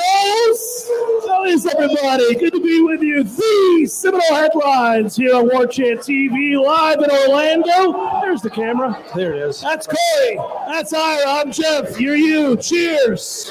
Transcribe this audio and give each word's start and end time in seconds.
up, 0.00 1.28
How 1.28 1.44
is 1.44 1.66
everybody? 1.66 2.34
Good 2.34 2.52
to 2.54 2.60
be 2.60 2.82
with 2.82 3.02
you. 3.02 3.24
The 3.24 3.86
Seminole 3.86 4.22
headlines 4.34 5.16
here 5.16 5.34
on 5.34 5.48
War 5.48 5.66
Chant 5.66 6.00
TV, 6.00 6.62
live 6.62 6.98
in 6.98 7.10
Orlando. 7.10 8.20
There's 8.20 8.42
the 8.42 8.50
camera. 8.50 9.02
There 9.14 9.34
it 9.34 9.42
is. 9.42 9.60
That's 9.60 9.86
Corey. 9.86 10.38
That's 10.66 10.92
Ira. 10.92 11.24
I'm 11.26 11.52
Jeff. 11.52 12.00
You're 12.00 12.16
you. 12.16 12.56
Cheers. 12.56 13.50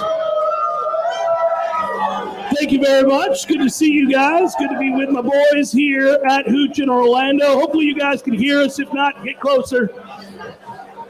Thank 2.56 2.72
you 2.72 2.80
very 2.84 3.08
much. 3.08 3.48
Good 3.48 3.60
to 3.60 3.70
see 3.70 3.92
you 3.92 4.12
guys. 4.12 4.54
Good 4.56 4.70
to 4.70 4.78
be 4.78 4.92
with 4.92 5.10
my 5.10 5.22
boys 5.22 5.72
here 5.72 6.20
at 6.30 6.48
Hooch 6.48 6.80
in 6.80 6.90
Orlando. 6.90 7.54
Hopefully, 7.60 7.86
you 7.86 7.96
guys 7.96 8.22
can 8.22 8.34
hear 8.34 8.62
us. 8.62 8.80
If 8.80 8.94
not, 8.94 9.24
get 9.24 9.40
closer. 9.40 9.90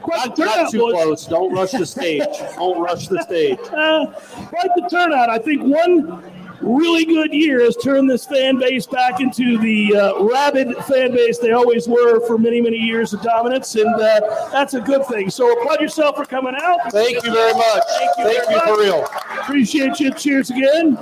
Quite 0.02 0.26
Not, 0.28 0.36
the 0.36 0.44
not 0.44 0.70
too 0.70 0.78
boys. 0.78 0.92
close. 0.92 1.26
Don't 1.26 1.52
rush 1.52 1.72
the 1.72 1.86
stage. 1.86 2.24
Don't 2.56 2.80
rush 2.80 3.08
the 3.08 3.22
stage. 3.22 3.58
Uh, 3.60 4.06
quite 4.48 4.70
the 4.76 4.88
turnout. 4.90 5.30
I 5.30 5.38
think 5.38 5.62
one 5.62 6.22
really 6.62 7.04
good 7.04 7.32
year 7.32 7.60
has 7.62 7.76
turned 7.76 8.08
this 8.08 8.24
fan 8.24 8.58
base 8.58 8.86
back 8.86 9.20
into 9.20 9.58
the 9.58 9.96
uh, 9.96 10.22
rabid 10.24 10.76
fan 10.84 11.10
base 11.12 11.38
they 11.38 11.52
always 11.52 11.88
were 11.88 12.24
for 12.26 12.38
many, 12.38 12.60
many 12.60 12.76
years 12.76 13.12
of 13.12 13.20
dominance, 13.22 13.74
and 13.74 13.94
uh, 13.94 14.48
that's 14.52 14.74
a 14.74 14.80
good 14.80 15.04
thing. 15.06 15.28
So 15.30 15.50
applaud 15.52 15.80
yourself 15.80 16.16
for 16.16 16.24
coming 16.24 16.54
out. 16.60 16.78
Thank 16.92 17.24
you 17.24 17.32
very 17.32 17.52
much. 17.54 17.82
Thank 17.98 18.18
you 18.18 18.24
Thank 18.24 18.50
you 18.50 18.60
for 18.60 18.80
real. 18.80 19.04
Appreciate 19.40 19.98
you. 20.00 20.12
Cheers 20.12 20.50
again. 20.50 20.96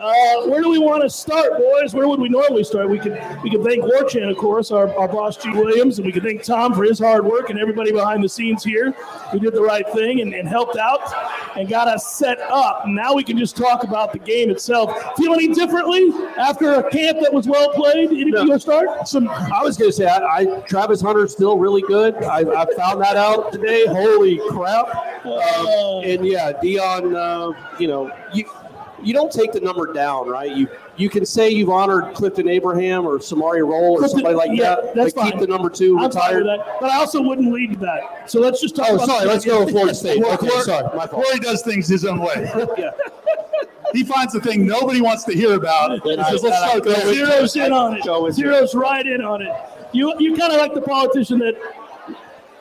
Uh, 0.00 0.46
where 0.46 0.62
do 0.62 0.70
we 0.70 0.78
want 0.78 1.02
to 1.02 1.10
start, 1.10 1.58
boys? 1.58 1.92
Where 1.92 2.08
would 2.08 2.18
we 2.20 2.30
normally 2.30 2.64
start? 2.64 2.88
We 2.88 2.98
could 2.98 3.20
we 3.42 3.50
could 3.50 3.62
thank 3.62 3.84
Warchant, 3.84 4.30
of 4.30 4.36
course, 4.38 4.70
our, 4.70 4.94
our 4.96 5.06
boss 5.06 5.36
G. 5.36 5.50
Williams, 5.50 5.98
and 5.98 6.06
we 6.06 6.12
could 6.12 6.22
thank 6.22 6.42
Tom 6.42 6.72
for 6.74 6.84
his 6.84 6.98
hard 6.98 7.24
work 7.26 7.50
and 7.50 7.58
everybody 7.58 7.92
behind 7.92 8.24
the 8.24 8.28
scenes 8.28 8.64
here 8.64 8.92
who 9.30 9.38
did 9.38 9.52
the 9.52 9.60
right 9.60 9.86
thing 9.92 10.22
and, 10.22 10.32
and 10.32 10.48
helped 10.48 10.78
out 10.78 11.00
and 11.56 11.68
got 11.68 11.86
us 11.86 12.14
set 12.14 12.40
up. 12.40 12.84
Now 12.86 13.12
we 13.12 13.22
can 13.22 13.36
just 13.36 13.56
talk 13.56 13.84
about 13.84 14.12
the 14.14 14.18
game 14.20 14.48
itself. 14.48 14.90
Feel 15.16 15.34
any 15.34 15.48
differently 15.48 16.10
after 16.38 16.72
a 16.74 16.90
camp 16.90 17.18
that 17.20 17.32
was 17.32 17.46
well 17.46 17.70
played? 17.74 18.10
Any 18.10 18.30
No. 18.30 18.56
start? 18.56 19.06
Some, 19.06 19.28
I 19.28 19.62
was 19.62 19.76
going 19.76 19.90
to 19.90 19.96
say, 19.96 20.06
I, 20.06 20.38
I, 20.38 20.60
Travis 20.60 21.02
Hunter's 21.02 21.32
still 21.32 21.58
really 21.58 21.82
good. 21.82 22.14
I, 22.24 22.38
I 22.40 22.66
found 22.74 23.02
that 23.02 23.16
out 23.16 23.52
today. 23.52 23.84
Holy 23.86 24.40
crap! 24.48 24.86
Uh, 25.26 26.00
And 26.00 26.24
yeah, 26.26 26.52
Deion, 26.52 27.14
uh, 27.14 27.76
you 27.78 27.86
know, 27.88 28.10
you 28.32 28.44
you 29.02 29.12
don't 29.14 29.32
take 29.32 29.52
the 29.52 29.60
number 29.60 29.92
down, 29.92 30.28
right? 30.28 30.54
You 30.54 30.68
you 30.96 31.08
can 31.08 31.24
say 31.24 31.50
you've 31.50 31.70
honored 31.70 32.14
Clifton 32.14 32.48
Abraham 32.48 33.06
or 33.06 33.18
Samari 33.18 33.66
Rolle 33.66 33.92
or 33.94 33.98
Clifton- 33.98 34.20
somebody 34.20 34.34
like 34.34 34.50
yeah, 34.52 34.76
that. 34.76 34.94
that's 34.94 35.12
but 35.14 35.30
keep 35.30 35.40
the 35.40 35.46
number 35.46 35.70
two 35.70 35.98
I'm 35.98 36.04
retired. 36.06 36.46
that, 36.46 36.76
but 36.80 36.90
I 36.90 36.96
also 36.96 37.22
wouldn't 37.22 37.52
lead 37.52 37.70
with 37.70 37.80
that. 37.80 38.30
So 38.30 38.40
let's 38.40 38.60
just 38.60 38.76
talk. 38.76 38.86
Oh, 38.90 38.94
about 38.96 39.06
sorry. 39.08 39.26
Let's 39.26 39.44
go 39.44 39.60
with 39.64 39.70
Florida 39.72 39.94
State. 39.94 40.22
Corey- 40.22 40.34
Okay, 40.34 40.60
sorry, 40.62 40.84
my 40.96 41.06
fault. 41.06 41.24
Corey 41.24 41.38
does 41.38 41.62
things 41.62 41.88
his 41.88 42.04
own 42.04 42.18
way. 42.20 42.50
Yeah. 42.78 42.90
He 43.92 44.04
finds 44.04 44.32
the 44.32 44.40
thing 44.40 44.64
nobody 44.66 45.00
wants 45.00 45.24
to 45.24 45.32
hear 45.34 45.54
about. 45.54 46.06
And 46.06 46.20
I- 46.20 46.30
says, 46.30 46.44
let's 46.44 46.58
start 46.58 46.84
go 46.84 47.12
Zero's 47.12 47.56
in 47.56 47.72
on 47.72 47.96
it. 47.96 48.04
Go. 48.04 48.30
Zero's 48.30 48.72
right 48.72 49.04
in 49.04 49.20
on 49.20 49.42
it. 49.42 49.52
You 49.92 50.14
you 50.20 50.36
kind 50.36 50.52
of 50.52 50.60
like 50.60 50.74
the 50.74 50.80
politician 50.80 51.40
that 51.40 51.56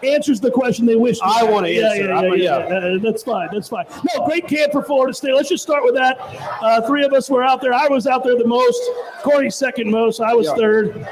answers 0.04 0.40
the 0.40 0.52
question 0.52 0.86
they 0.86 0.96
wish. 0.96 1.20
to 1.20 1.26
I 1.26 1.44
wanna 1.44 1.68
Yeah, 1.70 1.86
answer. 1.88 2.04
yeah, 2.06 2.22
yeah, 2.22 2.32
a- 2.32 2.36
yeah. 2.36 2.68
yeah. 2.70 2.96
Uh, 2.96 2.98
that's 3.02 3.24
fine. 3.24 3.50
That's 3.52 3.70
fine. 3.70 3.86
No, 4.16 4.26
great 4.26 4.48
camp 4.48 4.72
for 4.72 4.82
Florida 4.84 5.14
State. 5.14 5.34
Let's 5.34 5.50
just 5.50 5.64
start 5.64 5.84
with 5.84 5.96
that. 5.96 6.18
Uh, 6.62 6.82
three 6.88 7.04
of 7.04 7.14
us 7.14 7.30
were 7.30 7.44
out 7.44 7.62
there. 7.62 7.74
I 7.74 7.88
was 7.88 8.08
out 8.08 8.24
there 8.24 8.38
the 8.38 8.48
most. 8.48 8.80
Corey 9.24 9.50
second 9.52 9.90
most. 9.92 10.22
I 10.22 10.34
was 10.34 10.48
Yeah. 10.48 10.56
third. 10.56 11.08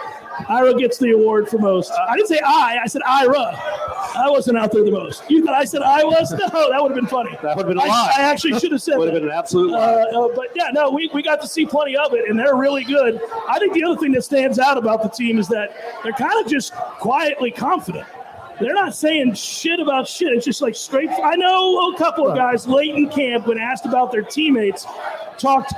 Ira 0.49 0.75
gets 0.75 0.99
the 0.99 1.11
award 1.13 1.49
for 1.49 1.57
most. 1.57 1.91
I 2.07 2.16
didn't 2.16 2.27
say 2.27 2.39
I. 2.45 2.77
I 2.83 2.88
said 2.88 3.02
Ira. 3.07 3.59
I 4.16 4.29
wasn't 4.29 4.59
out 4.59 4.71
there 4.71 4.83
the 4.83 4.91
most. 4.91 5.23
You 5.29 5.44
thought 5.44 5.55
I 5.55 5.66
said 5.66 5.81
I 5.81 6.03
was? 6.03 6.29
No, 6.31 6.69
that 6.69 6.81
would 6.81 6.91
have 6.91 6.95
been 6.95 7.07
funny. 7.07 7.35
That 7.41 7.57
would've 7.57 7.67
been 7.69 7.79
a 7.79 7.83
I- 7.83 7.88
lie. 7.88 8.13
I 8.17 8.22
actually 8.22 8.59
should 8.59 8.72
have 8.72 8.81
said 8.81 8.97
Would 8.99 9.07
have 9.11 9.16
been 9.19 9.29
an 9.31 9.35
absolute 9.35 9.72
lie. 9.72 9.79
Uh, 9.79 10.25
uh, 10.25 10.27
but 10.35 10.49
yeah, 10.55 10.69
no, 10.72 10.91
we, 10.91 11.09
we 11.12 11.23
got 11.23 11.41
to 11.41 11.47
see 11.47 11.66
plenty 11.66 11.97
of 11.97 12.13
it, 12.13 12.29
and 12.29 12.38
they're 12.38 12.56
really 12.56 12.83
good. 12.83 13.19
I 13.50 13.57
think 13.57 13.73
the 13.73 13.83
other 13.83 14.00
thing 14.00 14.12
that 14.12 14.23
stands 14.23 14.59
out 14.59 14.78
about 14.78 15.01
the 15.01 15.09
team 15.09 15.39
is 15.39 15.47
that 15.47 15.75
they're 16.03 16.13
kind 16.13 16.39
of 16.45 16.50
just 16.50 16.72
quietly 16.75 17.50
confident. 17.50 18.06
They're 18.59 18.73
not 18.73 18.95
saying 18.95 19.34
shit 19.35 19.79
about 19.79 20.07
shit. 20.07 20.34
It's 20.34 20.45
just 20.45 20.62
like 20.62 20.75
straight. 20.75 21.09
I 21.09 21.35
know 21.35 21.91
a 21.94 21.97
couple 21.97 22.28
of 22.28 22.35
guys 22.35 22.68
late 22.68 22.95
in 22.95 23.07
camp, 23.09 23.47
when 23.47 23.57
asked 23.59 23.85
about 23.85 24.12
their 24.12 24.23
teammates, 24.23 24.85
talked 25.38 25.73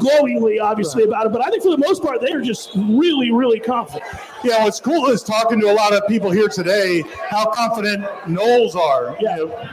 glowingly, 0.00 0.58
obviously, 0.58 1.04
about 1.04 1.26
it. 1.26 1.32
But 1.32 1.46
I 1.46 1.50
think 1.50 1.62
for 1.62 1.70
the 1.70 1.78
most 1.78 2.02
part, 2.02 2.20
they 2.20 2.32
are 2.32 2.40
just 2.42 2.70
really, 2.74 3.30
really 3.30 3.60
confident. 3.60 4.02
Yeah, 4.42 4.64
what's 4.64 4.80
cool 4.80 5.06
is 5.06 5.22
talking 5.22 5.60
to 5.60 5.70
a 5.70 5.74
lot 5.74 5.92
of 5.94 6.06
people 6.08 6.30
here 6.30 6.48
today 6.48 7.02
how 7.30 7.50
confident 7.50 8.02
Noles 8.26 8.74
are. 8.74 9.16
Yeah. 9.20 9.36
You 9.36 9.46
know, 9.46 9.68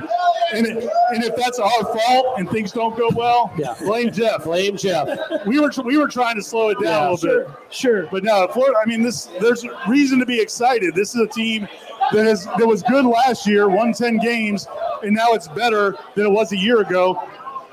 and, 0.53 0.67
it, 0.67 0.89
and 1.09 1.23
if 1.23 1.35
that's 1.35 1.57
our 1.57 1.83
fault 1.83 2.37
and 2.37 2.47
things 2.49 2.71
don't 2.71 2.95
go 2.95 3.09
well, 3.15 3.51
Yeah. 3.57 3.73
blame 3.79 4.11
Jeff. 4.11 4.43
Blame 4.43 4.77
Jeff. 4.77 5.07
We 5.47 5.59
were 5.59 5.71
we 5.83 5.97
were 5.97 6.07
trying 6.07 6.35
to 6.35 6.43
slow 6.43 6.69
it 6.69 6.75
down 6.75 6.83
Yeah, 6.83 7.09
a 7.09 7.11
little 7.11 7.17
Sure, 7.17 7.43
bit. 7.45 7.55
sure. 7.71 8.07
But 8.11 8.23
no, 8.23 8.47
Florida. 8.49 8.77
I 8.83 8.87
mean, 8.87 9.01
this 9.01 9.25
there's 9.41 9.65
reason 9.87 10.19
to 10.19 10.25
be 10.25 10.39
excited. 10.39 10.93
This 10.93 11.15
is 11.15 11.21
a 11.21 11.27
team 11.27 11.67
that 12.11 12.27
is 12.27 12.45
that 12.45 12.65
was 12.65 12.83
good 12.83 13.05
last 13.05 13.47
year, 13.47 13.69
won 13.69 13.93
ten 13.93 14.17
games, 14.17 14.67
and 15.03 15.13
now 15.13 15.33
it's 15.33 15.47
better 15.47 15.95
than 16.15 16.25
it 16.25 16.31
was 16.31 16.51
a 16.51 16.57
year 16.57 16.81
ago. 16.81 17.21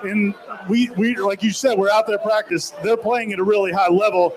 And 0.02 0.34
we 0.68 0.90
we 0.90 1.16
like 1.16 1.42
you 1.42 1.52
said, 1.52 1.78
we're 1.78 1.90
out 1.90 2.06
there 2.06 2.18
practice. 2.18 2.70
They're 2.82 2.96
playing 2.96 3.32
at 3.32 3.38
a 3.38 3.44
really 3.44 3.72
high 3.72 3.90
level. 3.90 4.34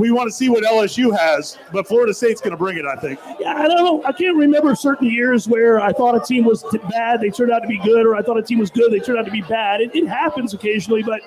We 0.00 0.10
want 0.10 0.26
to 0.28 0.32
see 0.32 0.48
what 0.48 0.64
LSU 0.64 1.14
has, 1.16 1.58
but 1.70 1.86
Florida 1.86 2.14
State's 2.14 2.40
going 2.40 2.52
to 2.52 2.56
bring 2.56 2.78
it. 2.78 2.86
I 2.86 2.96
think. 2.96 3.20
Yeah, 3.38 3.54
I 3.54 3.68
don't 3.68 3.84
know. 3.84 4.02
I 4.04 4.12
can't 4.12 4.36
remember 4.36 4.74
certain 4.74 5.10
years 5.10 5.46
where 5.46 5.80
I 5.80 5.92
thought 5.92 6.14
a 6.14 6.20
team 6.20 6.44
was 6.44 6.64
bad, 6.90 7.20
they 7.20 7.28
turned 7.28 7.52
out 7.52 7.60
to 7.60 7.68
be 7.68 7.78
good, 7.78 8.06
or 8.06 8.14
I 8.14 8.22
thought 8.22 8.38
a 8.38 8.42
team 8.42 8.58
was 8.58 8.70
good, 8.70 8.90
they 8.90 9.00
turned 9.00 9.18
out 9.18 9.26
to 9.26 9.30
be 9.30 9.42
bad. 9.42 9.82
It, 9.82 9.94
it 9.94 10.08
happens 10.08 10.54
occasionally, 10.54 11.02
but 11.02 11.20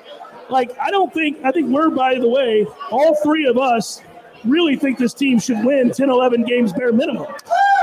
like 0.49 0.75
I 0.79 0.89
don't 0.91 1.13
think 1.13 1.43
I 1.43 1.51
think 1.51 1.69
we're 1.69 1.89
by 1.89 2.15
the 2.15 2.27
way, 2.27 2.65
all 2.89 3.15
three 3.23 3.45
of 3.45 3.57
us 3.57 4.01
really 4.45 4.75
think 4.75 4.97
this 4.97 5.13
team 5.13 5.39
should 5.39 5.63
win 5.63 5.91
10, 5.91 6.09
11 6.09 6.43
games 6.43 6.73
bare 6.73 6.91
minimum. 6.91 7.27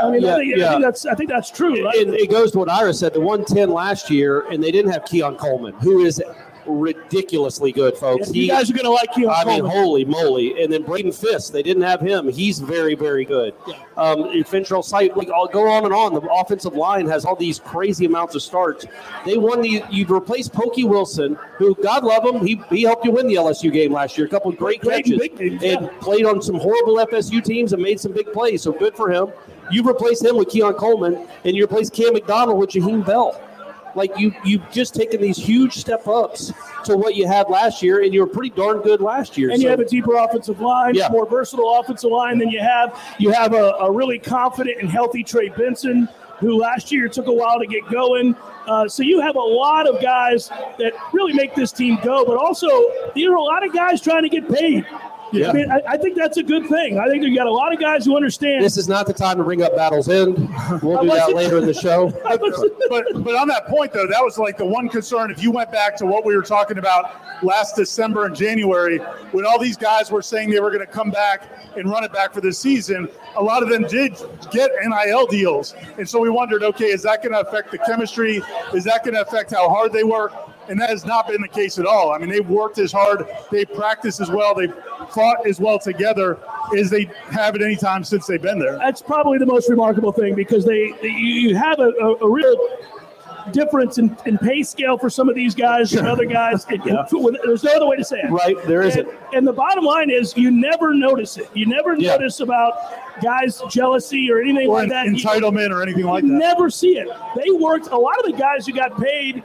I 0.03 0.11
mean, 0.11 0.25
I, 0.25 0.41
Yeah, 0.41 0.57
think, 0.57 0.63
I 0.63 0.71
think 0.71 0.83
that's 0.83 1.07
I 1.07 1.15
think 1.15 1.31
that's 1.31 1.51
true, 1.51 1.85
right? 1.85 1.95
it, 1.95 2.09
it 2.09 2.31
goes 2.31 2.53
to 2.53 2.59
what 2.59 2.69
Ira 2.69 2.93
said. 2.95 3.13
The 3.13 3.21
110 3.21 3.71
last 3.71 4.11
year, 4.11 4.49
and 4.51 4.63
they 4.63 4.71
didn't 4.73 4.91
have 4.91 5.05
Keon 5.05 5.37
Coleman, 5.37 5.75
who 5.75 6.05
is 6.05 6.23
ridiculously 6.67 7.73
good, 7.73 7.97
folks. 7.97 8.33
you 8.35 8.49
guys 8.49 8.71
are 8.71 8.75
going 8.75 8.85
to 8.85 8.91
like 8.91 9.13
Keon 9.15 9.33
I 9.35 9.45
mean, 9.45 9.65
holy 9.65 10.05
moly! 10.05 10.63
And 10.63 10.73
then 10.73 10.83
Braden 10.83 11.13
Fiske, 11.13 11.53
they 11.53 11.63
didn't 11.63 11.83
have 11.83 12.01
him. 12.01 12.29
He's 12.29 12.59
very, 12.59 12.95
very 12.95 13.25
good. 13.25 13.55
Um, 13.97 14.25
Fentrell 14.45 14.85
Sight, 14.85 15.17
like 15.17 15.31
I'll 15.31 15.47
go 15.47 15.69
on 15.69 15.85
and 15.85 15.95
on. 15.95 16.15
The 16.15 16.21
offensive 16.21 16.75
line 16.75 17.07
has 17.09 17.25
all 17.25 17.37
these 17.37 17.59
crazy 17.59 18.05
amounts 18.05 18.35
of 18.35 18.43
starts. 18.43 18.85
They 19.25 19.39
won 19.39 19.63
the. 19.63 19.83
You've 19.91 20.11
replaced 20.11 20.53
Pokey 20.53 20.85
Wilson, 20.85 21.39
who 21.57 21.75
God 21.77 22.05
love 22.05 22.25
him. 22.25 22.45
He 22.45 22.61
he 22.71 22.83
helped 22.83 23.05
you 23.05 23.13
win 23.13 23.27
the 23.27 23.37
LSU 23.37 23.73
game 23.73 23.93
last 23.93 24.19
year. 24.19 24.27
A 24.27 24.31
couple 24.31 24.51
of 24.51 24.57
great 24.57 24.83
Great 24.83 25.05
catches 25.05 25.21
and 25.39 25.63
yeah. 25.63 25.89
played 26.01 26.25
on 26.25 26.43
some 26.43 26.57
horrible 26.57 26.97
FSU 26.97 27.43
teams 27.43 27.73
and 27.73 27.83
made 27.83 28.01
some 28.01 28.13
big 28.13 28.33
plays. 28.33 28.63
So 28.63 28.73
good 28.73 28.97
for 28.97 29.11
him. 29.11 29.33
You 29.71 29.83
replaced 29.83 30.25
him 30.25 30.37
with 30.37 30.49
Keon 30.49 30.75
Coleman, 30.75 31.27
and 31.45 31.57
you 31.57 31.63
replaced 31.63 31.93
Cam 31.93 32.13
McDonald 32.13 32.59
with 32.59 32.71
Jaheim 32.71 33.05
Bell. 33.07 33.41
Like 33.95 34.19
you, 34.19 34.35
you've 34.45 34.69
just 34.71 34.95
taken 34.95 35.21
these 35.21 35.37
huge 35.37 35.75
step 35.75 36.07
ups 36.09 36.53
to 36.85 36.97
what 36.97 37.15
you 37.15 37.27
had 37.27 37.49
last 37.51 37.83
year, 37.83 38.03
and 38.03 38.13
you 38.13 38.21
were 38.21 38.27
pretty 38.27 38.51
darn 38.51 38.81
good 38.81 39.01
last 39.01 39.37
year. 39.39 39.51
and 39.51 39.63
you 39.63 39.69
have 39.69 39.81
a 39.81 39.85
deeper 39.85 40.15
offensive 40.17 40.61
line, 40.61 40.95
Yeah. 40.95 41.09
more 41.11 41.27
versatile 41.29 41.79
offensive 41.79 42.11
line 42.11 42.39
than 42.39 42.49
you 42.49 42.61
have. 42.61 42.99
You 43.19 43.31
have 43.33 43.53
a, 43.55 43.73
a 43.81 43.91
really 43.91 44.19
confident 44.19 44.81
and 44.81 44.89
healthy 44.91 45.23
Trey 45.23 45.49
Benson, 45.51 46.09
who 46.39 46.59
last 46.59 46.91
year 46.91 47.09
took 47.09 47.27
a 47.29 47.33
while 47.33 47.61
to 47.61 47.67
get 47.67 47.87
going. 47.89 48.35
Uh, 48.67 48.89
so 48.89 49.03
you 49.03 49.21
have 49.21 49.37
a 49.37 49.41
lot 49.41 49.89
of 49.89 50.01
guys 50.03 50.49
that 50.79 50.93
really 51.13 51.33
make 51.33 51.55
this 51.55 51.71
team 51.73 51.99
go, 52.03 52.25
but 52.25 52.37
also 52.37 52.69
there 53.15 53.31
are 53.33 53.37
a 53.37 53.43
lot 53.43 53.65
of 53.65 53.73
guys 53.73 54.01
trying 54.01 54.23
to 54.23 54.29
get 54.29 54.49
paid. 54.49 54.85
Yeah. 55.33 55.51
I 55.51 55.53
mean, 55.53 55.71
I, 55.71 55.81
I 55.89 55.97
think 55.97 56.17
that's 56.17 56.37
a 56.37 56.43
good 56.43 56.67
thing. 56.67 56.99
I 56.99 57.09
think 57.09 57.23
you 57.23 57.35
got 57.35 57.47
a 57.47 57.53
lot 57.53 57.73
of 57.73 57.81
guys 57.81 58.05
who 58.05 58.17
understand. 58.17 58.63
This 58.65 58.77
is 58.77 58.89
not 58.89 59.07
the 59.07 59.15
time 59.15 59.39
to 59.39 59.45
bring 59.45 59.63
up 59.63 59.75
Battle's 59.75 60.09
End. 60.09 60.37
We'll 60.83 61.03
do 61.03 61.09
that 61.11 61.35
later 61.35 61.59
in 61.59 61.67
the 61.67 61.75
show. 61.75 62.09
I 62.27 62.37
but 62.37 63.25
but 63.25 63.35
on 63.35 63.49
that 63.49 63.67
point 63.67 63.93
though, 63.93 64.07
that 64.07 64.23
was 64.23 64.39
like 64.39 64.59
the 64.59 64.67
one 64.67 64.89
concern. 64.89 65.31
If 65.31 65.43
you 65.43 65.51
went 65.51 65.73
back 65.73 65.97
to 65.97 66.07
what 66.07 66.25
we 66.25 66.37
were 66.37 66.43
talking 66.43 66.79
about 66.79 67.15
last 67.43 67.77
December 67.77 68.27
and 68.27 68.37
January, 68.37 68.99
when 69.33 69.47
all 69.47 69.59
these 69.59 69.77
guys 69.77 70.11
were 70.11 70.23
saying 70.23 70.51
they 70.51 70.61
were 70.61 70.71
going 70.71 70.87
to 70.87 70.93
come 70.93 71.11
back 71.11 71.51
and 71.77 71.91
run 71.91 72.05
it 72.05 72.13
back 72.13 72.35
for 72.35 72.41
this 72.41 72.59
season, 72.59 73.09
a 73.37 73.43
lot 73.43 73.63
of 73.63 73.71
them 73.71 73.85
did 73.85 74.15
get 74.51 74.71
NIL 74.85 75.27
deals, 75.27 75.75
and 75.99 76.09
so 76.09 76.21
we 76.21 76.29
wondered, 76.29 76.63
okay, 76.63 76.87
is 76.87 77.03
that 77.03 77.23
going 77.23 77.33
to 77.33 77.41
affect 77.41 77.71
the 77.71 77.79
chemistry? 77.79 78.43
Is 78.75 78.85
that 78.85 79.05
going 79.05 79.15
to 79.15 79.23
affect 79.23 79.53
how 79.53 79.69
hard 79.69 79.93
they 79.93 80.05
work? 80.05 80.33
And 80.69 80.81
that 80.81 80.91
has 80.91 81.05
not 81.05 81.27
been 81.29 81.41
the 81.43 81.49
case 81.49 81.79
at 81.79 81.87
all. 81.87 82.13
I 82.13 82.19
mean, 82.19 82.29
they've 82.31 82.49
worked 82.49 82.79
as 82.79 82.93
hard, 82.93 83.27
they've 83.51 83.71
practiced 83.73 84.21
as 84.21 84.31
well, 84.31 84.55
they've 84.55 84.75
fought 85.11 85.47
as 85.47 85.59
well 85.61 85.79
together 85.79 86.39
as 86.79 86.89
they 86.91 87.11
have 87.31 87.55
at 87.55 87.63
any 87.63 87.77
time 87.77 88.05
since 88.05 88.27
they've 88.27 88.41
been 88.41 88.59
there. 88.59 88.79
that's 88.79 89.03
probably 89.03 89.39
the 89.39 89.47
most 89.47 89.69
remarkable 89.69 90.13
thing 90.13 90.35
because 90.35 90.65
they, 90.65 90.93
they 91.03 91.09
you 91.09 91.49
you 91.51 91.57
have 91.57 91.79
a, 91.81 91.89
a, 92.01 92.15
a 92.25 92.31
real 92.31 92.57
difference 93.51 93.99
in, 93.99 94.17
in 94.25 94.39
pay 94.39 94.63
scale 94.63 94.97
for 94.97 95.11
some 95.11 95.29
of 95.29 95.35
these 95.35 95.53
guys 95.55 95.93
and 95.95 96.07
other 96.07 96.25
guys. 96.25 96.65
It- 96.71 96.81
There's 96.85 97.65
no 97.65 97.73
other 97.75 97.87
way 97.89 97.97
to 97.97 98.05
say 98.05 98.21
it. 98.21 98.31
Right, 98.31 98.57
there 98.67 98.83
isn't. 98.83 99.09
And, 99.09 99.19
and 99.35 99.47
the 99.47 99.53
bottom 99.53 99.85
line 99.85 100.11
is, 100.11 100.37
you 100.37 100.51
never 100.53 100.95
notice 100.95 101.37
it. 101.39 101.51
You 101.53 101.67
never 101.67 101.97
Yeah. 101.97 102.13
notice 102.13 102.39
about 102.39 102.73
guys' 103.21 103.61
jealousy 103.69 104.31
or 104.31 104.41
anything 104.41 104.69
Or 104.69 104.79
like 104.79 104.91
that. 104.91 105.07
You- 105.07 105.15
entitlement 105.17 105.71
or 105.71 105.83
anything 105.83 106.05
like 106.05 106.23
you 106.23 106.31
that. 106.31 106.37
never 106.39 106.71
see 106.71 106.99
it. 106.99 107.09
They 107.37 107.51
worked. 107.51 107.89
A 107.89 107.97
lot 107.99 108.17
of 108.25 108.31
the 108.31 108.39
guys 108.39 108.65
who 108.67 108.73
got 108.75 108.97
paid 109.03 109.43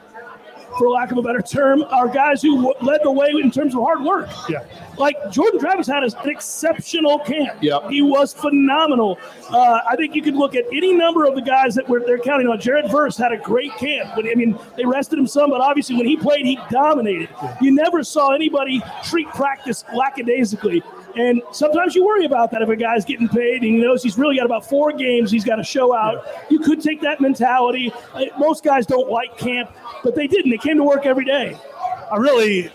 for 0.77 0.89
lack 0.89 1.11
of 1.11 1.17
a 1.17 1.21
better 1.21 1.41
term, 1.41 1.83
are 1.83 2.07
guys 2.07 2.41
who 2.41 2.55
w- 2.55 2.73
led 2.81 3.01
the 3.03 3.11
way 3.11 3.29
in 3.29 3.51
terms 3.51 3.73
of 3.73 3.81
hard 3.81 4.03
work. 4.03 4.29
Yeah. 4.49 4.63
Like 4.97 5.15
Jordan 5.31 5.59
Travis 5.59 5.87
had 5.87 6.03
an 6.03 6.11
exceptional 6.25 7.19
camp. 7.19 7.61
Yep. 7.61 7.89
He 7.89 8.01
was 8.01 8.33
phenomenal. 8.33 9.19
Uh, 9.49 9.79
I 9.87 9.95
think 9.95 10.15
you 10.15 10.21
could 10.21 10.35
look 10.35 10.55
at 10.55 10.65
any 10.71 10.93
number 10.93 11.25
of 11.25 11.35
the 11.35 11.41
guys 11.41 11.75
that 11.75 11.87
were 11.87 11.99
they're 11.99 12.19
counting 12.19 12.47
on. 12.47 12.59
Jared 12.59 12.89
Verse 12.89 13.17
had 13.17 13.31
a 13.31 13.37
great 13.37 13.71
camp. 13.77 14.11
But, 14.15 14.25
I 14.25 14.35
mean, 14.35 14.57
they 14.75 14.85
rested 14.85 15.19
him 15.19 15.27
some, 15.27 15.49
but 15.49 15.61
obviously 15.61 15.95
when 15.95 16.07
he 16.07 16.17
played, 16.17 16.45
he 16.45 16.59
dominated. 16.69 17.29
You 17.61 17.71
never 17.71 18.03
saw 18.03 18.33
anybody 18.33 18.81
treat 19.03 19.27
practice 19.29 19.83
lackadaisically. 19.93 20.83
And 21.15 21.41
sometimes 21.51 21.95
you 21.95 22.05
worry 22.05 22.25
about 22.25 22.51
that 22.51 22.61
if 22.61 22.69
a 22.69 22.75
guy's 22.75 23.05
getting 23.05 23.27
paid 23.27 23.63
and 23.63 23.63
he 23.63 23.71
knows 23.71 24.03
he's 24.03 24.17
really 24.17 24.35
got 24.35 24.45
about 24.45 24.67
four 24.67 24.91
games 24.91 25.31
he's 25.31 25.45
got 25.45 25.55
to 25.55 25.63
show 25.63 25.95
out. 25.95 26.25
You 26.49 26.59
could 26.59 26.81
take 26.81 27.01
that 27.01 27.19
mentality. 27.21 27.91
Uh, 28.13 28.25
Most 28.37 28.63
guys 28.63 28.85
don't 28.85 29.09
like 29.09 29.37
camp, 29.37 29.71
but 30.03 30.15
they 30.15 30.27
didn't. 30.27 30.51
They 30.51 30.57
came 30.57 30.77
to 30.77 30.83
work 30.83 31.05
every 31.05 31.25
day. 31.25 31.57
I 32.11 32.17
really, 32.17 32.71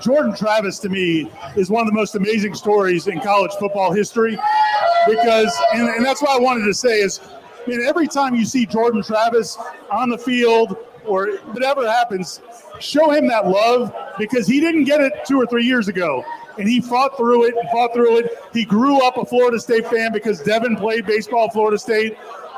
Jordan 0.00 0.34
Travis 0.36 0.78
to 0.80 0.88
me 0.88 1.30
is 1.56 1.70
one 1.70 1.80
of 1.82 1.86
the 1.86 1.94
most 1.94 2.14
amazing 2.14 2.54
stories 2.54 3.08
in 3.08 3.20
college 3.20 3.52
football 3.58 3.92
history 3.92 4.38
because, 5.08 5.52
and, 5.74 5.88
and 5.88 6.04
that's 6.04 6.22
what 6.22 6.30
I 6.30 6.38
wanted 6.38 6.64
to 6.66 6.74
say 6.74 7.00
is, 7.00 7.20
I 7.64 7.70
mean, 7.70 7.82
every 7.82 8.08
time 8.08 8.34
you 8.34 8.44
see 8.44 8.66
Jordan 8.66 9.02
Travis 9.02 9.56
on 9.90 10.10
the 10.10 10.18
field 10.18 10.76
or 11.04 11.32
whatever 11.52 11.88
happens, 11.88 12.40
show 12.80 13.10
him 13.10 13.26
that 13.28 13.48
love 13.48 13.92
because 14.18 14.46
he 14.46 14.60
didn't 14.60 14.84
get 14.84 15.00
it 15.00 15.12
two 15.26 15.40
or 15.40 15.46
three 15.46 15.64
years 15.64 15.88
ago. 15.88 16.24
And 16.58 16.68
he 16.68 16.80
fought 16.80 17.16
through 17.16 17.44
it 17.44 17.54
and 17.56 17.68
fought 17.70 17.94
through 17.94 18.18
it. 18.18 18.38
He 18.52 18.64
grew 18.64 19.04
up 19.06 19.16
a 19.16 19.24
Florida 19.24 19.58
State 19.58 19.86
fan 19.86 20.12
because 20.12 20.40
Devin 20.42 20.76
played 20.76 21.06
baseball 21.06 21.46
at 21.46 21.52
Florida 21.52 21.78
State. 21.78 22.16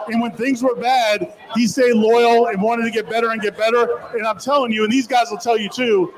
And 0.09 0.21
when 0.21 0.33
things 0.33 0.63
were 0.63 0.75
bad, 0.75 1.35
he 1.55 1.67
stayed 1.67 1.95
loyal 1.95 2.49
and 2.49 2.61
wanted 2.61 2.85
to 2.85 2.91
get 2.91 3.09
better 3.09 3.31
and 3.31 3.41
get 3.41 3.57
better. 3.57 3.99
And 4.15 4.27
I'm 4.27 4.39
telling 4.39 4.73
you, 4.73 4.85
and 4.85 4.93
these 4.93 5.07
guys 5.07 5.29
will 5.31 5.39
tell 5.39 5.57
you 5.57 5.69
too, 5.69 6.13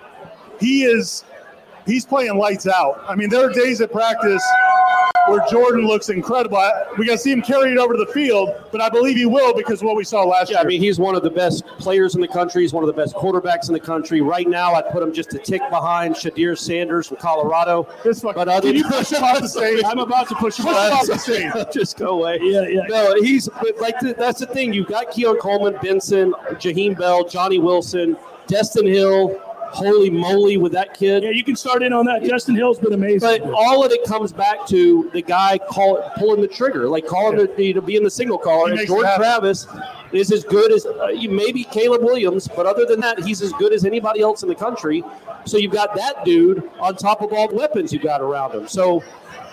he 0.59 0.85
is 0.85 1.25
he's 1.87 2.05
playing 2.05 2.37
lights 2.37 2.67
out. 2.67 3.05
I 3.09 3.15
mean, 3.15 3.31
there 3.31 3.49
are 3.49 3.53
days 3.53 3.81
at 3.81 3.91
practice 3.93 4.43
where 5.29 5.45
Jordan 5.51 5.87
looks 5.89 6.09
incredible. 6.09 6.63
We 6.99 7.07
got 7.07 7.13
to 7.13 7.19
see 7.19 7.33
him 7.33 7.43
carry 7.43 7.73
it 7.73 7.79
over 7.79 7.95
to 7.95 7.99
the 8.05 8.13
field, 8.13 8.51
but 8.71 8.81
I 8.81 8.89
believe 8.89 9.17
he 9.17 9.27
will 9.27 9.53
because 9.55 9.83
what 9.83 9.97
we 9.97 10.05
saw 10.05 10.23
last 10.23 10.51
Yeah, 10.53 10.59
I 10.59 10.61
year. 10.61 10.69
mean, 10.69 10.81
he's 10.81 11.01
one 11.01 11.17
of 11.17 11.23
the 11.25 11.31
best 11.31 11.67
players 11.79 12.15
in 12.15 12.21
the 12.21 12.29
country. 12.29 12.63
He's 12.63 12.73
one 12.73 12.85
of 12.85 12.87
the 12.87 12.93
best 12.93 13.15
quarterbacks 13.17 13.67
in 13.67 13.75
the 13.75 13.81
country. 13.81 14.21
Right 14.21 14.49
now, 14.49 14.75
I'd 14.75 14.89
put 14.91 15.03
him 15.03 15.13
just 15.13 15.35
a 15.35 15.39
tick 15.39 15.63
behind 15.69 16.15
Shedeur 16.15 16.57
Sanders 16.57 17.09
from 17.09 17.17
Colorado. 17.17 17.89
This 18.05 18.21
fucking- 18.21 18.37
But 18.37 18.49
other 18.49 18.69
can 18.69 18.77
you 18.77 18.85
push 18.85 19.11
him 19.11 19.25
off 19.25 19.41
the 19.41 19.49
stage? 19.59 19.83
I'm 19.85 19.99
about 19.99 20.29
to 20.29 20.37
push 20.37 20.59
him 20.59 20.69
off 20.69 21.07
the 21.09 21.19
stage. 21.19 21.51
just 21.73 21.97
go 21.99 22.11
away. 22.21 22.39
Yeah, 22.43 22.63
yeah. 22.69 22.83
No, 22.89 23.17
he's 23.21 23.49
but 23.49 23.77
like 23.81 23.99
the, 23.99 24.15
that's 24.17 24.39
the 24.39 24.47
thing. 24.47 24.73
You've 24.73 24.87
got 24.89 25.11
Keon 25.11 25.39
Coleman, 25.39 25.77
Benson, 25.83 26.35
Jaheim 26.53 26.97
Bell, 26.97 27.25
Johnny 27.27 27.59
Wilson, 27.59 28.17
Destyn 28.47 28.87
Hill. 28.89 29.43
Holy 29.71 30.11
moly, 30.11 30.57
with 30.57 30.73
that 30.73 30.95
kid! 30.95 31.23
Yeah, 31.23 31.31
you 31.31 31.45
can 31.45 31.57
start 31.57 31.83
in 31.83 31.93
on 31.93 32.05
that. 32.07 32.23
Justin 32.23 32.55
Hill's 32.55 32.79
been 32.79 32.93
amazing. 32.93 33.21
But 33.21 33.43
all 33.53 33.85
of 33.85 33.93
it 33.93 34.05
comes 34.05 34.33
back 34.33 34.67
to 34.69 35.11
the 35.13 35.23
guy 35.23 35.59
call, 35.59 36.03
pulling 36.17 36.41
the 36.41 36.49
trigger, 36.49 36.89
like 36.89 37.07
calling 37.07 37.37
the, 37.37 37.47
the, 37.57 37.73
to 37.75 37.83
being 37.83 38.05
the 38.05 38.11
single 38.11 38.39
caller. 38.39 38.73
And 38.73 38.87
Jordan. 38.87 39.13
Travis 39.17 39.67
is 40.13 40.33
as 40.33 40.45
good 40.45 40.73
as 40.73 40.87
uh, 40.87 41.09
maybe 41.29 41.65
Caleb 41.65 42.03
Williams, 42.03 42.49
but 42.49 42.67
other 42.67 42.87
than 42.87 43.01
that, 43.01 43.19
he's 43.21 43.43
as 43.43 43.53
good 43.55 43.73
as 43.73 43.85
anybody 43.85 44.21
else 44.21 44.43
in 44.43 44.49
the 44.49 44.55
country. 44.55 45.03
So 45.45 45.59
you've 45.59 45.73
got 45.73 45.95
that 45.97 46.25
dude 46.25 46.69
on 46.81 46.97
top 46.97 47.21
of 47.21 47.33
all 47.33 47.49
the 47.49 47.57
weapons 47.57 47.93
you've 47.93 48.03
got 48.03 48.21
around 48.21 48.53
him. 48.53 48.69
So. 48.69 49.03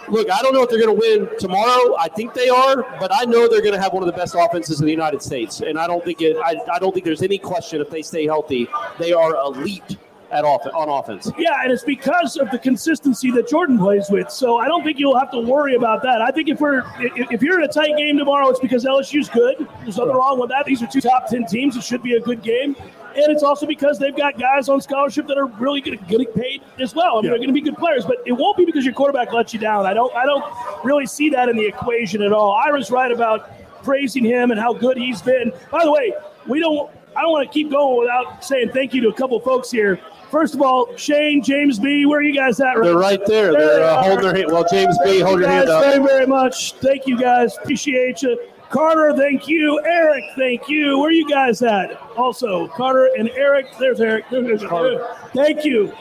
Look, 0.09 0.29
I 0.29 0.41
don't 0.41 0.53
know 0.53 0.63
if 0.63 0.69
they're 0.69 0.79
going 0.79 0.99
to 0.99 0.99
win 0.99 1.29
tomorrow. 1.39 1.95
I 1.97 2.07
think 2.09 2.33
they 2.33 2.49
are, 2.49 2.83
but 2.99 3.11
I 3.13 3.25
know 3.25 3.47
they're 3.47 3.61
going 3.61 3.73
to 3.73 3.81
have 3.81 3.93
one 3.93 4.03
of 4.03 4.07
the 4.07 4.13
best 4.13 4.35
offenses 4.37 4.79
in 4.79 4.85
the 4.85 4.91
United 4.91 5.21
States, 5.21 5.61
and 5.61 5.79
I 5.79 5.87
don't 5.87 6.03
think 6.03 6.21
it. 6.21 6.37
I, 6.37 6.57
I 6.73 6.79
don't 6.79 6.93
think 6.93 7.05
there's 7.05 7.21
any 7.21 7.37
question 7.37 7.81
if 7.81 7.89
they 7.89 8.01
stay 8.01 8.25
healthy, 8.25 8.67
they 8.99 9.13
are 9.13 9.35
elite 9.35 9.97
at 10.33 10.43
off, 10.43 10.65
on 10.73 10.89
offense. 10.89 11.31
Yeah, 11.37 11.61
and 11.61 11.71
it's 11.71 11.83
because 11.83 12.37
of 12.37 12.49
the 12.49 12.59
consistency 12.59 13.31
that 13.31 13.47
Jordan 13.47 13.77
plays 13.77 14.09
with. 14.09 14.31
So 14.31 14.57
I 14.57 14.67
don't 14.67 14.83
think 14.83 14.99
you'll 14.99 15.17
have 15.17 15.31
to 15.31 15.39
worry 15.39 15.75
about 15.75 16.01
that. 16.03 16.21
I 16.21 16.31
think 16.31 16.49
if 16.49 16.59
we're 16.59 16.83
if 16.99 17.41
you're 17.41 17.59
in 17.59 17.69
a 17.69 17.71
tight 17.71 17.95
game 17.97 18.17
tomorrow, 18.17 18.49
it's 18.49 18.59
because 18.59 18.83
LSU's 18.83 19.29
good. 19.29 19.67
There's 19.83 19.97
nothing 19.97 20.15
wrong 20.15 20.39
with 20.39 20.49
that. 20.49 20.65
These 20.65 20.81
are 20.81 20.87
two 20.87 21.01
top 21.01 21.27
ten 21.29 21.45
teams. 21.45 21.77
It 21.77 21.83
should 21.83 22.03
be 22.03 22.15
a 22.15 22.19
good 22.19 22.41
game. 22.41 22.75
And 23.15 23.31
it's 23.31 23.43
also 23.43 23.65
because 23.65 23.99
they've 23.99 24.15
got 24.15 24.39
guys 24.39 24.69
on 24.69 24.81
scholarship 24.81 25.27
that 25.27 25.37
are 25.37 25.45
really 25.45 25.81
good, 25.81 26.05
getting 26.07 26.27
paid 26.27 26.61
as 26.79 26.95
well. 26.95 27.13
I 27.17 27.21
mean, 27.21 27.23
Yeah. 27.25 27.29
they're 27.31 27.37
going 27.37 27.47
to 27.49 27.53
be 27.53 27.61
good 27.61 27.77
players, 27.77 28.05
but 28.05 28.17
it 28.25 28.31
won't 28.31 28.57
be 28.57 28.65
because 28.65 28.85
your 28.85 28.93
quarterback 28.93 29.31
lets 29.33 29.53
you 29.53 29.59
down. 29.59 29.85
I 29.85 29.93
don't, 29.93 30.13
I 30.15 30.25
don't 30.25 30.43
really 30.83 31.05
see 31.05 31.29
that 31.29 31.49
in 31.49 31.55
the 31.55 31.65
equation 31.65 32.21
at 32.23 32.33
all. 32.33 32.51
Ira's 32.65 32.89
right 32.91 33.11
about 33.11 33.51
praising 33.83 34.23
him 34.23 34.51
and 34.51 34.59
how 34.59 34.73
good 34.73 34.97
he's 34.97 35.21
been. 35.21 35.51
By 35.71 35.83
the 35.83 35.91
way, 35.91 36.13
we 36.47 36.59
don't. 36.59 36.89
I 37.15 37.21
don't 37.21 37.31
want 37.31 37.47
to 37.47 37.53
keep 37.53 37.69
going 37.69 37.99
without 37.99 38.43
saying 38.43 38.71
thank 38.71 38.91
you 38.91 39.01
to 39.01 39.09
a 39.09 39.13
couple 39.13 39.39
folks 39.39 39.69
here. 39.69 39.99
First 40.31 40.55
of 40.55 40.63
all, 40.63 40.97
Shane, 40.97 41.43
James 41.43 41.77
B, 41.77 42.07
where 42.07 42.17
are 42.19 42.23
you 42.23 42.33
guys 42.33 42.59
at? 42.59 42.73
They're 42.81 42.97
right 42.97 43.23
there. 43.27 43.51
There 43.51 43.61
They're 43.75 43.83
uh, 43.83 44.01
holding 44.01 44.23
their 44.25 44.35
hand. 44.35 44.51
Well, 44.51 44.65
James 44.67 44.97
B, 45.03 45.19
hold 45.19 45.35
you 45.35 45.41
your 45.41 45.49
hand 45.49 45.69
up. 45.69 45.83
Thank 45.83 46.01
you 46.01 46.07
very 46.07 46.25
much. 46.25 46.73
Thank 46.77 47.05
you 47.05 47.19
guys. 47.19 47.55
Appreciate 47.57 48.23
you. 48.23 48.39
Carter, 48.73 49.15
thank 49.15 49.47
you. 49.47 49.79
Eric, 49.85 50.23
thank 50.35 50.67
you. 50.67 50.97
Where 50.97 51.09
are 51.09 51.11
you 51.11 51.29
guys 51.29 51.61
at? 51.61 51.91
Also, 52.17 52.67
Carter 52.69 53.07
and 53.17 53.29
Eric. 53.37 53.67
There's 53.79 54.01
Eric. 54.01 54.25
There's 54.31 54.63
Carter. 54.63 55.05
Thank 55.35 55.63
you. 55.63 55.93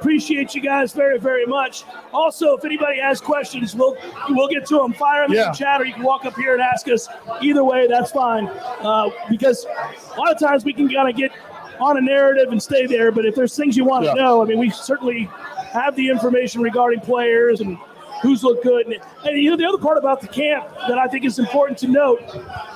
Appreciate 0.00 0.52
you 0.52 0.60
guys 0.60 0.92
very, 0.92 1.18
very 1.18 1.46
much. 1.46 1.84
Also, 2.12 2.56
if 2.56 2.64
anybody 2.64 2.98
has 2.98 3.20
questions, 3.20 3.76
we'll 3.76 3.96
we'll 4.30 4.48
get 4.48 4.66
to 4.66 4.78
them. 4.78 4.92
Fire 4.92 5.22
them 5.28 5.36
in 5.36 5.44
the 5.44 5.52
chat, 5.52 5.80
or 5.80 5.84
you 5.84 5.94
can 5.94 6.02
walk 6.02 6.26
up 6.26 6.34
here 6.34 6.52
and 6.52 6.60
ask 6.60 6.88
us. 6.88 7.08
Either 7.40 7.62
way, 7.62 7.86
that's 7.86 8.10
fine. 8.10 8.48
Uh, 8.48 9.08
because 9.30 9.64
a 9.64 10.18
lot 10.18 10.32
of 10.32 10.38
times 10.40 10.64
we 10.64 10.72
can 10.72 10.88
kind 10.92 11.08
of 11.08 11.16
get 11.16 11.30
on 11.78 11.96
a 11.96 12.00
narrative 12.00 12.50
and 12.50 12.60
stay 12.60 12.86
there. 12.86 13.12
But 13.12 13.24
if 13.24 13.36
there's 13.36 13.54
things 13.54 13.76
you 13.76 13.84
want 13.84 14.04
Yeah. 14.04 14.14
to 14.14 14.20
know, 14.20 14.42
I 14.42 14.46
mean, 14.46 14.58
we 14.58 14.68
certainly 14.70 15.30
have 15.72 15.94
the 15.94 16.08
information 16.08 16.60
regarding 16.60 17.00
players 17.00 17.60
and 17.60 17.78
who's 18.22 18.42
looked 18.42 18.62
good. 18.62 18.86
And, 18.86 18.96
and 19.24 19.42
you 19.42 19.50
know, 19.50 19.56
the 19.56 19.66
other 19.66 19.78
part 19.78 19.98
about 19.98 20.20
the 20.20 20.28
camp 20.28 20.68
that 20.88 20.98
I 20.98 21.06
think 21.08 21.24
is 21.24 21.38
important 21.38 21.78
to 21.78 21.88
note, 21.88 22.20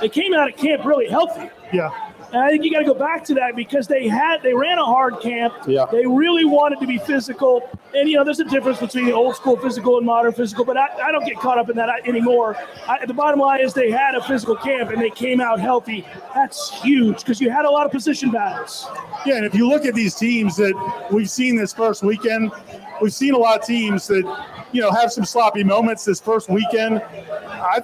they 0.01 0.09
came 0.09 0.35
out 0.35 0.49
of 0.51 0.57
camp 0.57 0.85
really 0.85 1.09
healthy. 1.09 1.51
Yeah. 1.73 2.10
And 2.33 2.43
I 2.43 2.51
think 2.51 2.65
you 2.65 2.71
got 2.71 2.81
to 2.81 2.85
go 2.85 2.95
back 2.95 3.25
to 3.25 3.35
that 3.35 3.57
because 3.57 3.89
they 3.89 4.07
had 4.07 4.43
they 4.43 4.55
ran 4.55 4.79
a 4.79 4.85
hard 4.85 5.21
camp. 5.21 5.53
Yeah. 5.67 5.87
They 5.91 6.07
really 6.07 6.45
wanted 6.45 6.79
to 6.81 6.87
be 6.87 6.99
physical, 6.99 7.69
and 7.95 8.09
you 8.09 8.17
know 8.17 8.25
there's 8.25 8.39
a 8.39 8.45
difference 8.45 8.79
between 8.79 9.11
old 9.11 9.35
school 9.35 9.57
physical 9.57 9.97
and 9.97 10.07
modern 10.07 10.33
physical. 10.33 10.65
But 10.65 10.77
I, 10.77 10.87
I 11.03 11.13
don't 11.13 11.27
get 11.27 11.37
caught 11.39 11.59
up 11.59 11.69
in 11.71 11.77
that 11.77 12.07
anymore. 12.07 12.57
I, 12.89 13.05
the 13.05 13.15
bottom 13.15 13.41
line 13.41 13.61
is 13.61 13.75
they 13.75 13.91
had 13.91 14.15
a 14.15 14.23
physical 14.23 14.55
camp 14.55 14.91
and 14.91 15.03
they 15.03 15.11
came 15.11 15.41
out 15.41 15.59
healthy. 15.59 16.07
That's 16.35 16.81
huge 16.83 17.19
because 17.19 17.41
you 17.41 17.51
had 17.51 17.65
a 17.65 17.71
lot 17.71 17.85
of 17.85 17.93
position 17.93 18.31
battles. 18.31 18.87
Yeah, 19.27 19.37
and 19.37 19.45
if 19.45 19.55
you 19.55 19.69
look 19.69 19.85
at 19.85 19.95
these 19.95 20.15
teams 20.15 20.57
that 20.57 21.09
we've 21.11 21.31
seen 21.31 21.57
this 21.57 21.73
first 21.73 22.03
weekend, 22.03 22.53
we've 23.03 23.13
seen 23.13 23.35
a 23.35 23.39
lot 23.39 23.61
of 23.61 23.67
teams 23.67 24.07
that 24.07 24.25
you 24.73 24.81
know 24.81 24.93
have 24.93 25.13
some 25.13 25.25
sloppy 25.25 25.65
moments 25.65 26.05
this 26.05 26.21
first 26.21 26.49
weekend. 26.49 27.03
I 27.03 27.81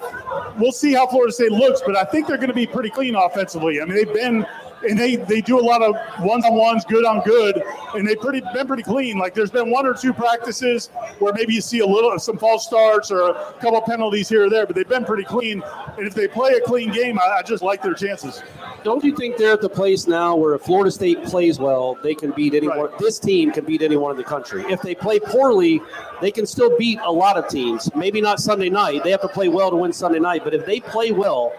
we'll 0.57 0.71
see 0.71 0.93
how 0.93 1.07
Florida 1.07 1.31
State 1.33 1.51
looks, 1.51 1.81
but 1.85 1.95
I 1.95 2.03
think 2.03 2.27
they're 2.27 2.37
going 2.37 2.49
to 2.49 2.53
be 2.53 2.67
pretty 2.67 2.89
clean 2.89 3.15
offensively. 3.15 3.81
I 3.81 3.85
mean, 3.85 3.95
they've 3.95 4.13
been 4.13 4.45
and 4.87 4.97
they 4.97 5.15
they 5.15 5.41
do 5.41 5.59
a 5.59 5.61
lot 5.61 5.81
of 5.81 5.95
ones 6.23 6.45
on 6.45 6.53
ones, 6.53 6.85
good 6.85 7.05
on 7.05 7.21
good, 7.23 7.61
and 7.95 8.07
they've 8.07 8.19
pretty 8.19 8.41
been 8.53 8.67
pretty 8.67 8.83
clean. 8.83 9.17
Like 9.17 9.33
there's 9.33 9.51
been 9.51 9.69
one 9.69 9.85
or 9.85 9.93
two 9.93 10.13
practices 10.13 10.87
where 11.19 11.33
maybe 11.33 11.53
you 11.53 11.61
see 11.61 11.79
a 11.79 11.85
little 11.85 12.17
some 12.19 12.37
false 12.37 12.65
starts 12.65 13.11
or 13.11 13.29
a 13.29 13.53
couple 13.59 13.81
penalties 13.81 14.29
here 14.29 14.45
or 14.45 14.49
there, 14.49 14.65
but 14.65 14.75
they've 14.75 14.87
been 14.87 15.05
pretty 15.05 15.23
clean. 15.23 15.63
And 15.97 16.05
if 16.05 16.13
they 16.13 16.27
play 16.27 16.53
a 16.53 16.61
clean 16.61 16.91
game, 16.91 17.19
I, 17.19 17.37
I 17.39 17.41
just 17.41 17.63
like 17.63 17.81
their 17.81 17.93
chances. 17.93 18.41
Don't 18.83 19.03
you 19.03 19.15
think 19.15 19.37
they're 19.37 19.53
at 19.53 19.61
the 19.61 19.69
place 19.69 20.07
now 20.07 20.35
where 20.35 20.53
if 20.53 20.61
Florida 20.61 20.91
State 20.91 21.23
plays 21.23 21.59
well, 21.59 21.97
they 22.03 22.15
can 22.15 22.31
beat 22.31 22.53
anyone? 22.53 22.77
Right. 22.79 22.99
This 22.99 23.19
team 23.19 23.51
can 23.51 23.65
beat 23.65 23.81
anyone 23.81 24.11
in 24.11 24.17
the 24.17 24.23
country. 24.23 24.63
If 24.69 24.81
they 24.81 24.95
play 24.95 25.19
poorly, 25.19 25.81
they 26.21 26.31
can 26.31 26.45
still 26.45 26.77
beat 26.77 26.99
a 27.03 27.11
lot 27.11 27.37
of 27.37 27.47
teams. 27.47 27.93
Maybe 27.95 28.21
not 28.21 28.39
Sunday 28.39 28.69
night. 28.69 29.03
They 29.03 29.11
have 29.11 29.21
to 29.21 29.27
play 29.27 29.49
well 29.49 29.71
to 29.71 29.75
win 29.75 29.91
Sunday 29.91 30.19
night. 30.19 30.43
But 30.43 30.53
if 30.53 30.65
they 30.65 30.79
play 30.79 31.11
well, 31.11 31.53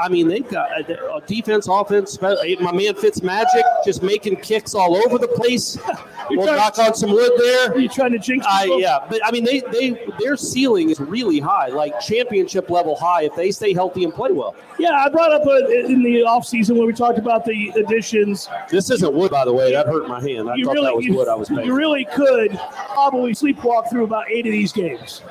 I 0.00 0.08
mean, 0.08 0.28
they've 0.28 0.48
got 0.48 0.70
a, 0.80 1.14
a 1.14 1.20
defense, 1.22 1.68
offense. 1.68 2.20
My 2.20 2.34
man 2.72 2.94
Fitzmagic 2.94 3.62
just 3.84 4.02
making 4.02 4.36
kicks 4.36 4.74
all 4.74 4.96
over 4.96 5.18
the 5.18 5.28
place. 5.28 5.78
We'll 6.32 6.46
knock 6.46 6.78
on 6.78 6.94
some 6.94 7.10
wood 7.10 7.32
there. 7.38 7.72
Are 7.72 7.78
you 7.78 7.88
trying 7.88 8.12
to 8.12 8.18
jinx? 8.18 8.46
I 8.48 8.64
yeah, 8.78 9.04
but 9.10 9.20
I 9.24 9.32
mean 9.32 9.44
they 9.44 9.60
they 9.72 10.00
their 10.20 10.36
ceiling 10.36 10.90
is 10.90 11.00
really 11.00 11.40
high, 11.40 11.68
like 11.68 11.98
championship 12.00 12.70
level 12.70 12.94
high 12.94 13.24
if 13.24 13.34
they 13.34 13.50
stay 13.50 13.72
healthy 13.72 14.04
and 14.04 14.14
play 14.14 14.30
well. 14.30 14.54
Yeah, 14.78 14.92
I 14.92 15.08
brought 15.08 15.32
up 15.32 15.44
uh, 15.46 15.66
in 15.66 16.02
the 16.02 16.20
offseason 16.20 16.76
when 16.76 16.86
we 16.86 16.92
talked 16.92 17.18
about 17.18 17.44
the 17.44 17.70
additions. 17.70 18.48
This 18.70 18.90
isn't 18.90 19.12
wood, 19.12 19.30
by 19.30 19.44
the 19.44 19.52
way. 19.52 19.72
That 19.72 19.86
hurt 19.86 20.08
my 20.08 20.20
hand. 20.20 20.48
I 20.48 20.54
you 20.54 20.66
thought 20.66 20.74
really, 20.74 20.86
that 20.86 20.96
was 20.96 21.04
you, 21.04 21.14
wood 21.16 21.28
I 21.28 21.34
was 21.34 21.50
you 21.50 21.74
really 21.74 22.04
could 22.04 22.52
probably 22.92 23.32
sleepwalk 23.32 23.90
through 23.90 24.04
about 24.04 24.30
eight 24.30 24.46
of 24.46 24.52
these 24.52 24.72
games. 24.72 25.22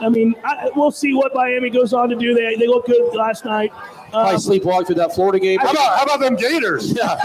I 0.00 0.08
mean, 0.08 0.34
I, 0.44 0.70
we'll 0.74 0.90
see 0.90 1.14
what 1.14 1.34
Miami 1.34 1.70
goes 1.70 1.92
on 1.92 2.08
to 2.08 2.16
do. 2.16 2.34
They, 2.34 2.56
they 2.56 2.66
look 2.66 2.86
good 2.86 3.14
last 3.14 3.44
night. 3.44 3.72
Probably 4.10 4.34
Um, 4.34 4.40
sleepwalk 4.40 4.86
through 4.86 4.96
that 4.96 5.14
Florida 5.14 5.38
game. 5.38 5.58
How 5.60 5.70
about 5.70 5.98
how 5.98 6.04
about 6.04 6.20
them 6.20 6.36
Gators? 6.36 6.92
yeah, 6.96 7.16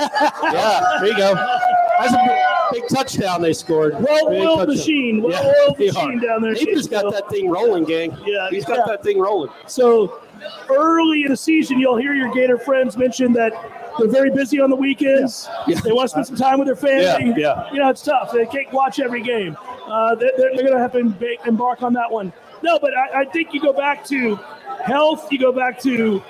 yeah. 0.43 0.97
There 0.99 1.07
you 1.07 1.17
go. 1.17 1.33
That's 1.99 2.13
a 2.13 2.71
big, 2.71 2.81
big 2.81 2.89
touchdown 2.89 3.41
they 3.41 3.53
scored. 3.53 3.93
Well-oiled 4.01 4.67
machine, 4.67 5.17
Yeah, 5.17 5.41
well-oiled 5.41 5.77
they 5.79 5.87
machine 5.87 6.19
down 6.19 6.41
there. 6.41 6.53
They've 6.53 6.67
just 6.67 6.91
got 6.91 7.11
that 7.11 7.29
thing 7.29 7.49
rolling, 7.49 7.85
gang. 7.85 8.11
Yeah, 8.25 8.49
he's 8.49 8.67
yeah. 8.67 8.75
got 8.75 8.87
that 8.87 9.03
thing 9.03 9.19
rolling. 9.19 9.49
So 9.67 10.21
early 10.69 11.23
in 11.23 11.31
the 11.31 11.37
season, 11.37 11.79
you'll 11.79 11.97
hear 11.97 12.13
your 12.13 12.31
Gator 12.33 12.57
friends 12.57 12.97
mention 12.97 13.31
that 13.33 13.53
they're 13.97 14.09
very 14.09 14.29
busy 14.29 14.59
on 14.59 14.69
the 14.69 14.75
weekends. 14.75 15.47
Yeah. 15.67 15.79
They 15.79 15.93
want 15.93 16.07
to 16.07 16.09
spend 16.09 16.27
some 16.27 16.35
time 16.35 16.59
with 16.59 16.67
their 16.67 16.75
family. 16.75 17.29
Yeah, 17.41 17.65
yeah. 17.65 17.71
You 17.71 17.79
know, 17.79 17.89
it's 17.89 18.01
tough. 18.01 18.33
They 18.33 18.45
can't 18.45 18.71
watch 18.73 18.99
every 18.99 19.21
game. 19.21 19.57
Uh, 19.87 20.15
they're 20.15 20.31
they're 20.37 20.53
going 20.55 20.73
to 20.73 20.79
have 20.79 20.91
to 20.93 21.47
embark 21.47 21.81
on 21.81 21.93
that 21.93 22.11
one. 22.11 22.33
No, 22.61 22.77
but 22.79 22.91
I, 22.97 23.21
I 23.21 23.25
think 23.25 23.53
you 23.53 23.61
go 23.61 23.71
back 23.71 24.03
to 24.07 24.35
health. 24.83 25.31
You 25.31 25.39
go 25.39 25.53
back 25.53 25.79
to 25.81 26.21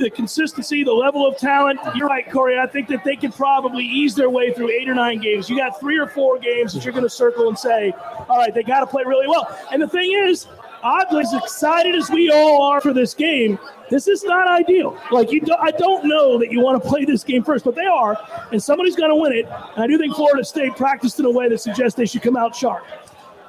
the 0.00 0.10
consistency, 0.10 0.82
the 0.82 0.92
level 0.92 1.26
of 1.26 1.36
talent. 1.36 1.78
You're 1.94 2.08
right, 2.08 2.28
Corey. 2.30 2.58
I 2.58 2.66
think 2.66 2.88
that 2.88 3.04
they 3.04 3.16
could 3.16 3.34
probably 3.34 3.84
ease 3.84 4.14
their 4.14 4.30
way 4.30 4.52
through 4.52 4.70
eight 4.70 4.88
or 4.88 4.94
nine 4.94 5.20
games. 5.20 5.48
You 5.48 5.56
got 5.56 5.78
three 5.78 5.98
or 5.98 6.08
four 6.08 6.38
games 6.38 6.72
that 6.72 6.84
you're 6.84 6.92
going 6.92 7.04
to 7.04 7.10
circle 7.10 7.48
and 7.48 7.58
say, 7.58 7.92
all 8.28 8.38
right, 8.38 8.52
they 8.52 8.62
got 8.62 8.80
to 8.80 8.86
play 8.86 9.02
really 9.06 9.28
well. 9.28 9.46
And 9.70 9.80
the 9.80 9.88
thing 9.88 10.12
is, 10.12 10.46
oddly, 10.82 11.22
as 11.22 11.34
excited 11.34 11.94
as 11.94 12.10
we 12.10 12.30
all 12.30 12.62
are 12.62 12.80
for 12.80 12.92
this 12.92 13.14
game, 13.14 13.58
this 13.90 14.08
is 14.08 14.24
not 14.24 14.48
ideal. 14.48 14.98
Like 15.10 15.30
you, 15.30 15.40
do, 15.40 15.54
I 15.58 15.70
don't 15.72 16.06
know 16.06 16.38
that 16.38 16.50
you 16.50 16.60
want 16.60 16.82
to 16.82 16.88
play 16.88 17.04
this 17.04 17.22
game 17.22 17.44
first, 17.44 17.64
but 17.64 17.74
they 17.74 17.86
are, 17.86 18.16
and 18.52 18.62
somebody's 18.62 18.96
going 18.96 19.10
to 19.10 19.16
win 19.16 19.32
it. 19.32 19.46
And 19.74 19.84
I 19.84 19.86
do 19.86 19.98
think 19.98 20.14
Florida 20.14 20.44
State 20.44 20.76
practiced 20.76 21.18
in 21.18 21.26
a 21.26 21.30
way 21.30 21.48
that 21.48 21.60
suggests 21.60 21.96
they 21.96 22.06
should 22.06 22.22
come 22.22 22.36
out 22.36 22.54
sharp. 22.56 22.84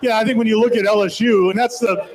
Yeah, 0.01 0.17
I 0.17 0.25
think 0.25 0.38
when 0.38 0.48
you 0.48 0.60
look 0.60 0.75
at 0.75 0.86
LSU, 0.86 1.51
and 1.51 1.60
that's 1.60 1.79
the, 1.79 2.10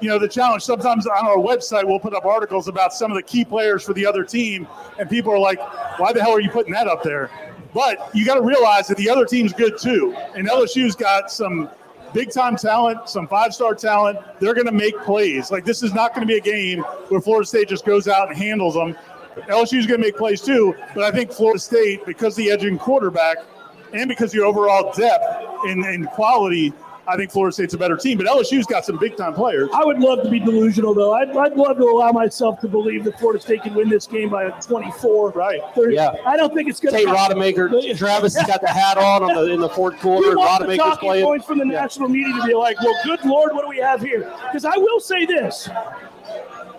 you 0.00 0.08
know, 0.08 0.18
the 0.18 0.28
challenge. 0.28 0.62
Sometimes 0.62 1.06
on 1.06 1.26
our 1.26 1.36
website 1.36 1.84
we'll 1.84 2.00
put 2.00 2.14
up 2.14 2.24
articles 2.24 2.68
about 2.68 2.92
some 2.92 3.10
of 3.10 3.16
the 3.16 3.22
key 3.22 3.44
players 3.44 3.82
for 3.82 3.92
the 3.92 4.06
other 4.06 4.24
team, 4.24 4.66
and 4.98 5.08
people 5.08 5.32
are 5.32 5.38
like, 5.38 5.60
"Why 5.98 6.12
the 6.12 6.20
hell 6.20 6.32
are 6.32 6.40
you 6.40 6.50
putting 6.50 6.72
that 6.72 6.86
up 6.86 7.02
there?" 7.02 7.30
But 7.72 8.10
you 8.14 8.24
got 8.24 8.34
to 8.34 8.42
realize 8.42 8.88
that 8.88 8.96
the 8.96 9.08
other 9.08 9.24
team's 9.24 9.52
good 9.52 9.78
too, 9.78 10.14
and 10.34 10.48
LSU's 10.48 10.96
got 10.96 11.30
some 11.30 11.68
big 12.12 12.32
time 12.32 12.56
talent, 12.56 13.08
some 13.08 13.28
five 13.28 13.54
star 13.54 13.74
talent. 13.74 14.18
They're 14.40 14.54
going 14.54 14.66
to 14.66 14.72
make 14.72 14.98
plays. 15.02 15.50
Like 15.50 15.64
this 15.64 15.82
is 15.82 15.94
not 15.94 16.14
going 16.14 16.26
to 16.26 16.32
be 16.32 16.38
a 16.38 16.42
game 16.42 16.80
where 17.08 17.20
Florida 17.20 17.46
State 17.46 17.68
just 17.68 17.84
goes 17.84 18.08
out 18.08 18.28
and 18.28 18.36
handles 18.36 18.74
them. 18.74 18.96
LSU's 19.48 19.86
going 19.86 20.00
to 20.00 20.06
make 20.06 20.16
plays 20.16 20.40
too, 20.40 20.74
but 20.94 21.04
I 21.04 21.10
think 21.10 21.32
Florida 21.32 21.60
State, 21.60 22.04
because 22.04 22.34
the 22.34 22.50
edging 22.50 22.78
quarterback, 22.78 23.38
and 23.92 24.08
because 24.08 24.32
the 24.32 24.40
overall 24.40 24.92
depth 24.92 25.24
and, 25.64 25.84
and 25.84 26.08
quality, 26.10 26.72
I 27.10 27.16
think 27.16 27.30
Florida 27.30 27.52
State's 27.52 27.74
a 27.74 27.78
better 27.78 27.96
team. 27.96 28.18
But 28.18 28.26
LSU's 28.26 28.66
got 28.66 28.84
some 28.84 28.98
big 28.98 29.16
time 29.16 29.34
players. 29.34 29.68
I 29.74 29.84
would 29.84 29.98
love 29.98 30.22
to 30.22 30.30
be 30.30 30.38
delusional, 30.38 30.94
though. 30.94 31.12
I'd, 31.12 31.36
I'd 31.36 31.56
love 31.56 31.76
to 31.78 31.84
allow 31.84 32.12
myself 32.12 32.60
to 32.60 32.68
believe 32.68 33.04
that 33.04 33.18
Florida 33.18 33.40
State 33.40 33.62
can 33.62 33.74
win 33.74 33.88
this 33.88 34.06
game 34.06 34.28
by 34.30 34.44
a 34.44 34.62
24. 34.62 35.30
Right. 35.30 35.60
30. 35.74 35.94
Yeah. 35.94 36.16
I 36.26 36.36
don't 36.36 36.54
think 36.54 36.68
it's 36.68 36.80
going 36.80 36.92
to 36.92 36.98
Tate 36.98 37.08
to 37.08 37.14
Rodemaker, 37.14 37.98
Travis 37.98 38.34
has 38.36 38.46
got 38.46 38.60
the 38.60 38.68
hat 38.68 38.96
on, 38.98 39.22
on 39.22 39.34
the, 39.34 39.52
in 39.52 39.60
the 39.60 39.68
fourth 39.68 39.98
quarter. 40.00 40.30
We 40.30 40.36
want 40.36 40.66
the 40.66 40.76
Rodemaker's 40.76 40.98
playing. 40.98 41.24
points 41.24 41.46
from 41.46 41.58
the 41.58 41.64
national 41.64 42.08
media 42.08 42.34
to 42.40 42.46
be 42.46 42.54
like, 42.54 42.80
well, 42.80 42.94
good 43.04 43.24
Lord, 43.24 43.52
what 43.54 43.62
do 43.62 43.68
we 43.68 43.78
have 43.78 44.00
here? 44.00 44.32
Because 44.46 44.64
I 44.64 44.76
will 44.76 45.00
say 45.00 45.26
this. 45.26 45.68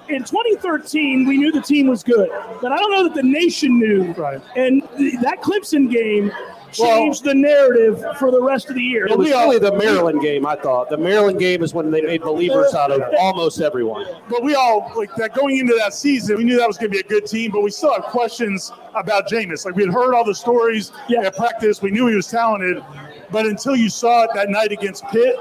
In 0.09 0.23
2013, 0.23 1.25
we 1.25 1.37
knew 1.37 1.51
the 1.51 1.61
team 1.61 1.87
was 1.87 2.03
good, 2.03 2.29
but 2.61 2.71
I 2.71 2.77
don't 2.77 2.91
know 2.91 3.03
that 3.03 3.13
the 3.13 3.23
nation 3.23 3.79
knew. 3.79 4.11
Right. 4.13 4.41
And 4.55 4.81
th- 4.97 5.19
that 5.21 5.41
Clemson 5.41 5.89
game 5.89 6.31
changed 6.71 7.23
the 7.23 7.33
narrative 7.33 8.03
for 8.17 8.31
the 8.31 8.41
rest 8.41 8.69
of 8.69 8.75
the 8.75 8.81
year. 8.81 9.05
It 9.07 9.17
was 9.17 9.29
really 9.29 9.59
the 9.59 9.73
Maryland 9.77 10.21
game, 10.21 10.45
I 10.45 10.55
thought. 10.55 10.89
The 10.89 10.97
Maryland 10.97 11.39
game 11.39 11.63
is 11.63 11.73
when 11.73 11.91
they 11.91 12.01
made 12.01 12.21
believers 12.21 12.73
out 12.73 12.91
of 12.91 13.01
almost 13.19 13.61
everyone. 13.61 14.05
But 14.29 14.43
we 14.43 14.55
all 14.55 14.91
like 14.95 15.13
that 15.15 15.33
going 15.33 15.57
into 15.57 15.75
that 15.77 15.93
season. 15.93 16.37
We 16.37 16.43
knew 16.43 16.57
that 16.57 16.67
was 16.67 16.77
going 16.77 16.91
to 16.91 16.95
be 16.95 16.99
a 16.99 17.09
good 17.09 17.25
team, 17.25 17.51
but 17.51 17.61
we 17.61 17.71
still 17.71 17.93
have 17.93 18.03
questions 18.05 18.71
about 18.95 19.27
Jameis. 19.27 19.65
Like 19.65 19.75
we 19.75 19.83
had 19.83 19.93
heard 19.93 20.13
all 20.13 20.23
the 20.23 20.35
stories 20.35 20.91
Yeah. 21.07 21.21
at 21.21 21.35
practice. 21.35 21.81
We 21.81 21.91
knew 21.91 22.07
he 22.07 22.15
was 22.15 22.27
talented, 22.27 22.83
but 23.31 23.45
until 23.45 23.75
you 23.75 23.89
saw 23.89 24.23
it 24.23 24.31
that 24.35 24.49
night 24.49 24.71
against 24.71 25.03
Pitt, 25.05 25.35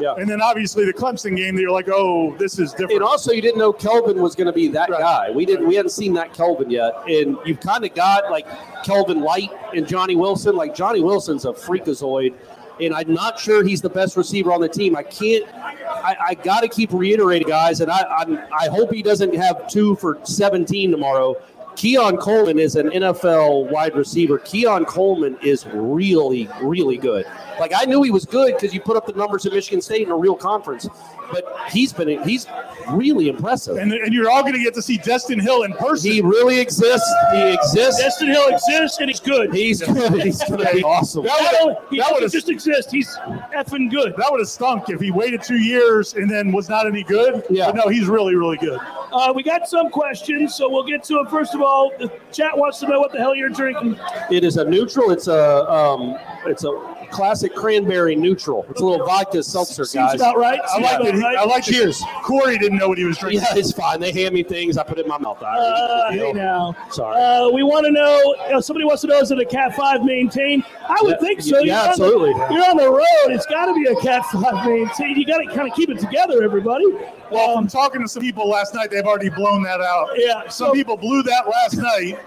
Yeah. 0.00 0.14
and 0.14 0.28
then 0.28 0.40
obviously 0.42 0.84
the 0.84 0.92
Clemson 0.92 1.36
game, 1.36 1.58
you're 1.58 1.70
like, 1.70 1.88
oh, 1.88 2.34
this 2.38 2.58
is 2.58 2.70
different. 2.72 2.92
And 2.94 3.02
also, 3.02 3.32
you 3.32 3.42
didn't 3.42 3.58
know 3.58 3.72
Kelvin 3.72 4.20
was 4.20 4.34
going 4.34 4.46
to 4.46 4.52
be 4.52 4.68
that 4.68 4.90
Right. 4.90 5.00
guy. 5.00 5.30
We 5.30 5.44
didn't. 5.46 5.66
We 5.68 5.74
hadn't 5.76 5.90
seen 5.90 6.12
that 6.14 6.32
Kelvin 6.34 6.70
yet, 6.70 6.92
and 7.08 7.36
you've 7.44 7.60
kind 7.60 7.84
of 7.84 7.94
got 7.94 8.30
like 8.30 8.46
Kelvin 8.84 9.20
Light 9.20 9.50
and 9.74 9.86
Johnny 9.86 10.16
Wilson. 10.16 10.56
Like 10.56 10.74
Johnny 10.74 11.00
Wilson's 11.00 11.44
a 11.44 11.52
freakazoid, 11.52 12.34
and 12.80 12.94
I'm 12.94 13.12
not 13.12 13.38
sure 13.38 13.62
he's 13.64 13.80
the 13.82 13.90
best 13.90 14.16
receiver 14.16 14.52
on 14.52 14.60
the 14.60 14.68
team. 14.68 14.96
I 14.96 15.02
can't. 15.02 15.44
I, 15.54 16.16
I 16.28 16.34
got 16.34 16.60
to 16.60 16.68
keep 16.68 16.92
reiterating, 16.92 17.46
guys, 17.48 17.80
and 17.80 17.90
I 17.90 18.02
I'm, 18.02 18.38
I 18.58 18.68
hope 18.68 18.92
he 18.92 19.02
doesn't 19.02 19.34
have 19.34 19.68
two 19.68 19.96
for 19.96 20.18
17 20.22 20.90
tomorrow. 20.90 21.36
Keon 21.76 22.16
Coleman 22.16 22.58
is 22.58 22.76
an 22.76 22.90
NFL 22.90 23.70
wide 23.70 23.94
receiver. 23.94 24.38
Keon 24.38 24.84
Coleman 24.84 25.38
is 25.42 25.66
really, 25.66 26.48
really 26.62 26.96
good. 26.98 27.24
Like 27.60 27.72
I 27.76 27.84
knew 27.84 28.02
he 28.02 28.10
was 28.10 28.24
good 28.24 28.54
because 28.54 28.74
you 28.74 28.80
put 28.80 28.96
up 28.96 29.06
the 29.06 29.12
numbers 29.12 29.46
at 29.46 29.52
Michigan 29.52 29.80
State 29.80 30.02
in 30.06 30.10
a 30.10 30.16
real 30.16 30.34
conference, 30.34 30.88
but 31.30 31.44
he's 31.70 31.92
been 31.92 32.22
he's 32.24 32.46
really 32.92 33.28
impressive. 33.28 33.76
and, 33.76 33.92
and 33.92 34.12
you're 34.12 34.30
all 34.30 34.40
going 34.42 34.54
to 34.54 34.58
get 34.62 34.72
to 34.74 34.82
see 34.82 34.98
Destyn 34.98 35.40
Hill 35.40 35.62
in 35.64 35.72
person. 35.74 36.10
He 36.10 36.20
really 36.22 36.58
exists. 36.58 37.06
He 37.32 37.52
exists. 37.52 38.02
Destyn 38.02 38.32
Hill 38.32 38.48
exists, 38.48 38.98
and 38.98 39.08
he's 39.10 39.20
good. 39.20 39.52
He's 39.54 39.82
good. 39.82 40.22
He's 40.22 40.42
going 40.44 40.64
to 40.66 40.72
be 40.72 40.82
awesome. 40.82 41.24
That 41.24 41.38
Not 41.42 41.60
only- 41.60 41.74
would've- 41.74 41.90
he 41.90 41.98
that 41.98 42.08
doesn't 42.10 42.30
just 42.32 42.48
exist. 42.48 42.90
He's 42.90 43.14
effing 43.54 43.90
good. 43.90 44.14
that 44.16 44.26
would 44.30 44.40
have 44.40 44.48
stunk 44.48 44.88
if 44.88 45.00
he 45.00 45.10
waited 45.10 45.42
two 45.42 45.58
years 45.58 46.14
and 46.14 46.30
then 46.30 46.50
was 46.52 46.68
not 46.68 46.86
any 46.86 47.02
good. 47.02 47.44
Yeah. 47.50 47.66
But 47.66 47.76
no, 47.76 47.88
he's 47.88 48.06
really, 48.08 48.34
really 48.36 48.56
good. 48.56 48.80
Uh, 49.12 49.32
we 49.34 49.42
got 49.42 49.68
some 49.68 49.90
questions, 49.90 50.54
so 50.54 50.68
we'll 50.70 50.84
get 50.84 51.04
to 51.04 51.14
them. 51.14 51.26
First 51.26 51.54
of 51.54 51.60
all, 51.60 51.92
the 51.98 52.10
chat 52.32 52.56
wants 52.56 52.78
to 52.80 52.88
know 52.88 53.00
what 53.00 53.12
the 53.12 53.18
hell 53.18 53.34
you're 53.34 53.48
drinking. 53.50 53.98
It 54.30 54.44
is 54.44 54.56
a 54.56 54.64
neutral. 54.64 55.10
It's 55.10 55.26
a 55.28 55.70
um, 55.70 56.16
it's 56.46 56.64
a 56.64 56.70
classic 57.10 57.54
cranberry 57.54 58.14
neutral. 58.16 58.64
It's 58.70 58.80
a 58.80 58.84
little 58.84 59.04
vodka 59.06 59.42
seltzer, 59.42 59.84
Seems 59.84 60.12
guys. 60.12 60.14
about 60.20 60.36
right. 60.38 60.60
I 60.62 60.68
Seems 60.72 60.82
like 60.84 61.14
it. 61.14 61.16
right. 61.18 61.36
I 61.38 61.44
like 61.44 61.64
Cheers. 61.64 62.02
Corey 62.22 62.58
didn't 62.58 62.78
know 62.78 62.88
what 62.88 62.98
he 62.98 63.04
was 63.04 63.18
drinking. 63.18 63.40
Yeah, 63.42 63.58
it's 63.58 63.72
fine. 63.72 64.00
They 64.00 64.12
hand 64.12 64.34
me 64.34 64.42
things. 64.42 64.76
I 64.78 64.82
put 64.84 64.98
it 64.98 65.02
in 65.02 65.08
my 65.08 65.18
mouth. 65.18 65.42
I 65.42 65.58
Uh, 65.58 65.60
already- 65.60 66.18
hey 66.18 66.32
now. 66.32 66.74
Sorry. 66.90 67.16
Uh, 67.20 67.48
we 67.50 67.62
want 67.62 67.84
to 67.86 67.92
know. 67.92 68.34
Uh, 68.52 68.60
somebody 68.60 68.84
wants 68.84 69.02
to 69.02 69.08
know: 69.08 69.18
Is 69.18 69.30
it 69.30 69.38
a 69.38 69.44
Cat 69.44 69.74
Five 69.74 70.04
maintained? 70.04 70.64
I 70.88 70.96
would 71.02 71.12
Yeah, 71.12 71.16
think 71.26 71.40
so. 71.42 71.58
yeah, 71.58 71.64
You're 71.64 71.74
on 71.76 71.84
the- 71.84 71.90
absolutely. 71.90 72.30
you're 72.56 72.70
on 72.70 72.76
the 72.76 72.90
road. 72.90 73.34
It's 73.34 73.46
got 73.46 73.66
to 73.66 73.74
be 73.74 73.84
a 73.86 73.96
Cat 73.96 74.24
Five 74.26 74.66
maintained. 74.66 75.16
You 75.16 75.24
got 75.26 75.38
to 75.38 75.46
kind 75.46 75.68
of 75.70 75.74
keep 75.76 75.90
it 75.90 75.98
together, 75.98 76.42
everybody. 76.42 76.84
Well, 77.30 77.50
Um, 77.50 77.56
from 77.58 77.68
talking 77.68 78.02
to 78.02 78.08
some 78.08 78.22
people 78.22 78.48
last 78.48 78.74
night, 78.74 78.90
they've 78.90 79.04
already 79.04 79.28
blown 79.28 79.62
that 79.62 79.80
out. 79.80 80.08
Yeah, 80.16 80.48
Some 80.48 80.68
so- 80.68 80.72
people 80.72 80.96
blew 80.96 81.22
that 81.22 81.48
last 81.48 81.76
night, 81.76 82.18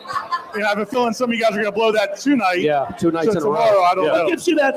and 0.54 0.64
I 0.64 0.70
have 0.70 0.80
a 0.80 0.86
feeling 0.86 1.14
some 1.14 1.30
of 1.30 1.36
you 1.36 1.42
guys 1.42 1.52
are 1.52 1.56
going 1.56 1.66
to 1.66 1.72
blow 1.74 1.92
that 1.92 2.18
tonight. 2.18 2.62
Yeah, 2.62 2.86
two 2.98 3.12
nights 3.12 3.34
So 3.34 3.40
in 3.40 3.44
a 3.46 3.50
row. 3.50 3.84
I 3.84 3.96
don't 3.96 4.06
Yeah. 4.06 4.12
what 4.12 4.18
know. 4.24 4.30
gives 4.30 4.48
you 4.48 4.56
that 4.56 4.73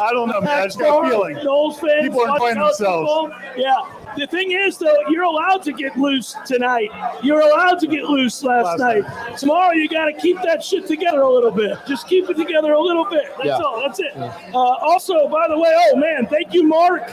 I 0.00 0.12
don't 0.12 0.28
know, 0.28 0.40
man. 0.40 0.60
I 0.60 0.64
just 0.66 0.78
got 0.78 1.04
a 1.06 1.08
feeling. 1.10 1.36
Noles 1.36 1.78
fans, 1.80 2.02
People 2.08 2.20
are 2.22 2.28
enjoying 2.34 2.54
themselves. 2.58 2.78
football. 3.10 3.32
Yeah. 3.56 3.76
The 4.16 4.26
thing 4.26 4.52
is, 4.52 4.78
though, 4.78 4.96
you're 5.10 5.24
allowed 5.24 5.62
to 5.64 5.72
get 5.72 5.96
loose 5.96 6.34
tonight. 6.46 6.90
You're 7.22 7.40
allowed 7.40 7.78
to 7.80 7.86
get 7.86 8.04
loose 8.04 8.42
last, 8.42 8.78
Last 8.78 8.80
night. 8.80 9.36
Tomorrow, 9.38 9.72
you 9.72 9.88
got 9.88 10.06
to 10.06 10.12
keep 10.12 10.36
that 10.42 10.62
shit 10.62 10.86
together 10.86 11.20
a 11.22 11.30
little 11.32 11.50
bit. 11.50 11.78
Just 11.86 12.08
keep 12.08 12.28
it 12.28 12.36
together 12.36 12.72
a 12.72 12.80
little 12.80 13.04
bit. 13.04 13.24
That's 13.36 13.46
Yeah. 13.46 13.56
all. 13.58 13.80
That's 13.80 14.00
it. 14.00 14.16
Uh, 14.16 14.58
also, 14.58 15.28
by 15.28 15.46
the 15.48 15.58
way, 15.58 15.72
oh 15.92 15.96
man, 15.96 16.26
thank 16.26 16.52
you, 16.54 16.64
Mark. 16.64 17.08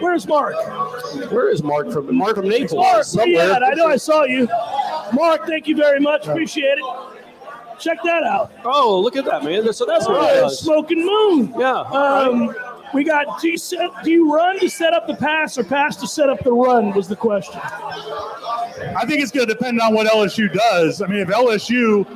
Where's 0.00 0.26
Mark? 0.26 0.54
Where 1.30 1.50
is 1.50 1.62
Mark 1.62 1.90
from? 1.90 2.14
Mark 2.16 2.36
from 2.36 2.48
Naples. 2.48 2.72
Mark, 2.74 2.94
where 2.94 3.02
somewhere. 3.04 3.52
at? 3.52 3.62
I 3.62 3.70
know 3.74 3.86
I 3.86 3.96
saw 3.96 4.24
you. 4.24 4.48
Mark, 5.12 5.46
thank 5.46 5.66
you 5.66 5.76
very 5.76 6.00
much. 6.00 6.26
Appreciate 6.26 6.78
it. 6.78 6.84
Check 7.80 7.98
that 8.04 8.22
out. 8.22 8.52
Oh, 8.64 9.00
look 9.00 9.16
at 9.16 9.24
that, 9.24 9.42
man. 9.42 9.72
So 9.72 9.84
that's 9.86 10.06
what 10.06 10.16
it 10.16 10.38
Oh, 10.38 10.40
does. 10.42 10.60
smoking 10.60 11.04
moon. 11.04 11.54
Yeah. 11.58 11.80
Um, 11.80 12.54
we 12.92 13.04
got 13.04 13.40
do 13.40 13.48
you, 13.50 13.56
set, 13.58 13.88
do 14.04 14.10
you 14.10 14.34
run 14.34 14.58
to 14.60 14.68
set 14.68 14.92
up 14.92 15.06
the 15.06 15.14
pass 15.14 15.56
or 15.56 15.64
pass 15.64 15.96
to 15.96 16.06
set 16.06 16.28
up 16.28 16.42
the 16.44 16.52
run 16.52 16.92
was 16.92 17.08
the 17.08 17.16
question. 17.16 17.60
I 17.62 19.04
think 19.06 19.22
it's 19.22 19.30
going 19.30 19.46
to 19.46 19.54
depend 19.54 19.80
on 19.80 19.94
what 19.94 20.06
LSU 20.06 20.52
does. 20.52 21.00
I 21.00 21.06
mean, 21.06 21.20
if 21.20 21.28
LSU 21.28 22.06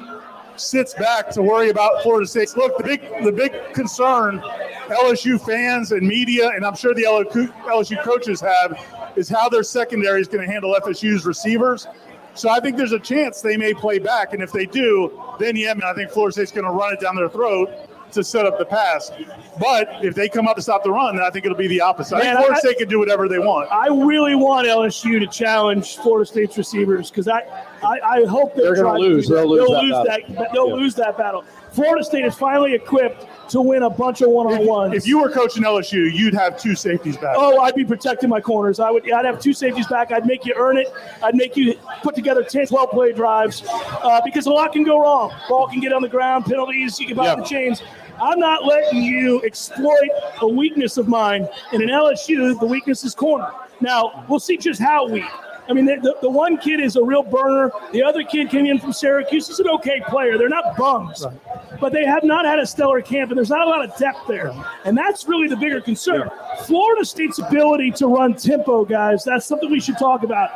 sits 0.57 0.95
back 0.95 1.31
to 1.31 1.43
worry 1.43 1.71
about 1.71 2.03
Florida 2.03 2.27
State, 2.27 2.57
look, 2.57 2.77
the 2.79 2.85
big 2.85 3.01
the 3.25 3.33
big 3.33 3.53
concern 3.73 4.41
LSU 4.89 5.41
fans 5.41 5.93
and 5.93 6.07
media, 6.07 6.49
and 6.51 6.65
I'm 6.65 6.77
sure 6.77 6.93
the 6.95 7.05
LSU 7.05 8.03
coaches 8.03 8.41
have, 8.41 8.79
is 9.17 9.29
how 9.29 9.49
their 9.49 9.63
secondary 9.63 10.21
is 10.21 10.29
going 10.29 10.45
to 10.47 10.51
handle 10.53 10.75
FSU's 10.81 11.25
receivers. 11.25 11.87
So 12.35 12.49
I 12.51 12.61
think 12.61 12.77
there's 12.77 12.93
a 12.93 12.99
chance 12.99 13.41
they 13.41 13.57
may 13.57 13.75
play 13.75 13.99
back, 13.99 14.33
and 14.33 14.43
if 14.43 14.51
they 14.53 14.67
do, 14.67 15.13
then 15.39 15.57
yeah, 15.57 15.75
man, 15.75 15.85
I 15.85 15.95
think 15.95 16.11
Florida 16.11 16.33
State's 16.33 16.53
going 16.53 16.65
to 16.65 16.71
run 16.73 16.93
it 16.93 17.01
down 17.01 17.15
their 17.17 17.29
throat 17.29 17.71
to 18.13 18.23
set 18.23 18.47
up 18.47 18.59
the 18.59 18.65
pass. 18.65 19.11
But 19.59 19.89
if 20.05 20.15
they 20.15 20.29
come 20.29 20.47
up 20.47 20.55
to 20.57 20.63
stop 20.63 20.85
the 20.85 20.91
run, 20.91 21.17
then 21.17 21.25
I 21.25 21.31
think 21.31 21.45
it'll 21.47 21.57
be 21.57 21.67
the 21.67 21.81
opposite. 21.81 22.15
I 22.17 22.19
Man, 22.19 22.27
think 22.37 22.39
Florida 22.47 22.57
I- 22.57 22.61
State 22.61 22.79
can 22.79 22.89
do 22.89 22.99
whatever 23.01 23.29
they 23.29 23.39
want. 23.41 23.71
I 23.73 23.89
really 23.89 24.35
want 24.37 24.69
LSU 24.69 25.19
to 25.19 25.27
challenge 25.27 25.97
Florida 25.97 26.25
State's 26.27 26.57
receivers 26.57 27.11
because 27.11 27.27
I, 27.27 27.41
I, 27.83 28.01
I 28.01 28.25
hope 28.25 28.55
They're 28.55 28.75
gonna 28.75 28.83
trying 28.89 29.03
to 29.03 29.09
lose. 29.09 29.29
They'll 29.29 29.49
lose 29.49 29.67
They'll 29.67 29.75
that 29.75 29.83
lose 29.83 30.07
battle. 30.09 30.35
that. 30.37 30.53
They'll 30.53 30.69
Yeah. 30.69 30.75
lose 30.75 30.95
that 30.97 31.19
battle. 31.19 31.45
Florida 31.73 32.05
State 32.05 32.25
is 32.25 32.37
finally 32.37 32.75
equipped 32.75 33.27
to 33.55 33.63
win 33.63 33.85
a 33.85 33.91
bunch 33.91 34.21
of 34.21 34.31
one-on-ones. 34.31 34.95
If 34.95 35.07
you 35.07 35.21
were 35.21 35.31
coaching 35.31 35.63
LSU, 35.63 36.13
you'd 36.13 36.35
have 36.35 36.61
two 36.61 36.75
safeties 36.75 37.17
back. 37.17 37.37
Oh, 37.39 37.61
I'd 37.61 37.77
be 37.77 37.85
protecting 37.85 38.29
my 38.29 38.41
corners. 38.41 38.81
I 38.81 38.91
would. 38.91 39.11
I'd 39.11 39.25
have 39.25 39.41
two 39.41 39.53
safeties 39.53 39.87
back. 39.87 40.11
I'd 40.11 40.27
make 40.27 40.45
you 40.45 40.55
earn 40.57 40.77
it. 40.77 40.93
I'd 41.23 41.37
make 41.37 41.57
you 41.57 41.75
put 42.03 42.17
together 42.17 42.43
10, 42.43 42.67
12 42.67 42.91
play 42.91 43.13
drives 43.13 43.63
uh, 43.69 44.21
because 44.25 44.47
a 44.47 44.51
lot 44.51 44.73
can 44.73 44.83
go 44.83 45.01
wrong. 45.01 45.33
Ball 45.49 45.69
can 45.69 45.79
get 45.79 45.93
on 45.93 46.03
the 46.03 46.09
ground, 46.09 46.47
penalties, 46.47 46.99
you 46.99 47.07
can 47.07 47.17
buy 47.17 47.27
Yeah. 47.27 47.37
the 47.37 47.45
chains. 47.45 47.81
I'm 48.21 48.41
not 48.41 48.65
letting 48.65 49.03
you 49.03 49.41
exploit 49.45 50.09
a 50.41 50.49
weakness 50.49 50.97
of 50.97 51.07
mine. 51.07 51.49
In 51.73 51.81
an 51.83 51.89
LSU, 51.89 52.59
the 52.59 52.67
weakness 52.67 53.05
is 53.05 53.15
corner. 53.15 53.51
Now 53.81 54.25
we'll 54.29 54.41
see 54.41 54.57
just 54.57 54.81
how 54.81 55.09
weak. 55.09 55.25
I 55.69 55.73
mean, 55.73 55.87
the, 55.87 56.15
the, 56.21 56.29
one 56.29 56.59
kid 56.59 56.81
is 56.81 56.97
a 56.97 57.03
real 57.03 57.23
burner. 57.23 57.73
The 57.93 58.03
other 58.03 58.23
kid 58.23 58.51
came 58.51 58.67
in 58.67 58.79
from 58.79 58.93
Syracuse. 58.93 59.49
He's 59.49 59.61
an 59.61 59.69
okay 59.69 60.03
player. 60.09 60.37
They're 60.37 60.49
not 60.49 60.77
bums, 60.77 61.25
but 61.81 61.93
they 61.93 62.05
have 62.05 62.23
not 62.23 62.45
had 62.45 62.59
a 62.59 62.67
stellar 62.67 63.01
camp, 63.01 63.31
and 63.31 63.39
there's 63.39 63.51
not 63.51 63.67
a 63.67 63.71
lot 63.71 63.83
of 63.83 63.97
depth 63.97 64.27
there. 64.29 64.53
And 64.85 64.97
that's 64.97 65.27
really 65.27 65.49
the 65.49 65.57
bigger 65.57 65.81
concern. 65.81 66.31
Florida 66.67 67.05
State's 67.05 67.39
ability 67.39 67.93
to 67.93 68.07
run 68.07 68.35
tempo, 68.35 68.85
guys, 68.85 69.25
that's 69.25 69.47
something 69.47 69.71
we 69.71 69.81
should 69.81 69.99
talk 69.99 70.23
about. 70.23 70.51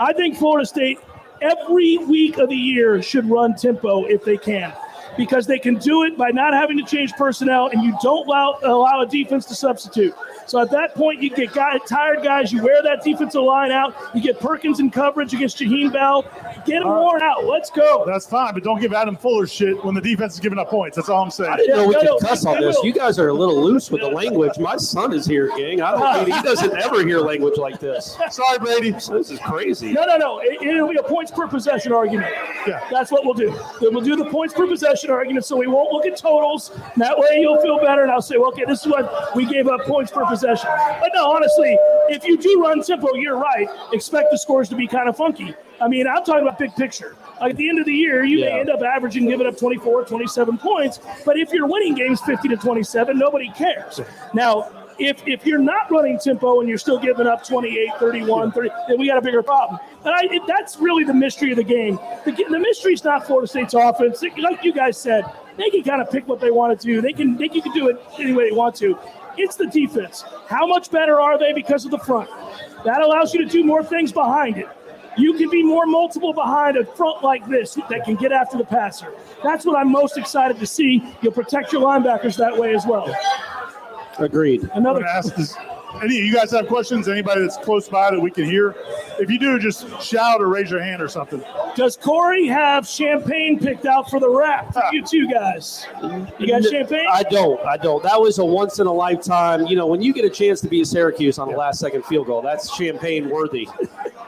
I 0.00 0.12
think 0.12 0.36
Florida 0.36 0.66
State 0.66 0.98
every 1.40 1.98
week 1.98 2.38
of 2.38 2.48
the 2.48 2.56
year 2.56 3.00
should 3.00 3.28
run 3.30 3.54
tempo 3.54 4.04
if 4.06 4.24
they 4.24 4.36
can 4.36 4.72
because 5.18 5.46
they 5.46 5.58
can 5.58 5.74
do 5.74 6.04
it 6.04 6.16
by 6.16 6.30
not 6.30 6.54
having 6.54 6.78
to 6.78 6.84
change 6.84 7.12
personnel 7.14 7.68
and 7.68 7.82
you 7.82 7.94
don't 8.02 8.26
allow, 8.26 8.58
allow 8.62 9.02
a 9.02 9.06
defense 9.06 9.44
to 9.46 9.54
substitute. 9.54 10.14
So 10.46 10.58
at 10.60 10.70
that 10.70 10.94
point, 10.94 11.20
you 11.22 11.28
get 11.28 11.52
guy, 11.52 11.76
tired 11.86 12.22
guys. 12.22 12.50
You 12.52 12.62
wear 12.62 12.82
that 12.82 13.04
defensive 13.04 13.42
line 13.42 13.70
out. 13.70 13.94
You 14.14 14.22
get 14.22 14.40
Perkins 14.40 14.80
in 14.80 14.90
coverage 14.90 15.34
against 15.34 15.58
Jaheim 15.58 15.92
Bell. 15.92 16.22
Get 16.64 16.80
him 16.82 16.88
uh, 16.88 17.00
worn 17.00 17.20
out. 17.20 17.44
Let's 17.44 17.68
go. 17.68 18.04
That's 18.06 18.26
fine, 18.26 18.54
but 18.54 18.62
don't 18.62 18.80
give 18.80 18.94
Adam 18.94 19.16
Fuller 19.16 19.46
shit 19.46 19.84
when 19.84 19.94
the 19.94 20.00
defense 20.00 20.34
is 20.34 20.40
giving 20.40 20.58
up 20.58 20.70
points. 20.70 20.96
That's 20.96 21.10
all 21.10 21.22
I'm 21.22 21.30
saying. 21.30 21.52
I 21.52 21.56
didn't 21.56 21.76
know 21.76 21.88
we 21.88 21.94
Yeah, 21.96 22.02
no, 22.02 22.16
could 22.16 22.22
no, 22.22 22.28
cuss 22.28 22.46
on 22.46 22.60
this. 22.62 22.78
You 22.82 22.94
guys 22.94 23.18
are 23.18 23.28
a 23.28 23.34
little 23.34 23.62
loose 23.62 23.90
with 23.90 24.00
the 24.00 24.08
language. 24.08 24.56
My 24.58 24.76
son 24.76 25.12
is 25.12 25.26
here, 25.26 25.48
gang. 25.48 25.82
I 25.82 25.90
don't 25.92 26.24
think 26.24 26.36
he 26.36 26.42
doesn't 26.42 26.74
ever 26.78 27.06
hear 27.06 27.18
language 27.18 27.58
like 27.58 27.78
this. 27.78 28.16
Sorry, 28.30 28.58
Brady. 28.58 28.92
This 28.92 29.10
is 29.10 29.40
crazy. 29.40 29.92
No, 29.92 30.06
no, 30.06 30.16
no. 30.16 30.38
It, 30.38 30.62
it'll 30.62 30.88
be 30.88 30.96
a 30.96 31.02
points 31.02 31.30
per 31.30 31.46
possession 31.46 31.92
argument. 31.92 32.32
Yeah. 32.66 32.86
That's 32.90 33.10
what 33.10 33.24
we'll 33.24 33.34
do. 33.34 33.50
Then 33.80 33.92
We'll 33.98 34.04
do 34.04 34.14
the 34.14 34.30
points 34.30 34.54
per 34.54 34.66
possession 34.66 35.07
argument 35.10 35.44
so 35.44 35.56
we 35.56 35.66
won't 35.66 35.92
look 35.92 36.06
at 36.06 36.16
totals. 36.16 36.72
That 36.96 37.18
way 37.18 37.40
you'll 37.40 37.60
feel 37.60 37.78
better 37.78 38.02
and 38.02 38.10
I'll 38.10 38.22
say, 38.22 38.36
well, 38.36 38.48
okay, 38.48 38.64
this 38.66 38.80
is 38.80 38.86
what 38.86 39.34
we 39.34 39.46
gave 39.46 39.68
up 39.68 39.82
points 39.82 40.10
per 40.10 40.24
possession. 40.26 40.70
But 41.00 41.10
no, 41.14 41.30
honestly, 41.30 41.76
if 42.08 42.24
you 42.24 42.36
do 42.36 42.62
run 42.62 42.82
tempo, 42.82 43.14
you're 43.14 43.38
right. 43.38 43.68
Expect 43.92 44.30
the 44.30 44.38
scores 44.38 44.68
to 44.70 44.76
be 44.76 44.86
kind 44.86 45.08
of 45.08 45.16
funky. 45.16 45.54
I 45.80 45.88
mean, 45.88 46.06
I'm 46.08 46.24
talking 46.24 46.42
about 46.42 46.58
big 46.58 46.74
picture. 46.74 47.16
Like 47.40 47.52
at 47.52 47.56
the 47.56 47.68
end 47.68 47.78
of 47.78 47.86
the 47.86 47.92
year, 47.92 48.24
you 48.24 48.40
may 48.40 48.60
end 48.60 48.70
up 48.70 48.82
averaging 48.82 49.28
giving 49.28 49.46
up 49.46 49.56
24, 49.56 50.04
27 50.06 50.58
points. 50.58 50.98
But 51.24 51.38
if 51.38 51.52
you're 51.52 51.66
winning 51.66 51.94
games 51.94 52.20
50 52.22 52.48
to 52.48 52.56
27, 52.56 53.16
nobody 53.16 53.50
cares. 53.50 54.00
Now, 54.34 54.70
if, 54.98 55.26
if 55.26 55.46
you're 55.46 55.58
not 55.58 55.90
running 55.90 56.18
tempo 56.18 56.60
and 56.60 56.68
you're 56.68 56.78
still 56.78 56.98
giving 56.98 57.26
up 57.26 57.46
28, 57.46 57.90
31, 57.98 58.52
30, 58.52 58.70
then 58.88 58.98
we 58.98 59.06
got 59.06 59.18
a 59.18 59.22
bigger 59.22 59.42
problem. 59.42 59.78
And 60.04 60.14
I, 60.14 60.40
that's 60.46 60.78
really 60.78 61.04
the 61.04 61.14
mystery 61.14 61.50
of 61.50 61.56
the 61.56 61.64
game. 61.64 61.98
The, 62.24 62.32
the 62.32 62.58
mystery 62.58 62.94
is 62.94 63.04
not 63.04 63.26
Florida 63.26 63.46
State's 63.46 63.74
offense. 63.74 64.22
Like 64.38 64.64
you 64.64 64.72
guys 64.72 64.98
said, 64.98 65.24
they 65.56 65.70
can 65.70 65.82
kind 65.82 66.00
of 66.00 66.10
pick 66.10 66.26
what 66.26 66.40
they 66.40 66.50
want 66.50 66.78
to 66.78 66.86
do. 66.86 67.00
They 67.00 67.12
can 67.12 67.36
they 67.36 67.48
can 67.48 67.62
do 67.72 67.88
it 67.88 68.00
any 68.18 68.32
way 68.32 68.50
they 68.50 68.56
want 68.56 68.76
to. 68.76 68.98
It's 69.36 69.56
the 69.56 69.66
defense. 69.66 70.24
How 70.48 70.66
much 70.66 70.90
better 70.90 71.20
are 71.20 71.38
they 71.38 71.52
because 71.52 71.84
of 71.84 71.90
the 71.90 71.98
front? 71.98 72.30
That 72.84 73.02
allows 73.02 73.34
you 73.34 73.44
to 73.44 73.50
do 73.50 73.64
more 73.64 73.84
things 73.84 74.12
behind 74.12 74.56
it. 74.56 74.68
You 75.16 75.34
can 75.34 75.50
be 75.50 75.64
more 75.64 75.84
multiple 75.84 76.32
behind 76.32 76.76
a 76.76 76.84
front 76.84 77.24
like 77.24 77.46
this 77.48 77.74
that 77.74 78.04
can 78.04 78.14
get 78.14 78.30
after 78.30 78.56
the 78.56 78.64
passer. 78.64 79.12
That's 79.42 79.66
what 79.66 79.76
I'm 79.76 79.90
most 79.90 80.16
excited 80.16 80.60
to 80.60 80.66
see. 80.66 81.02
You'll 81.22 81.32
protect 81.32 81.72
your 81.72 81.82
linebackers 81.82 82.36
that 82.36 82.56
way 82.56 82.74
as 82.74 82.86
well. 82.86 83.12
Agreed. 84.18 84.68
Another 84.74 85.04
ask 85.04 85.34
this. 85.34 85.56
Any 86.02 86.18
of 86.18 86.24
you 86.24 86.34
guys 86.34 86.50
have 86.52 86.68
questions? 86.68 87.08
Anybody 87.08 87.40
that's 87.40 87.56
close 87.56 87.88
by 87.88 88.10
that 88.10 88.20
we 88.20 88.30
can 88.30 88.44
hear? 88.44 88.74
If 89.18 89.30
you 89.30 89.38
do, 89.38 89.58
just 89.58 90.02
shout 90.02 90.40
or 90.40 90.48
raise 90.48 90.70
your 90.70 90.82
hand 90.82 91.00
or 91.00 91.08
something. 91.08 91.42
Does 91.76 91.96
Corey 91.96 92.46
have 92.46 92.86
champagne 92.86 93.58
picked 93.58 93.86
out 93.86 94.10
for 94.10 94.20
the 94.20 94.28
wrap 94.28 94.74
for 94.74 94.82
you 94.92 95.02
two 95.02 95.26
guys? 95.28 95.86
You 96.38 96.46
got 96.46 96.62
champagne? 96.64 97.06
I 97.10 97.22
don't. 97.22 97.58
I 97.64 97.78
don't. 97.78 98.02
That 98.02 98.20
was 98.20 98.38
a 98.38 98.44
once 98.44 98.80
in 98.80 98.86
a 98.86 98.92
lifetime. 98.92 99.66
You 99.66 99.76
know, 99.76 99.86
when 99.86 100.02
you 100.02 100.12
get 100.12 100.26
a 100.26 100.30
chance 100.30 100.60
to 100.60 100.68
beat 100.68 100.86
Syracuse 100.86 101.38
on 101.38 101.52
a 101.52 101.56
last 101.56 101.80
second 101.80 102.04
field 102.04 102.26
goal, 102.26 102.42
that's 102.42 102.76
champagne 102.76 103.30
worthy. 103.30 103.66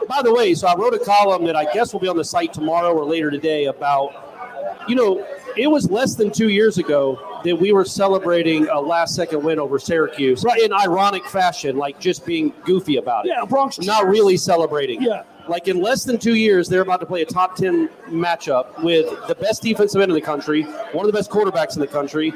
By 0.07 0.23
the 0.23 0.33
way, 0.33 0.55
so 0.55 0.67
I 0.67 0.75
wrote 0.75 0.95
a 0.95 0.99
column 0.99 1.45
that 1.45 1.55
I 1.55 1.71
guess 1.71 1.93
will 1.93 1.99
be 1.99 2.07
on 2.07 2.17
the 2.17 2.25
site 2.25 2.53
tomorrow 2.53 2.91
or 2.91 3.05
later 3.05 3.29
today 3.29 3.65
about, 3.65 4.83
you 4.87 4.95
know, 4.95 5.25
it 5.57 5.67
was 5.67 5.89
less 5.89 6.15
than 6.15 6.31
two 6.31 6.49
years 6.49 6.77
ago 6.77 7.41
that 7.43 7.55
we 7.55 7.71
were 7.71 7.85
celebrating 7.85 8.67
a 8.69 8.79
last 8.79 9.15
second 9.15 9.43
win 9.43 9.59
over 9.59 9.79
Syracuse 9.79 10.43
Right. 10.43 10.61
in 10.61 10.71
ironic 10.73 11.25
fashion, 11.25 11.77
like 11.77 11.99
just 11.99 12.25
being 12.25 12.53
goofy 12.63 12.97
about 12.97 13.25
it. 13.25 13.29
Yeah, 13.35 13.45
Bronx 13.45 13.79
Not 13.79 14.07
really 14.07 14.37
celebrating. 14.37 15.01
Yeah. 15.01 15.23
Like 15.47 15.67
in 15.67 15.81
less 15.81 16.03
than 16.03 16.19
two 16.19 16.35
years, 16.35 16.69
they're 16.69 16.81
about 16.81 16.99
to 16.99 17.05
play 17.05 17.23
a 17.23 17.25
top 17.25 17.55
10 17.55 17.89
matchup 18.09 18.81
with 18.83 19.07
the 19.27 19.33
best 19.35 19.63
defensive 19.63 19.99
end 19.99 20.11
in 20.11 20.15
the 20.15 20.21
country, 20.21 20.63
one 20.93 21.03
of 21.05 21.11
the 21.11 21.17
best 21.17 21.31
quarterbacks 21.31 21.75
in 21.75 21.81
the 21.81 21.87
country, 21.87 22.31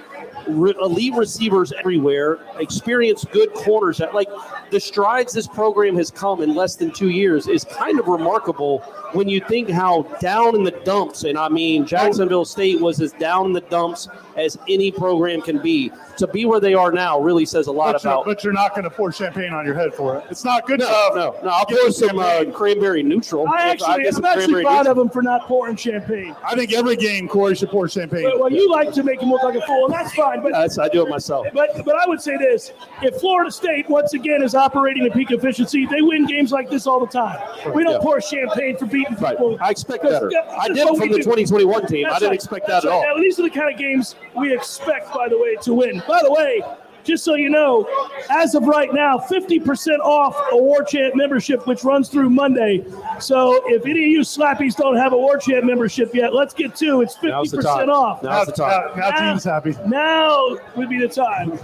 re- 0.47 0.73
elite 0.81 1.13
receivers 1.13 1.71
everywhere, 1.73 2.39
experienced 2.59 3.31
good 3.31 3.53
corners. 3.53 3.99
Like 4.13 4.29
the 4.71 4.79
strides 4.79 5.33
this 5.33 5.47
program 5.47 5.95
has 5.97 6.11
come 6.11 6.41
in 6.41 6.55
less 6.55 6.75
than 6.75 6.91
two 6.91 7.09
years 7.09 7.47
is 7.47 7.63
kind 7.63 7.99
of 7.99 8.07
remarkable 8.07 8.79
when 9.13 9.29
you 9.29 9.39
think 9.41 9.69
how 9.69 10.03
down 10.19 10.55
in 10.55 10.63
the 10.63 10.71
dumps, 10.71 11.23
and 11.23 11.37
I 11.37 11.49
mean 11.49 11.85
Jacksonville 11.85 12.45
State 12.45 12.79
was 12.81 12.99
as 13.01 13.13
down 13.13 13.47
in 13.47 13.53
the 13.53 13.61
dumps 13.61 14.07
as 14.35 14.57
any 14.67 14.91
program 14.91 15.41
can 15.41 15.61
be. 15.61 15.91
To 16.17 16.27
be 16.27 16.45
where 16.45 16.61
they 16.61 16.73
are 16.73 16.93
now 16.93 17.19
really 17.19 17.45
says 17.45 17.67
a 17.67 17.71
lot 17.73 17.91
But 17.93 18.03
you're, 18.03 18.13
about. 18.13 18.25
but 18.25 18.43
you're 18.43 18.53
not 18.53 18.71
going 18.71 18.85
to 18.85 18.89
pour 18.89 19.11
champagne 19.11 19.53
on 19.53 19.65
your 19.65 19.75
head 19.75 19.93
for 19.93 20.15
it. 20.17 20.23
It's 20.29 20.45
not 20.45 20.65
good 20.65 20.79
no, 20.79 20.87
enough. 20.87 21.13
no, 21.13 21.39
no. 21.43 21.49
I'll 21.49 21.65
Give 21.65 21.77
pour 21.77 21.91
some 21.91 22.19
uh, 22.19 22.45
cranberry 22.53 23.03
neutral. 23.03 23.45
I 23.49 23.69
actually, 23.71 24.03
get 24.03 24.15
I'm 24.15 24.23
actually 24.23 24.63
proud 24.63 24.77
neutral. 24.85 24.91
of 24.91 24.97
them 24.97 25.09
for 25.09 25.21
not 25.21 25.41
pouring 25.45 25.75
champagne. 25.75 26.33
I 26.41 26.55
think 26.55 26.71
every 26.71 26.95
game 26.95 27.27
Corey 27.27 27.53
should 27.55 27.67
pour 27.69 27.89
champagne. 27.89 28.23
Well, 28.23 28.39
well, 28.39 28.51
you 28.51 28.71
like 28.71 28.93
to 28.93 29.03
make 29.03 29.21
him 29.21 29.29
look 29.29 29.43
like 29.43 29.55
a 29.55 29.61
fool, 29.67 29.85
and 29.87 29.93
that's 29.93 30.13
fine. 30.13 30.34
But 30.43 30.53
That's, 30.53 30.77
I 30.77 30.87
do 30.89 31.05
it 31.05 31.09
myself. 31.09 31.47
But 31.53 31.85
but 31.85 31.95
I 31.95 32.07
would 32.07 32.21
say 32.21 32.37
this: 32.37 32.71
if 33.01 33.19
Florida 33.19 33.51
State 33.51 33.89
once 33.89 34.13
again 34.13 34.43
is 34.43 34.55
operating 34.55 35.05
at 35.05 35.13
peak 35.13 35.31
efficiency, 35.31 35.85
they 35.85 36.01
win 36.01 36.25
games 36.25 36.51
like 36.51 36.69
this 36.69 36.87
all 36.87 36.99
the 36.99 37.07
time. 37.07 37.39
We 37.73 37.83
don't 37.83 37.93
Yeah. 37.93 37.99
pour 37.99 38.21
champagne 38.21 38.77
for 38.77 38.85
beating 38.85 39.15
Right. 39.15 39.31
people. 39.37 39.57
I 39.61 39.69
expect 39.71 40.03
better. 40.03 40.31
I 40.59 40.67
did 40.67 40.87
from 40.87 40.99
the 40.99 41.07
do. 41.17 41.23
2021 41.23 41.85
team. 41.87 42.05
I 42.05 42.13
didn't 42.13 42.29
right. 42.29 42.33
expect 42.35 42.67
That's 42.67 42.83
that 42.85 42.91
at 42.91 42.95
right. 42.97 43.07
all. 43.07 43.15
Now, 43.15 43.21
these 43.21 43.39
are 43.39 43.43
the 43.43 43.49
kind 43.49 43.71
of 43.73 43.79
games 43.79 44.15
we 44.35 44.53
expect, 44.53 45.13
by 45.13 45.27
the 45.29 45.37
way, 45.37 45.55
to 45.61 45.73
win. 45.73 46.01
By 46.07 46.21
the 46.23 46.31
way, 46.31 46.61
just 47.05 47.23
so 47.23 47.35
you 47.35 47.49
know, 47.49 47.87
as 48.29 48.55
of 48.55 48.63
right 48.63 48.93
now, 48.93 49.17
50% 49.17 49.99
off 49.99 50.35
a 50.51 50.57
War 50.57 50.83
Chant 50.83 51.15
membership, 51.15 51.65
which 51.67 51.83
runs 51.83 52.09
through 52.09 52.29
Monday. 52.29 52.83
So 53.19 53.61
if 53.67 53.85
any 53.85 54.05
of 54.05 54.11
you 54.11 54.21
slappies 54.21 54.75
don't 54.75 54.97
have 54.97 55.13
a 55.13 55.17
War 55.17 55.37
Chant 55.37 55.65
membership 55.65 56.13
yet, 56.13 56.33
let's 56.33 56.53
get 56.53 56.75
to 56.77 57.01
it's 57.01 57.15
50% 57.17 57.29
Now's 57.29 57.51
the 57.51 57.61
time. 57.61 57.89
off. 57.89 58.23
Now's 58.23 58.47
the 58.47 58.53
time. 58.53 58.97
Now, 58.97 59.09
now 59.09 59.19
Gene's 59.19 59.43
happy. 59.43 59.75
Now 59.85 60.57
would 60.75 60.89
be 60.89 60.99
the 60.99 61.07
time. 61.07 61.59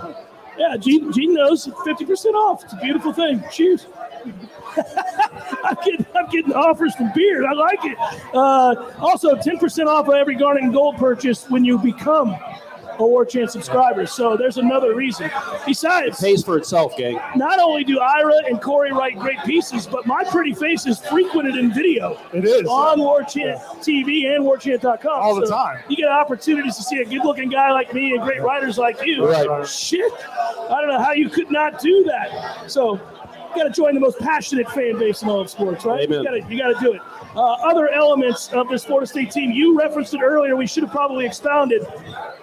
Yeah, 0.57 0.77
Gene, 0.77 1.11
Gene 1.11 1.33
knows 1.33 1.65
50% 1.65 2.33
off. 2.33 2.63
It's 2.63 2.73
a 2.73 2.77
beautiful 2.77 3.13
thing. 3.13 3.43
Cheers. 3.51 3.87
I'm, 5.63 5.75
getting, 5.83 6.05
I'm 6.15 6.29
getting 6.29 6.53
offers 6.53 6.93
from 6.95 7.11
beer. 7.15 7.47
I 7.47 7.53
like 7.53 7.79
it. 7.83 7.97
Uh, 8.33 8.91
also, 8.99 9.35
10% 9.35 9.87
off 9.87 10.07
of 10.07 10.13
every 10.13 10.35
Garnet 10.35 10.63
and 10.63 10.73
Gold 10.73 10.97
purchase 10.97 11.49
when 11.49 11.65
you 11.65 11.79
become 11.79 12.37
War 13.09 13.25
Chant 13.25 13.51
subscriber. 13.51 14.05
So 14.05 14.37
there's 14.37 14.57
another 14.57 14.95
reason. 14.95 15.29
Besides, 15.65 16.19
Pays 16.19 16.43
for 16.43 16.57
itself, 16.57 16.95
gang. 16.97 17.19
not 17.35 17.59
only 17.59 17.83
do 17.83 17.99
Ira 17.99 18.33
and 18.47 18.61
Corey 18.61 18.91
write 18.91 19.17
great 19.17 19.39
pieces, 19.45 19.87
but 19.87 20.05
my 20.05 20.23
pretty 20.23 20.53
face 20.53 20.85
is 20.85 20.99
frequented 20.99 21.55
in 21.55 21.73
video. 21.73 22.19
It 22.33 22.45
is. 22.45 22.67
On 22.67 22.99
War 22.99 23.23
Chant 23.23 23.59
TV 23.81 24.33
and 24.35 24.45
WarChant.com. 24.45 25.21
All 25.21 25.35
the 25.39 25.45
So 25.47 25.53
time. 25.53 25.83
You 25.89 25.97
get 25.97 26.09
opportunities 26.09 26.75
to 26.77 26.83
see 26.83 26.97
a 26.99 27.05
good 27.05 27.23
looking 27.23 27.49
guy 27.49 27.71
like 27.71 27.93
me 27.93 28.11
and 28.11 28.21
great 28.21 28.41
writers 28.41 28.77
like 28.77 29.05
you. 29.05 29.27
Right. 29.27 29.67
Shit. 29.67 30.11
I 30.29 30.77
don't 30.79 30.89
know 30.89 31.03
how 31.03 31.13
you 31.13 31.29
could 31.29 31.51
not 31.51 31.79
do 31.79 32.03
that. 32.05 32.69
So 32.69 32.93
you 32.95 33.55
got 33.55 33.63
to 33.63 33.69
join 33.69 33.93
the 33.93 33.99
most 33.99 34.19
passionate 34.19 34.69
fan 34.71 34.97
base 34.97 35.21
in 35.23 35.29
all 35.29 35.41
of 35.41 35.49
sports, 35.49 35.85
right? 35.85 36.01
Amen. 36.01 36.19
You 36.19 36.23
got 36.23 36.31
to 36.47 36.53
you 36.53 36.57
got 36.57 36.79
to 36.79 36.85
do 36.85 36.93
it. 36.93 37.01
Uh, 37.35 37.53
other 37.63 37.89
elements 37.89 38.51
of 38.51 38.67
this 38.67 38.83
Florida 38.83 39.07
State 39.07 39.31
team, 39.31 39.51
you 39.51 39.77
referenced 39.79 40.13
it 40.13 40.21
earlier. 40.21 40.55
We 40.57 40.67
should 40.67 40.83
have 40.83 40.91
probably 40.91 41.25
expounded. 41.25 41.85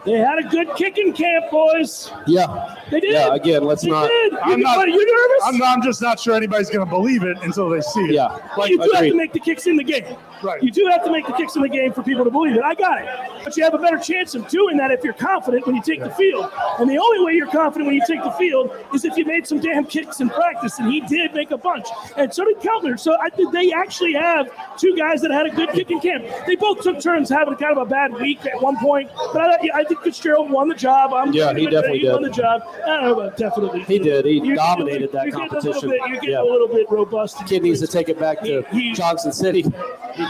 They 0.04 0.12
had 0.12 0.38
a 0.38 0.48
good 0.48 0.74
kicking 0.76 1.12
camp, 1.12 1.50
boys. 1.50 2.10
Yeah. 2.26 2.76
They 2.90 3.00
did. 3.00 3.12
Yeah, 3.12 3.34
again, 3.34 3.64
let's 3.64 3.82
They 3.82 3.90
not- 3.90 4.08
Did. 4.08 4.32
You, 4.32 4.38
I'm 4.42 4.60
not- 4.60 4.76
what, 4.78 4.88
are 4.88 4.92
you 4.92 5.04
nervous? 5.28 5.42
I'm, 5.44 5.58
not, 5.58 5.76
I'm 5.76 5.82
just 5.82 6.00
not 6.00 6.18
sure 6.18 6.34
anybody's 6.34 6.70
going 6.70 6.84
to 6.86 6.90
believe 6.90 7.22
it 7.22 7.36
until 7.42 7.68
they 7.68 7.82
see 7.82 8.00
it. 8.00 8.12
Yeah. 8.12 8.38
But 8.56 8.70
you 8.70 8.78
do 8.82 8.90
have 8.94 9.04
to 9.04 9.14
make 9.14 9.32
the 9.34 9.40
kicks 9.40 9.66
in 9.66 9.76
the 9.76 9.84
game. 9.84 10.16
Right. 10.42 10.62
You 10.62 10.70
do 10.70 10.86
have 10.86 11.04
to 11.04 11.10
make 11.10 11.26
the 11.26 11.32
kicks 11.32 11.56
in 11.56 11.62
the 11.62 11.68
game 11.68 11.92
for 11.92 12.02
people 12.02 12.24
to 12.24 12.30
believe 12.30 12.56
it. 12.56 12.62
I 12.62 12.74
got 12.74 13.02
it. 13.02 13.08
But 13.44 13.56
you 13.56 13.64
have 13.64 13.74
a 13.74 13.78
better 13.78 13.98
chance 13.98 14.34
of 14.34 14.46
doing 14.48 14.76
that 14.78 14.90
if 14.90 15.02
you're 15.04 15.12
confident 15.12 15.66
when 15.66 15.74
you 15.76 15.82
take 15.82 16.00
the 16.00 16.10
field. 16.10 16.50
And 16.78 16.88
the 16.88 16.96
only 16.96 17.24
way 17.24 17.32
you're 17.32 17.50
confident 17.50 17.86
when 17.86 17.94
you 17.96 18.02
take 18.06 18.22
the 18.22 18.30
field 18.32 18.70
is 18.94 19.04
if 19.04 19.16
you 19.16 19.24
made 19.26 19.46
some 19.46 19.58
damn 19.58 19.84
kicks 19.84 20.20
in 20.20 20.30
practice. 20.30 20.78
And 20.78 20.90
he 20.92 21.00
did 21.00 21.34
make 21.34 21.50
a 21.50 21.58
bunch. 21.58 21.88
And 22.16 22.32
so 22.32 22.44
did 22.44 22.58
Keltner. 22.58 22.98
So 22.98 23.16
I 23.20 23.28
think 23.30 23.52
they 23.52 23.72
actually 23.72 24.14
have 24.14 24.48
two 24.78 24.96
guys 24.96 25.20
that 25.22 25.30
had 25.30 25.46
a 25.46 25.50
good 25.50 25.70
kicking 25.70 26.00
camp. 26.00 26.24
They 26.46 26.56
both 26.56 26.80
took 26.82 27.00
turns 27.00 27.28
having 27.28 27.56
kind 27.56 27.76
of 27.76 27.86
a 27.86 27.90
bad 27.90 28.14
week 28.14 28.44
at 28.46 28.60
one 28.62 28.76
point, 28.78 29.10
but 29.32 29.42
I, 29.42 29.58
I 29.74 29.84
think 29.84 30.00
Fitzgerald 30.02 30.50
won 30.50 30.68
the 30.68 30.74
job. 30.74 31.12
I'm 31.12 31.32
Yeah, 31.32 31.52
he 31.54 31.64
definitely 31.66 31.98
he 31.98 32.04
did. 32.06 32.12
won 32.12 32.22
the 32.22 32.30
job. 32.30 32.62
I 32.84 32.86
don't 32.86 33.04
know 33.04 33.20
about 33.20 33.36
definitely. 33.36 33.80
He 33.84 33.98
did. 33.98 34.24
He 34.24 34.40
You're 34.44 34.56
dominated 34.56 35.12
getting- 35.12 35.12
that 35.12 35.26
you're 35.26 35.32
getting 35.32 35.50
a 35.50 35.60
little 35.60 35.72
competition. 35.72 35.90
bit- 35.90 36.00
You're 36.08 36.20
getting 36.20 36.30
Yeah. 36.30 36.42
a 36.42 36.44
little 36.44 36.68
bit 36.68 36.86
robust. 36.90 37.46
Kid 37.46 37.62
needs 37.62 37.80
to 37.80 37.86
take 37.86 38.08
it 38.08 38.18
back 38.18 38.40
to 38.42 38.62
He- 38.70 38.80
he- 38.80 38.92
Johnson 38.94 39.32
City. 39.32 39.64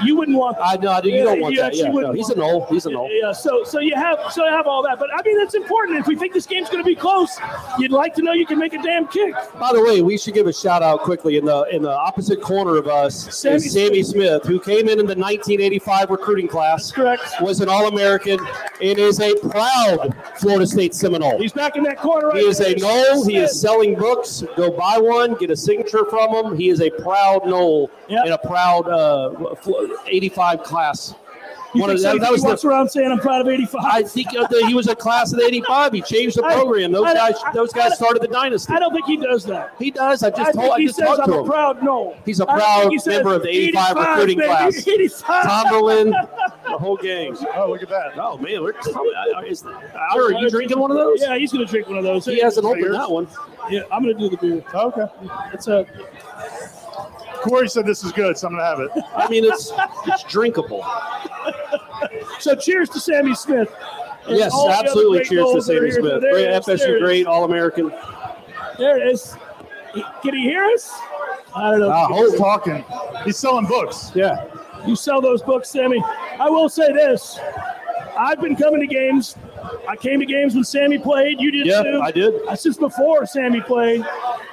You 0.04 0.16
wouldn't 0.16 0.36
want. 0.36 0.56
That. 0.58 0.64
I 0.66 0.76
know. 0.76 1.00
You 1.08 1.24
don't 1.24 1.40
want 1.40 1.56
that. 1.56 1.74
Yeah, 1.74 1.88
no, 1.88 2.12
he's 2.12 2.28
a 2.30 2.34
want 2.34 2.38
null. 2.52 2.60
that. 2.60 2.68
He's 2.70 2.86
a 2.86 2.90
null. 2.90 3.08
Yeah. 3.10 3.32
So 3.32 3.64
so 3.64 3.78
you 3.80 3.94
have 3.94 4.18
so 4.30 4.44
you 4.44 4.50
have 4.50 4.66
all 4.66 4.82
that, 4.82 4.98
but 4.98 5.08
I 5.14 5.22
mean 5.22 5.38
that's 5.38 5.54
important. 5.54 5.98
If 5.98 6.06
we 6.06 6.16
think 6.16 6.32
this 6.34 6.46
game's 6.46 6.68
going 6.68 6.82
to 6.82 6.86
be 6.86 6.94
close, 6.94 7.38
you'd 7.78 7.92
like 7.92 8.14
to 8.16 8.22
know 8.22 8.32
you 8.32 8.44
can 8.46 8.58
make 8.58 8.74
a 8.74 8.82
damn 8.82 9.06
kick. 9.08 9.34
By 9.58 9.72
the 9.72 9.82
way, 9.82 10.02
we 10.02 10.18
should 10.18 10.34
give 10.34 10.46
a 10.46 10.52
shout 10.52 10.82
out 10.82 11.00
quickly 11.02 11.36
in 11.38 11.44
the 11.44 11.62
in 11.72 11.82
the 11.82 11.90
opposite 11.92 12.40
corner 12.42 12.76
of 12.76 12.86
us 12.86 13.34
Sammy 13.34 13.56
is 13.56 13.72
Sammy 13.72 14.02
Smith, 14.02 14.37
who 14.44 14.60
came 14.60 14.88
in 14.88 14.98
in 15.00 15.06
the 15.06 15.14
1985 15.14 16.10
recruiting 16.10 16.48
class. 16.48 16.90
Correct. 16.92 17.22
Was 17.40 17.60
an 17.60 17.68
All-American 17.68 18.38
and 18.82 18.98
is 18.98 19.20
a 19.20 19.34
proud 19.36 20.14
Florida 20.36 20.66
State 20.66 20.94
Seminole. 20.94 21.38
He's 21.40 21.52
back 21.52 21.76
in 21.76 21.82
that 21.84 21.98
corner. 21.98 22.28
Right 22.28 22.38
He 22.38 22.46
is 22.46 22.60
a 22.60 22.74
there. 22.74 22.76
Nole. 22.78 23.26
He 23.26 23.36
is 23.36 23.60
selling 23.60 23.94
books. 23.94 24.42
Go 24.56 24.70
buy 24.70 24.98
one. 24.98 25.34
Get 25.34 25.50
a 25.50 25.56
signature 25.56 26.04
from 26.10 26.34
him. 26.34 26.56
He 26.56 26.68
is 26.68 26.80
a 26.80 26.90
proud 26.90 27.46
Nole 27.46 27.90
Yep. 28.08 28.26
in 28.26 28.32
a 28.32 28.38
proud 28.38 28.88
uh, 28.88 29.54
85 30.06 30.62
class. 30.62 31.14
You 31.74 31.82
One 31.82 31.90
think 31.90 31.98
of- 31.98 32.02
so? 32.02 32.08
that, 32.08 32.20
that 32.20 32.20
think 32.22 32.32
was 32.32 32.42
he 32.42 32.48
walks 32.48 32.62
the, 32.62 32.68
around 32.68 32.88
saying 32.88 33.12
I'm 33.12 33.18
proud 33.18 33.42
of 33.42 33.48
85. 33.48 33.80
I 33.84 34.02
think 34.02 34.28
uh, 34.34 34.46
the, 34.46 34.64
he 34.66 34.74
was 34.74 34.88
a 34.88 34.96
class 34.96 35.32
of 35.34 35.38
85. 35.40 35.92
He 35.92 36.00
changed 36.00 36.36
the 36.38 36.42
program. 36.42 36.92
Those 36.92 37.04
I- 37.08 37.14
guys, 37.14 37.34
I- 37.44 37.52
those 37.52 37.74
I- 37.74 37.78
guys 37.78 37.96
started 37.96 38.22
the 38.22 38.28
dynasty. 38.28 38.72
I 38.72 38.78
don't 38.78 38.92
think 38.94 39.04
he 39.04 39.18
does 39.18 39.44
that. 39.44 39.74
He 39.78 39.90
does. 39.90 40.22
I 40.22 40.28
I 40.28 40.30
just 40.30 40.52
think 40.52 40.54
told. 40.56 40.72
I 40.72 40.78
he 40.80 40.86
just 40.86 40.98
says 40.98 41.18
I'm 41.18 41.26
to 41.26 41.34
a 41.34 41.40
him. 41.42 41.46
proud 41.46 41.82
no. 41.82 42.16
He's 42.24 42.40
a 42.40 42.46
proud 42.46 42.80
think 42.80 42.92
he 42.92 42.98
says 42.98 43.16
member 43.16 43.34
of 43.34 43.42
the 43.42 43.48
85 43.50 43.96
recruiting 43.96 44.38
baby, 44.38 44.48
class. 44.48 44.88
85. 44.88 45.42
Tomberlin, 45.44 46.10
the 46.70 46.78
whole 46.78 46.96
gang. 46.96 47.36
Oh, 47.54 47.68
look 47.70 47.82
at 47.82 47.88
that. 47.90 48.12
Oh 48.16 48.38
man, 48.38 48.62
we're 48.62 48.72
is, 49.46 49.62
are 49.64 50.32
you 50.32 50.48
drinking 50.50 50.78
one 50.78 50.90
of 50.90 50.96
those? 50.96 51.20
Yeah, 51.20 51.36
he's 51.36 51.52
going 51.52 51.66
to 51.66 51.70
drink 51.70 51.86
one 51.88 51.98
of 51.98 52.04
those. 52.04 52.24
He 52.24 52.40
hasn't 52.40 52.64
opened 52.64 52.94
that 52.94 53.10
one. 53.10 53.28
Yeah, 53.68 53.82
I'm 53.92 54.02
going 54.02 54.16
to 54.16 54.20
do 54.28 54.30
the 54.30 54.36
beer. 54.38 54.64
Okay. 54.74 55.06
It's 55.52 55.68
a 55.68 55.86
Corey 57.42 57.68
said 57.68 57.86
this 57.86 58.04
is 58.04 58.12
good, 58.12 58.36
so 58.36 58.46
I'm 58.48 58.54
gonna 58.54 58.64
have 58.64 58.80
it. 58.80 58.90
I 59.16 59.28
mean, 59.28 59.44
it's 59.44 59.72
it's 60.06 60.22
drinkable. 60.24 60.84
so. 62.40 62.54
Cheers 62.54 62.88
to 62.90 63.00
Sammy 63.00 63.34
Smith. 63.34 63.72
And 64.26 64.36
Yes, 64.36 64.52
all 64.52 64.66
the 64.68 64.74
other 64.74 64.88
absolutely. 64.88 65.18
Cheers 65.20 65.28
to 65.30 65.36
goals 65.36 65.66
that 65.66 65.76
are 65.76 65.90
Sammy. 65.90 66.08
Smith. 66.08 66.20
Great 66.20 66.44
it 66.46 66.68
is, 66.68 66.80
FSU, 66.82 67.00
great. 67.00 67.26
All 67.26 67.44
American. 67.44 67.92
There 68.78 68.98
it 68.98 69.12
is. 69.12 69.36
Can 70.22 70.34
he 70.34 70.42
hear 70.42 70.64
us? 70.64 70.92
I 71.54 71.70
don't 71.72 71.80
know. 71.80 71.90
Uh, 71.90 72.06
Holt 72.08 72.36
talking. 72.36 72.84
He's 73.24 73.38
selling 73.38 73.66
books. 73.66 74.12
Yeah. 74.14 74.44
You 74.86 74.94
sell 74.94 75.20
those 75.20 75.42
books, 75.42 75.70
Sammy. 75.70 76.02
I 76.38 76.48
will 76.48 76.68
say 76.68 76.92
this. 76.92 77.38
I've 78.16 78.40
been 78.40 78.54
coming 78.56 78.80
to 78.80 78.86
games. 78.86 79.36
I 79.88 79.96
came 79.96 80.20
to 80.20 80.26
games 80.26 80.54
when 80.54 80.64
Sammy 80.64 80.98
played. 80.98 81.40
You 81.40 81.50
did 81.50 81.66
Yeah, 81.66 81.82
too. 81.82 82.00
I 82.02 82.10
did. 82.10 82.34
Since 82.58 82.76
before 82.76 83.26
Sammy 83.26 83.60
played. 83.60 84.04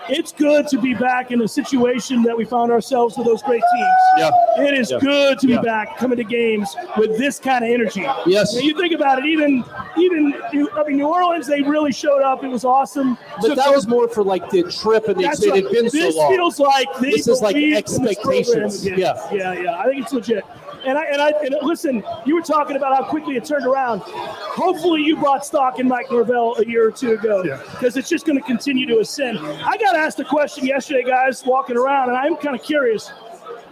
It's 0.10 0.32
good 0.32 0.68
to 0.68 0.80
be 0.80 0.94
back 0.94 1.32
in 1.32 1.42
a 1.42 1.48
situation 1.48 2.22
that 2.24 2.38
we 2.38 2.46
found 2.46 2.72
ourselves 2.72 3.18
with 3.18 3.26
those 3.26 3.42
great 3.42 3.62
teams. 3.76 3.90
Yeah. 4.18 4.30
It 4.58 4.74
is 4.76 4.92
Yeah. 4.92 5.00
good 5.00 5.40
to 5.40 5.48
be 5.48 5.54
Yeah. 5.54 5.62
back 5.62 5.98
coming 5.98 6.18
to 6.18 6.24
games 6.24 6.76
with 6.98 7.18
this 7.18 7.40
kind 7.40 7.64
of 7.66 7.72
energy. 7.72 8.06
Yes. 8.26 8.54
Now, 8.54 8.62
you 8.62 8.78
think 8.78 8.94
about 8.94 9.20
it, 9.20 9.26
even 9.26 9.64
even 9.98 10.34
I 10.76 10.84
mean 10.84 10.98
New 10.98 11.08
Orleans, 11.08 11.48
they 11.48 11.62
really 11.62 11.92
showed 11.92 12.22
up. 12.22 12.44
It 12.44 12.50
was 12.50 12.66
awesome. 12.66 13.18
But 13.42 13.48
So- 13.50 13.56
that 13.56 13.72
was 13.74 13.88
more 13.88 14.08
for 14.08 14.24
like 14.24 14.50
the 14.50 14.64
trip, 14.64 15.08
and 15.08 15.18
they 15.20 15.24
that's 15.24 15.40
said 15.40 15.52
right. 15.52 15.72
been 15.72 15.86
this 15.86 16.14
so 16.16 16.22
long. 16.22 16.34
feels 16.34 16.60
like 16.60 16.88
This 17.00 17.28
is 17.28 17.42
like 17.42 17.56
believe 17.56 17.78
in 17.78 17.84
this 17.84 17.94
program 17.96 18.08
expectations. 18.10 18.86
Yeah. 18.86 19.16
yeah, 19.32 19.54
yeah. 19.54 19.78
I 19.80 19.86
think 19.88 20.04
it's 20.04 20.14
legit. 20.14 20.44
And 20.86 20.98
I 20.98 21.06
and 21.06 21.22
I 21.22 21.30
and 21.44 21.56
listen. 21.62 22.04
You 22.26 22.36
were 22.36 22.42
talking 22.42 22.76
about 22.76 22.96
how 22.96 23.10
quickly 23.10 23.36
it 23.38 23.46
turned 23.46 23.66
around. 23.66 24.02
Hopefully, 24.06 25.02
you 25.02 25.18
brought 25.18 25.46
stock 25.46 25.80
in 25.80 25.88
Mike 25.88 26.12
Norvell 26.12 26.56
a 26.60 26.66
year 26.66 26.88
or 26.88 26.92
two 26.92 27.14
ago 27.14 27.44
Yeah. 27.44 27.58
because 27.72 27.98
it's 27.98 28.10
just 28.10 28.26
going 28.26 28.38
to 28.38 28.44
continue 28.46 28.86
to 28.88 29.00
ascend. 29.00 29.40
I 29.40 29.78
got 29.78 29.96
asked 29.96 30.20
a 30.20 30.26
question 30.26 30.66
yesterday, 30.66 31.04
guys, 31.04 31.44
walking 31.46 31.78
around, 31.78 32.10
and 32.10 32.18
I'm 32.18 32.36
kind 32.38 32.56
of 32.56 32.64
curious. 32.64 33.12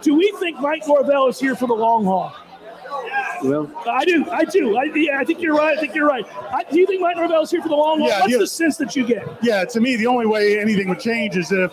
Do 0.02 0.14
we 0.14 0.32
think 0.40 0.60
Mike 0.60 0.86
Norvell 0.86 1.28
is 1.28 1.38
here 1.40 1.54
for 1.56 1.66
the 1.66 1.74
long 1.74 2.04
haul? 2.04 2.34
Well, 3.44 3.70
I 3.86 4.04
do. 4.04 4.28
I 4.30 4.44
do. 4.44 4.76
I, 4.76 4.84
yeah, 4.94 5.18
I 5.18 5.24
think 5.24 5.40
you're 5.40 5.54
right. 5.54 5.76
I 5.76 5.80
think 5.80 5.94
you're 5.94 6.08
right. 6.08 6.24
I, 6.52 6.64
do 6.70 6.78
you 6.78 6.86
think 6.86 7.00
Mike 7.02 7.16
Norvell 7.16 7.42
is 7.42 7.50
here 7.50 7.62
for 7.62 7.68
the 7.68 7.76
long 7.76 7.98
haul? 7.98 8.08
Yeah, 8.08 8.20
What's 8.20 8.32
yeah. 8.32 8.38
the 8.38 8.46
sense 8.46 8.76
that 8.78 8.96
you 8.96 9.06
get? 9.06 9.26
Yeah, 9.42 9.64
to 9.64 9.80
me, 9.80 9.96
the 9.96 10.06
only 10.06 10.26
way 10.26 10.58
anything 10.58 10.88
would 10.88 11.00
change 11.00 11.36
is 11.36 11.52
if 11.52 11.72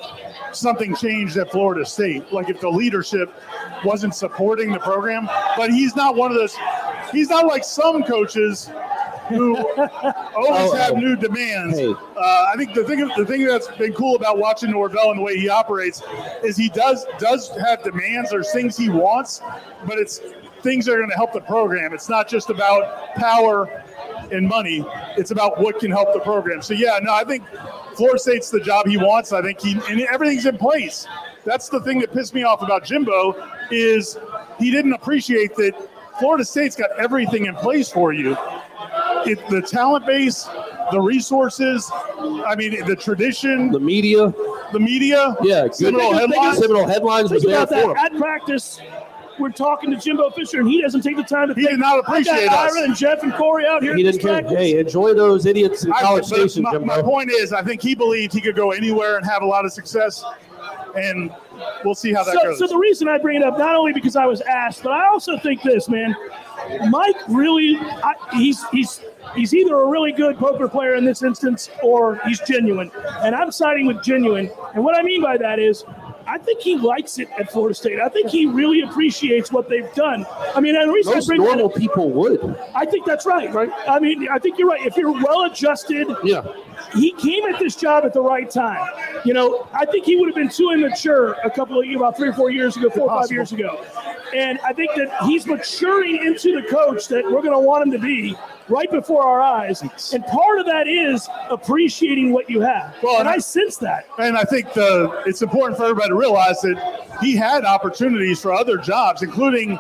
something 0.52 0.96
changed 0.96 1.38
at 1.38 1.52
Florida 1.52 1.86
State. 1.86 2.32
Like 2.34 2.50
if 2.50 2.60
the 2.60 2.70
leadership 2.70 3.34
wasn't 3.86 4.14
supporting 4.16 4.72
the 4.72 4.80
program. 4.80 5.28
But 5.58 5.72
he's 5.72 5.96
not 5.96 6.16
one 6.16 6.32
of 6.32 6.38
those. 6.38 6.56
He's 7.12 7.30
not 7.30 7.46
like 7.46 7.64
some 7.64 8.04
coaches 8.04 8.70
who 9.30 9.56
always 9.78 9.92
Oh, 10.36 10.76
have 10.76 10.94
oh. 10.94 11.00
new 11.00 11.16
demands. 11.16 11.78
Hey. 11.78 11.94
Uh, 11.94 12.46
I 12.54 12.54
think 12.58 12.74
the 12.74 12.84
thing 12.84 13.08
the 13.18 13.26
thing 13.26 13.46
that's 13.46 13.68
been 13.70 13.94
cool 13.94 14.16
about 14.16 14.38
watching 14.38 14.72
Norvell 14.72 15.12
and 15.12 15.20
the 15.20 15.24
way 15.24 15.38
he 15.38 15.50
operates 15.50 16.02
is 16.44 16.58
he 16.58 16.70
does 16.70 17.06
does 17.18 17.50
have 17.66 17.84
demands. 17.84 18.32
There's 18.32 18.52
things 18.52 18.78
he 18.78 18.90
wants, 18.90 19.42
but 19.86 19.98
it's 19.98 20.22
things 20.62 20.86
that 20.86 20.94
are 20.94 20.98
going 20.98 21.10
to 21.10 21.16
help 21.16 21.34
the 21.34 21.42
program. 21.42 21.94
It's 21.94 22.10
not 22.10 22.28
just 22.28 22.50
about 22.50 23.16
power 23.16 23.84
and 24.32 24.48
money. 24.48 24.86
It's 25.18 25.32
about 25.32 25.60
what 25.60 25.80
can 25.80 25.92
help 25.92 26.14
the 26.14 26.20
program. 26.22 26.62
So 26.62 26.74
yeah, 26.74 27.00
no, 27.02 27.14
I 27.14 27.24
think 27.24 27.44
Florida 27.96 28.20
State's 28.20 28.50
the 28.50 28.60
job 28.62 28.88
he 28.88 28.98
wants. 28.98 29.34
I 29.34 29.42
think 29.42 29.60
he 29.60 29.74
and 29.90 30.02
everything's 30.02 30.46
in 30.46 30.58
place. 30.58 31.08
That's 31.44 31.70
the 31.70 31.80
thing 31.82 32.00
that 32.00 32.14
pissed 32.14 32.34
me 32.34 32.44
off 32.44 32.62
about 32.62 32.84
Jimbo 32.86 33.36
is 33.72 34.18
he 34.60 34.70
didn't 34.72 34.94
appreciate 34.94 35.56
that 35.56 35.74
Florida 36.20 36.46
State's 36.46 36.76
got 36.76 36.90
everything 37.00 37.46
in 37.48 37.56
place 37.56 37.90
for 37.92 38.14
you. 38.14 38.38
It, 39.26 39.40
the 39.50 39.62
talent 39.62 40.06
base, 40.06 40.48
the 40.92 41.00
resources, 41.00 41.90
I 41.94 42.56
mean 42.56 42.86
the 42.86 42.96
tradition, 42.96 43.72
the 43.72 43.80
media. 43.80 44.34
the 44.72 44.80
media, 44.80 45.36
Yeah, 45.42 45.64
good. 45.64 45.76
Seminole 45.76 46.12
Think 46.14 46.24
of- 46.24 46.30
headlines. 46.32 46.58
Seminole 46.60 46.88
headlines 46.88 47.32
was 47.32 47.44
Think 47.44 47.54
there 47.54 47.66
that. 47.66 47.84
for 47.86 47.92
him. 47.92 47.98
At 47.98 48.16
practice, 48.18 48.80
we're 49.42 49.50
talking 49.52 49.92
to 49.92 49.98
Jimbo 49.98 50.30
Fisher, 50.32 50.60
and 50.60 50.70
he 50.70 50.82
doesn't 50.82 51.02
take 51.02 51.18
the 51.18 51.24
time 51.24 51.48
to. 51.50 51.54
He 51.54 51.62
think, 51.62 51.72
did 51.72 51.80
not 51.80 52.00
appreciate 52.00 52.34
I 52.44 52.46
got 52.46 52.68
us. 52.70 52.76
Ira 52.76 52.84
and 52.86 52.96
Jeff 52.96 53.24
and 53.24 53.34
Corey 53.34 53.66
out 53.66 53.82
here. 53.84 53.96
He 53.96 54.08
at 54.08 54.14
didn't 54.14 54.48
care. 54.48 54.58
Hey, 54.58 54.80
enjoy 54.80 55.14
those 55.14 55.46
idiots 55.46 55.84
in 55.84 55.92
I- 55.92 56.02
College 56.02 56.30
but 56.30 56.38
Station, 56.52 56.64
my, 56.64 56.78
my 56.78 57.02
point 57.02 57.32
is, 57.32 57.52
I 57.52 57.64
think 57.64 57.82
he 57.82 57.96
believed 57.96 58.32
he 58.34 58.40
could 58.42 58.56
go 58.56 58.72
anywhere 58.72 59.18
and 59.18 59.26
have 59.26 59.42
a 59.42 59.46
lot 59.46 59.66
of 59.66 59.74
success, 59.74 60.24
and 60.96 61.34
we'll 61.84 61.96
see 61.96 62.14
how 62.14 62.24
that 62.24 62.34
So, 62.36 62.42
goes. 62.44 62.60
so 62.60 62.68
the 62.68 62.78
reason 62.78 63.08
I 63.10 63.18
bring 63.18 63.42
it 63.42 63.44
up, 63.44 63.58
not 63.58 63.76
only 63.76 63.94
because 63.94 64.16
I 64.16 64.26
was 64.26 64.42
asked, 64.42 64.84
but 64.84 64.92
I 64.94 65.08
also 65.08 65.38
think 65.40 65.62
this, 65.64 65.90
man. 65.90 66.16
Mike 66.90 67.16
really, 67.28 67.76
I, 67.80 68.14
he's 68.34 68.64
he's 68.70 69.02
he's 69.36 69.54
either 69.54 69.76
a 69.82 69.88
really 69.88 70.12
good 70.12 70.38
poker 70.38 70.68
player 70.68 70.94
in 70.94 71.04
this 71.04 71.24
instance, 71.24 71.70
or 71.82 72.20
he's 72.28 72.40
genuine. 72.42 72.92
And 73.22 73.34
I'm 73.34 73.52
siding 73.52 73.88
with 73.88 74.04
genuine. 74.04 74.52
And 74.76 74.84
what 74.84 74.96
I 74.96 75.02
mean 75.02 75.24
by 75.24 75.38
that 75.38 75.58
is, 75.58 75.84
I 76.28 76.38
think 76.38 76.62
he 76.62 76.78
likes 76.78 77.20
it 77.20 77.30
at 77.40 77.52
Florida 77.52 77.74
State. 77.76 78.00
I 78.00 78.10
think 78.10 78.30
he 78.30 78.46
really 78.46 78.82
appreciates 78.82 79.52
what 79.52 79.68
they've 79.70 79.92
done. 79.94 80.26
I 80.56 80.60
mean, 80.60 80.76
and 80.76 80.90
the 80.90 80.94
reason 80.94 81.14
Most 81.14 81.26
I 81.26 81.28
bring 81.28 81.42
that 81.42 81.48
normal 81.58 81.66
up- 81.68 81.76
people 81.76 82.10
would. 82.12 82.56
I 82.76 82.86
think 82.86 83.06
that's 83.06 83.26
right. 83.26 83.52
Right. 83.54 83.70
I 83.88 84.00
mean, 84.00 84.28
I 84.30 84.40
think 84.40 84.58
you're 84.58 84.68
right. 84.70 84.86
If 84.86 84.98
you're 84.98 85.12
well 85.12 85.44
adjusted, 85.44 86.08
Yeah. 86.24 86.44
he 86.96 87.12
came 87.14 87.46
at 87.46 87.60
this 87.60 87.76
job 87.76 88.06
at 88.06 88.14
the 88.14 88.22
right 88.22 88.50
time. 88.50 88.88
You 89.26 89.34
know, 89.34 89.68
I 89.74 89.86
think 89.86 90.06
he 90.06 90.16
would 90.16 90.28
have 90.28 90.36
been 90.36 90.50
too 90.50 90.72
immature 90.72 91.34
a 91.44 91.50
couple 91.50 91.80
of 91.80 91.86
years 91.86 91.98
about 91.98 92.18
three 92.18 92.30
or 92.30 92.34
four 92.34 92.52
years 92.52 92.78
ago, 92.78 92.90
four 92.90 93.10
or 93.12 93.22
five 93.22 93.32
years 93.32 93.52
ago. 93.52 93.84
And 94.36 94.60
I 94.66 94.74
think 94.74 94.92
that 94.96 95.12
he's 95.26 95.46
maturing 95.46 96.18
into 96.26 96.56
the 96.60 96.66
coach 96.68 97.08
that 97.10 97.26
we're 97.26 97.42
going 97.42 97.52
to 97.52 97.60
want 97.60 97.84
him 97.86 97.92
to 97.92 98.00
be 98.00 98.36
right 98.72 98.90
before 98.90 99.24
our 99.24 99.42
eyes. 99.42 99.82
And 100.14 100.26
part 100.26 100.60
of 100.60 100.66
that 100.66 100.88
is 100.88 101.28
appreciating 101.50 102.32
what 102.32 102.50
you 102.50 102.62
have. 102.62 102.96
Well, 103.04 103.14
and 103.20 103.22
and 103.22 103.30
I 103.30 103.34
I- 103.34 103.38
sense 103.38 103.78
that. 103.78 104.06
And 104.18 104.38
I 104.38 104.44
think 104.44 104.74
the 104.74 105.24
it's 105.26 105.42
important 105.42 105.78
for 105.78 105.84
everybody 105.84 106.10
to 106.10 106.16
realize 106.16 106.62
that 106.62 107.18
he 107.22 107.36
had 107.36 107.66
opportunities 107.66 108.42
for 108.42 108.54
other 108.54 108.78
jobs, 108.78 109.22
including 109.22 109.78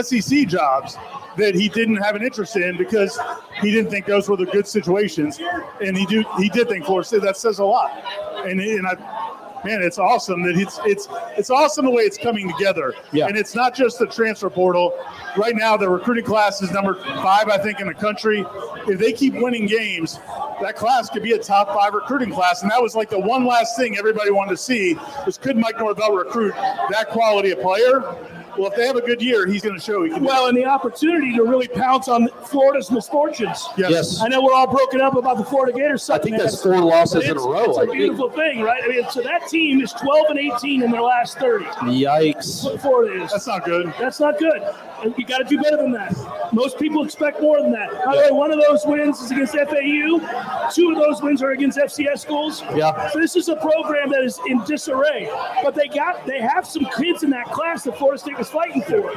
SEC 0.00 0.46
jobs, 0.46 0.96
that 1.36 1.54
he 1.54 1.68
didn't 1.68 1.96
have 1.96 2.14
an 2.16 2.22
interest 2.22 2.56
in 2.56 2.76
because 2.76 3.18
he 3.60 3.70
didn't 3.70 3.90
think 3.90 4.06
those 4.06 4.28
were 4.28 4.36
the 4.36 4.46
good 4.46 4.66
situations. 4.66 5.40
And 5.80 5.96
he 5.96 6.06
do 6.06 6.24
he 6.38 6.48
did 6.48 6.68
think 6.68 6.84
Florida 6.84 7.06
State. 7.06 7.22
That 7.22 7.36
says 7.36 7.58
a 7.58 7.64
lot. 7.64 7.90
And 8.46 8.60
and 8.60 8.86
I 8.86 9.21
man, 9.64 9.82
it's 9.82 9.98
awesome 9.98 10.42
that 10.42 10.56
it's 10.56 10.78
it's 10.84 11.08
it's 11.36 11.50
awesome 11.50 11.84
the 11.84 11.90
way 11.90 12.02
it's 12.02 12.18
coming 12.18 12.48
together. 12.48 12.94
Yeah. 13.12 13.26
And 13.26 13.36
it's 13.36 13.54
not 13.54 13.74
just 13.74 13.98
the 13.98 14.06
transfer 14.06 14.50
portal. 14.50 14.92
Right 15.36 15.54
now, 15.56 15.76
the 15.76 15.88
recruiting 15.88 16.24
class 16.24 16.62
is 16.62 16.70
number 16.72 16.94
five, 16.94 17.48
I 17.48 17.58
think, 17.58 17.80
in 17.80 17.86
the 17.86 17.94
country. 17.94 18.44
If 18.86 18.98
they 18.98 19.12
keep 19.12 19.34
winning 19.34 19.66
games, 19.66 20.18
that 20.60 20.76
class 20.76 21.08
could 21.08 21.22
be 21.22 21.32
a 21.32 21.38
top 21.38 21.68
five 21.68 21.94
recruiting 21.94 22.32
class. 22.32 22.62
And 22.62 22.70
that 22.70 22.82
was 22.82 22.94
like 22.94 23.10
the 23.10 23.20
one 23.20 23.44
last 23.46 23.76
thing 23.76 23.96
everybody 23.96 24.30
wanted 24.30 24.50
to 24.50 24.56
see 24.56 24.96
was 25.24 25.38
could 25.38 25.56
Mike 25.56 25.78
Norvell 25.78 26.12
recruit 26.12 26.54
that 26.54 27.08
quality 27.10 27.50
of 27.50 27.60
player? 27.60 28.41
Well, 28.58 28.70
if 28.70 28.76
they 28.76 28.86
have 28.86 28.96
a 28.96 29.00
good 29.00 29.22
year, 29.22 29.46
he's 29.46 29.62
going 29.62 29.74
to 29.74 29.80
show 29.80 30.02
he 30.04 30.10
can. 30.10 30.22
Well, 30.24 30.46
and 30.46 30.56
the 30.56 30.64
opportunity 30.66 31.34
to 31.36 31.42
really 31.42 31.68
pounce 31.68 32.08
on 32.08 32.28
Florida's 32.46 32.90
misfortunes. 32.90 33.66
yes. 33.76 33.90
Yes. 33.90 34.20
I 34.20 34.28
know 34.28 34.42
we're 34.42 34.52
all 34.54 34.66
broken 34.66 35.00
up 35.00 35.16
about 35.16 35.38
the 35.38 35.44
Florida 35.44 35.76
Gators. 35.76 36.08
I 36.10 36.18
think 36.18 36.32
man, 36.32 36.40
that's 36.40 36.62
four 36.62 36.80
losses 36.80 37.14
but 37.14 37.24
in 37.24 37.36
a 37.36 37.40
row, 37.40 37.64
It's 37.70 37.78
I 37.78 37.82
a 37.82 37.86
think. 37.86 37.98
beautiful 37.98 38.30
thing, 38.30 38.60
right? 38.62 38.82
I 38.84 38.88
mean, 38.88 39.04
so 39.10 39.22
that 39.22 39.48
team 39.48 39.80
is 39.80 39.92
12 39.92 40.26
and 40.30 40.38
18 40.38 40.82
in 40.82 40.90
their 40.90 41.02
last 41.02 41.38
30. 41.38 41.64
Yikes. 41.64 42.64
What 42.64 42.80
Florida 42.80 43.24
is. 43.24 43.30
That's 43.30 43.46
not 43.46 43.64
good. 43.64 43.92
That's 43.98 44.20
not 44.20 44.38
good. 44.38 44.62
You 45.18 45.24
got 45.26 45.38
to 45.38 45.44
do 45.44 45.60
better 45.60 45.78
than 45.78 45.90
that. 45.92 46.14
Most 46.52 46.78
people 46.78 47.04
expect 47.04 47.40
more 47.40 47.60
than 47.60 47.72
that. 47.72 47.90
By 48.04 48.14
the 48.16 48.22
way, 48.22 48.30
one 48.30 48.52
of 48.52 48.60
those 48.68 48.84
wins 48.86 49.20
is 49.20 49.30
against 49.32 49.54
FAU. 49.54 50.68
Two 50.72 50.90
of 50.92 50.96
those 50.98 51.20
wins 51.22 51.42
are 51.42 51.50
against 51.50 51.76
FCS 51.78 52.20
schools. 52.20 52.62
Yeah. 52.76 53.10
So 53.10 53.18
this 53.18 53.34
is 53.34 53.48
a 53.48 53.56
program 53.56 54.10
that 54.10 54.22
is 54.22 54.38
in 54.48 54.62
disarray. 54.64 55.28
But 55.64 55.74
they 55.74 55.88
got 55.88 56.24
they 56.26 56.40
have 56.40 56.66
some 56.66 56.86
kids 56.96 57.24
in 57.24 57.30
that 57.30 57.46
class 57.46 57.82
that 57.84 57.98
Florida 57.98 58.18
State 58.20 58.36
was 58.42 58.50
fighting 58.50 58.82
for. 58.82 59.12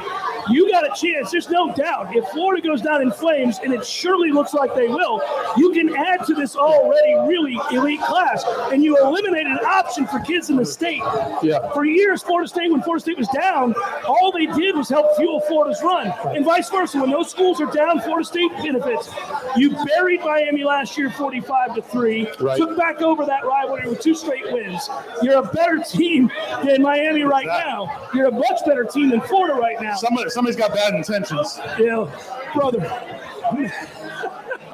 You 0.48 0.70
got 0.70 0.84
a 0.84 0.94
chance. 0.94 1.32
There's 1.32 1.50
no 1.50 1.74
doubt. 1.74 2.14
If 2.14 2.28
Florida 2.28 2.64
goes 2.64 2.80
down 2.80 3.02
in 3.02 3.10
flames, 3.10 3.58
and 3.64 3.72
it 3.72 3.84
surely 3.84 4.30
looks 4.30 4.54
like 4.54 4.72
they 4.76 4.86
will, 4.86 5.20
you 5.56 5.72
can 5.72 5.94
add 5.96 6.24
to 6.26 6.34
this 6.34 6.54
already 6.54 7.14
really 7.28 7.58
elite 7.72 8.00
class, 8.02 8.44
and 8.70 8.84
you 8.84 8.96
eliminate 8.98 9.46
an 9.46 9.58
option 9.58 10.06
for 10.06 10.20
kids 10.20 10.50
in 10.50 10.56
the 10.56 10.64
state. 10.64 11.02
Yeah. 11.42 11.72
For 11.72 11.84
years, 11.84 12.22
Florida 12.22 12.48
State, 12.48 12.70
when 12.70 12.82
Florida 12.82 13.02
State 13.02 13.18
was 13.18 13.28
down, 13.34 13.74
all 14.06 14.30
they 14.30 14.46
did 14.46 14.76
was 14.76 14.88
help 14.88 15.16
fuel 15.16 15.40
Florida's 15.40 15.82
run, 15.82 16.12
and 16.36 16.44
vice 16.44 16.70
versa. 16.70 17.00
When 17.00 17.10
those 17.10 17.28
schools 17.28 17.60
are 17.60 17.72
down, 17.72 18.00
Florida 18.00 18.24
State 18.24 18.52
benefits. 18.62 19.10
You 19.56 19.70
buried 19.86 20.20
Miami 20.20 20.62
last 20.62 20.96
year, 20.96 21.10
45 21.10 21.74
to 21.74 21.82
three. 21.82 22.28
Right. 22.38 22.56
Took 22.56 22.76
back 22.76 23.02
over 23.02 23.26
that 23.26 23.44
rivalry 23.44 23.88
with 23.88 24.00
two 24.00 24.14
straight 24.14 24.52
wins. 24.52 24.88
You're 25.22 25.38
a 25.38 25.52
better 25.52 25.82
team 25.82 26.30
than 26.64 26.82
Miami 26.82 27.24
right 27.24 27.46
now. 27.46 28.08
You're 28.14 28.28
a 28.28 28.32
much 28.32 28.64
better 28.64 28.84
team 28.84 29.15
than 29.18 29.28
Florida 29.28 29.54
right 29.54 29.80
now. 29.80 29.96
Somebody, 29.96 30.30
somebody's 30.30 30.56
got 30.56 30.74
bad 30.74 30.94
intentions. 30.94 31.58
Yeah, 31.78 32.10
brother. 32.54 32.80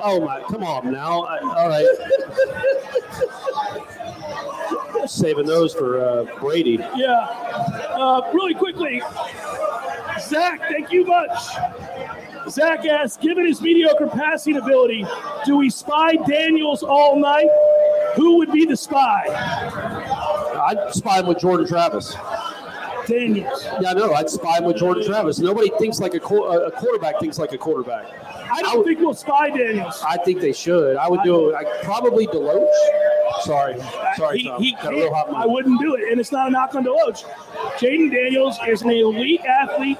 Oh 0.05 0.20
my! 0.24 0.40
Come 0.50 0.64
on 0.64 0.92
now. 0.92 1.22
I, 1.22 1.38
all 1.40 1.68
right. 1.68 1.87
Saving 5.07 5.46
those 5.46 5.74
for 5.74 6.00
uh, 6.00 6.24
Brady. 6.40 6.78
Yeah. 6.96 7.26
Uh, 7.90 8.31
really 8.33 8.55
quickly, 8.55 9.02
Zach, 10.20 10.61
thank 10.68 10.92
you 10.92 11.05
much. 11.05 11.31
Zach 12.48 12.85
asks, 12.87 13.16
given 13.16 13.46
his 13.46 13.61
mediocre 13.61 14.07
passing 14.09 14.57
ability, 14.57 15.07
do 15.44 15.57
we 15.57 15.70
spy 15.70 16.14
Daniels 16.14 16.83
all 16.83 17.18
night? 17.18 17.48
Who 18.16 18.38
would 18.38 18.52
be 18.52 18.64
the 18.64 18.76
spy? 18.76 19.24
I'd 19.28 20.92
spy 20.92 21.20
him 21.20 21.26
with 21.26 21.38
Jordan 21.38 21.66
Travis. 21.66 22.14
Daniels. 23.07 23.65
Yeah, 23.81 23.93
no, 23.93 24.12
I'd 24.12 24.31
spy 24.31 24.59
him 24.59 24.65
with 24.65 24.77
Jordan 24.77 25.05
Travis. 25.05 25.38
Nobody 25.38 25.71
thinks 25.79 26.01
like 26.01 26.15
a, 26.15 26.19
a 26.19 26.71
quarterback 26.71 27.21
thinks 27.21 27.38
like 27.38 27.53
a 27.53 27.59
quarterback. 27.59 28.07
I 28.51 28.62
don't 28.62 28.85
think 28.85 29.01
we'll 29.01 29.15
spy 29.15 29.51
Daniels. 29.51 30.03
I 30.07 30.17
think 30.19 30.41
they 30.41 30.53
should. 30.53 30.97
I 30.97 31.09
would 31.09 31.23
do 31.23 31.51
it. 31.51 31.55
I, 31.55 31.65
probably 31.85 32.27
Deloach. 32.27 32.69
Sorry, 33.43 33.81
uh, 33.81 34.15
sorry, 34.17 34.38
He, 34.38 34.45
Tom. 34.49 34.62
he 34.62 34.73
Got 34.73 34.93
a 34.93 34.97
real 34.97 35.15
hot. 35.15 35.31
I 35.35 35.47
wouldn't 35.47 35.81
do 35.81 35.95
it, 35.95 36.11
and 36.11 36.21
it's 36.21 36.33
not 36.33 36.49
a 36.49 36.51
knock 36.51 36.75
on 36.75 36.85
Deloach. 36.85 37.25
Jayden 37.79 38.11
Daniels 38.12 38.59
is 38.69 38.83
an 38.83 38.91
elite 38.91 39.41
athlete 39.45 39.99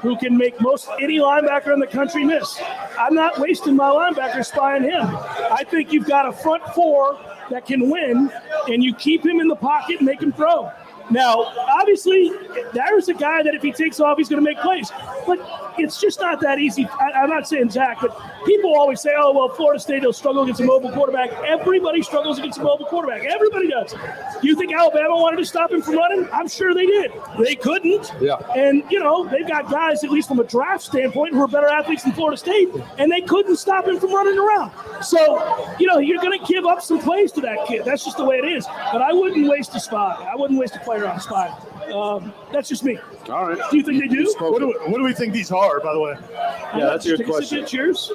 who 0.00 0.16
can 0.18 0.36
make 0.36 0.60
most 0.60 0.88
any 1.00 1.18
linebacker 1.18 1.72
in 1.72 1.80
the 1.80 1.86
country 1.86 2.24
miss. 2.24 2.60
I'm 2.98 3.14
not 3.14 3.38
wasting 3.40 3.74
my 3.74 3.88
linebacker 3.88 4.44
spying 4.44 4.82
him. 4.82 5.06
I 5.06 5.64
think 5.70 5.92
you've 5.92 6.06
got 6.06 6.26
a 6.28 6.32
front 6.32 6.62
four 6.74 7.18
that 7.50 7.64
can 7.64 7.88
win, 7.88 8.30
and 8.68 8.84
you 8.84 8.94
keep 8.94 9.24
him 9.24 9.40
in 9.40 9.48
the 9.48 9.56
pocket 9.56 9.96
and 9.98 10.06
make 10.06 10.20
him 10.20 10.32
throw. 10.32 10.70
Now, 11.10 11.52
obviously, 11.78 12.32
there's 12.72 13.08
a 13.08 13.14
guy 13.14 13.42
that 13.42 13.54
if 13.54 13.62
he 13.62 13.72
takes 13.72 14.00
off, 14.00 14.18
he's 14.18 14.28
going 14.28 14.42
to 14.42 14.48
make 14.48 14.58
plays. 14.58 14.90
But 15.26 15.38
it's 15.78 16.00
just 16.00 16.20
not 16.20 16.40
that 16.40 16.58
easy. 16.58 16.86
I, 16.86 17.22
I'm 17.22 17.30
not 17.30 17.48
saying 17.48 17.70
Zach, 17.70 17.98
but 18.00 18.18
people 18.46 18.74
always 18.74 19.00
say, 19.00 19.10
oh, 19.16 19.32
well, 19.32 19.48
Florida 19.48 19.80
State 19.80 20.02
will 20.02 20.12
struggle 20.12 20.42
against 20.42 20.60
a 20.60 20.64
mobile 20.64 20.90
quarterback. 20.92 21.32
Everybody 21.46 22.02
struggles 22.02 22.38
against 22.38 22.58
a 22.58 22.62
mobile 22.62 22.86
quarterback. 22.86 23.24
Everybody 23.24 23.68
does. 23.68 23.92
Do 23.92 24.48
you 24.48 24.56
think 24.56 24.72
Alabama 24.74 25.16
wanted 25.16 25.38
to 25.38 25.44
stop 25.44 25.72
him 25.72 25.82
from 25.82 25.96
running? 25.96 26.28
I'm 26.32 26.48
sure 26.48 26.74
they 26.74 26.86
did. 26.86 27.12
They 27.38 27.54
couldn't. 27.54 28.12
Yeah. 28.20 28.36
And, 28.56 28.82
you 28.90 29.00
know, 29.00 29.28
they've 29.28 29.46
got 29.46 29.70
guys, 29.70 30.04
at 30.04 30.10
least 30.10 30.28
from 30.28 30.40
a 30.40 30.44
draft 30.44 30.84
standpoint, 30.84 31.34
who 31.34 31.40
are 31.42 31.48
better 31.48 31.68
athletes 31.68 32.02
than 32.02 32.12
Florida 32.12 32.36
State, 32.36 32.70
and 32.98 33.10
they 33.10 33.20
couldn't 33.20 33.56
stop 33.56 33.86
him 33.86 33.98
from 33.98 34.12
running 34.14 34.38
around. 34.38 34.72
So, 35.02 35.76
you 35.78 35.86
know, 35.86 35.98
you're 35.98 36.22
going 36.22 36.38
to 36.38 36.44
give 36.46 36.64
up 36.66 36.82
some 36.82 37.00
plays 37.00 37.32
to 37.32 37.40
that 37.42 37.66
kid. 37.66 37.84
That's 37.84 38.04
just 38.04 38.16
the 38.16 38.24
way 38.24 38.36
it 38.38 38.44
is. 38.44 38.66
But 38.92 39.02
I 39.02 39.12
wouldn't 39.12 39.48
waste 39.48 39.74
a 39.74 39.80
spot. 39.80 40.22
I 40.22 40.36
wouldn't 40.36 40.58
waste 40.58 40.76
a 40.76 40.80
player 40.94 41.08
on 41.10 41.20
spot. 41.20 41.68
Um, 41.92 42.32
that's 42.52 42.68
just 42.68 42.84
me. 42.84 42.98
All 43.28 43.48
right. 43.48 43.58
Do 43.70 43.76
you 43.76 43.82
think 43.82 44.00
they 44.00 44.08
do? 44.08 44.34
What 44.38 44.58
do, 44.60 44.68
we, 44.68 44.72
what 44.90 44.98
do 44.98 45.04
we 45.04 45.12
think 45.12 45.32
these 45.32 45.50
are, 45.52 45.80
by 45.80 45.92
the 45.92 46.00
way? 46.00 46.14
Yeah, 46.30 46.86
that's 46.86 47.06
a 47.06 47.10
good 47.10 47.18
Take 47.18 47.26
sip. 47.26 47.34
question. 47.34 47.66
Cheers. 47.66 48.12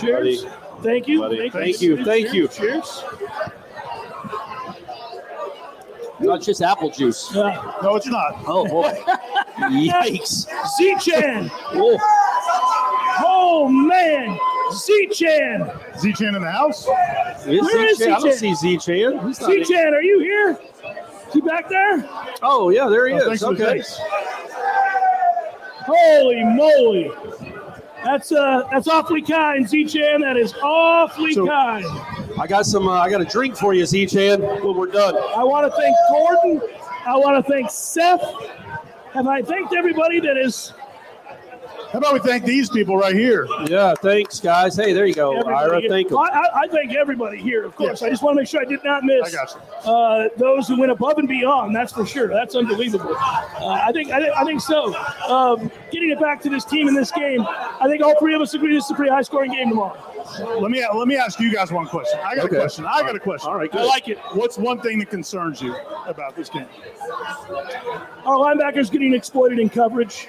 Cheers. 0.00 0.44
Buddy. 0.44 0.56
Thank 0.82 1.08
you. 1.08 1.20
Buddy. 1.20 1.50
Thank 1.50 1.80
you. 1.80 2.04
Thank 2.04 2.32
you. 2.32 2.48
Cheers. 2.48 3.04
Not 6.20 6.40
just 6.40 6.62
apple 6.62 6.90
juice. 6.90 7.34
Uh, 7.34 7.72
No, 7.82 7.96
it's 7.96 8.06
not. 8.06 8.42
Oh 8.46 8.66
boy. 8.68 8.92
Yikes. 9.58 10.46
Z-Chan. 10.78 11.50
Oh, 11.74 11.98
Oh, 13.24 13.68
man. 13.68 14.38
Z-Chan. 14.74 15.70
Z-Chan 15.98 16.34
in 16.34 16.40
the 16.42 16.50
house? 16.50 16.86
Where 16.86 17.86
is 17.88 17.98
Z-Chan? 17.98 18.12
I 18.14 18.18
don't 18.20 18.32
Z-Chan? 18.32 18.56
see 18.56 18.78
Z-Chan. 18.78 19.26
He's 19.28 19.40
not 19.40 19.52
in- 19.52 19.64
Z-Chan, 19.64 19.94
are 19.94 20.02
you 20.02 20.20
here? 20.20 20.58
He 21.32 21.40
back 21.40 21.68
there? 21.68 22.08
Oh 22.42 22.68
yeah, 22.70 22.88
there 22.88 23.06
he 23.08 23.14
Oh, 23.14 23.18
is. 23.18 23.24
thanks 23.24 23.42
for 23.42 23.54
the 23.54 23.70
Okay. 23.70 23.82
Holy 25.86 26.44
moly. 26.44 27.10
That's 28.04 28.32
uh 28.32 28.62
that's 28.70 28.88
awfully 28.88 29.22
kind, 29.22 29.68
Z-Chan. 29.68 30.20
That 30.22 30.36
is 30.36 30.54
awfully 30.62 31.32
So- 31.34 31.46
kind. 31.46 31.84
I 32.40 32.46
got 32.46 32.64
some. 32.66 32.88
Uh, 32.88 32.92
I 32.92 33.10
got 33.10 33.20
a 33.20 33.24
drink 33.26 33.56
for 33.56 33.74
you, 33.74 33.84
Z-Chan. 33.84 34.40
When 34.40 34.74
we're 34.76 34.86
done. 34.86 35.14
I 35.16 35.44
want 35.44 35.70
to 35.70 35.76
thank 35.78 35.94
Gordon. 36.10 36.62
I 37.06 37.16
want 37.16 37.44
to 37.44 37.52
thank 37.52 37.70
Seth. 37.70 38.22
Have 39.12 39.26
I 39.26 39.42
thanked 39.42 39.74
everybody 39.74 40.18
that 40.20 40.36
is 40.38 40.72
How 41.92 41.98
about 41.98 42.14
we 42.14 42.20
thank 42.20 42.44
these 42.44 42.70
people 42.70 42.96
right 42.96 43.14
here? 43.14 43.46
Yeah. 43.66 43.92
Thanks, 43.94 44.40
guys. 44.40 44.74
Hey, 44.76 44.94
there 44.94 45.04
you 45.04 45.12
go, 45.14 45.32
everybody 45.32 45.54
Ira. 45.56 45.80
here? 45.82 45.90
Thank 45.90 46.08
you. 46.10 46.16
I, 46.16 46.62
I 46.62 46.66
thank 46.68 46.94
everybody 46.94 47.36
here, 47.36 47.64
of 47.64 47.76
course. 47.76 48.00
Yeah. 48.00 48.06
I 48.06 48.10
just 48.10 48.22
want 48.22 48.36
to 48.36 48.40
make 48.40 48.48
sure 48.48 48.62
I 48.62 48.64
did 48.64 48.82
not 48.82 49.04
miss 49.04 49.22
I 49.22 49.30
got 49.30 49.86
uh, 49.86 50.28
those 50.38 50.66
who 50.68 50.80
went 50.80 50.90
above 50.90 51.18
and 51.18 51.28
beyond. 51.28 51.76
That's 51.76 51.92
for 51.92 52.06
sure. 52.06 52.28
That's 52.28 52.54
unbelievable. 52.54 53.14
Uh, 53.14 53.66
I 53.84 53.92
think 53.92 54.10
I, 54.10 54.20
think- 54.22 54.36
I 54.36 54.44
think 54.44 54.62
so. 54.62 54.94
Um, 55.28 55.70
getting 55.90 56.10
it 56.10 56.18
back 56.18 56.40
to 56.42 56.48
this 56.50 56.64
team 56.64 56.88
in 56.88 56.94
this 56.94 57.10
game, 57.10 57.42
I 57.46 57.86
think 57.88 58.02
all 58.02 58.18
three 58.18 58.34
of 58.34 58.40
us 58.40 58.54
agree 58.54 58.74
this 58.74 58.86
is 58.86 58.90
a 58.92 58.94
pretty 58.94 59.10
high 59.10 59.22
scoring 59.22 59.52
game 59.52 59.68
tomorrow. 59.68 59.98
Let 60.60 60.70
me 60.70 60.82
let 60.94 61.08
me 61.08 61.16
ask 61.16 61.40
you 61.40 61.52
guys 61.52 61.70
one 61.72 61.86
question. 61.88 62.18
I 62.24 62.36
got 62.36 62.46
Okay. 62.46 62.56
a 62.56 62.60
question. 62.60 62.86
I 62.86 63.02
got 63.02 63.14
a 63.16 63.20
question. 63.20 63.50
All 63.50 63.56
right, 63.56 63.74
I 63.74 63.84
like 63.84 64.08
it. 64.08 64.18
What's 64.32 64.56
one 64.56 64.80
thing 64.80 64.98
that 65.00 65.10
concerns 65.10 65.60
you 65.60 65.74
about 66.06 66.36
this 66.36 66.48
game? 66.48 66.64
Our 68.24 68.36
linebackers 68.38 68.90
getting 68.90 69.12
exploited 69.12 69.58
in 69.58 69.68
coverage. 69.68 70.26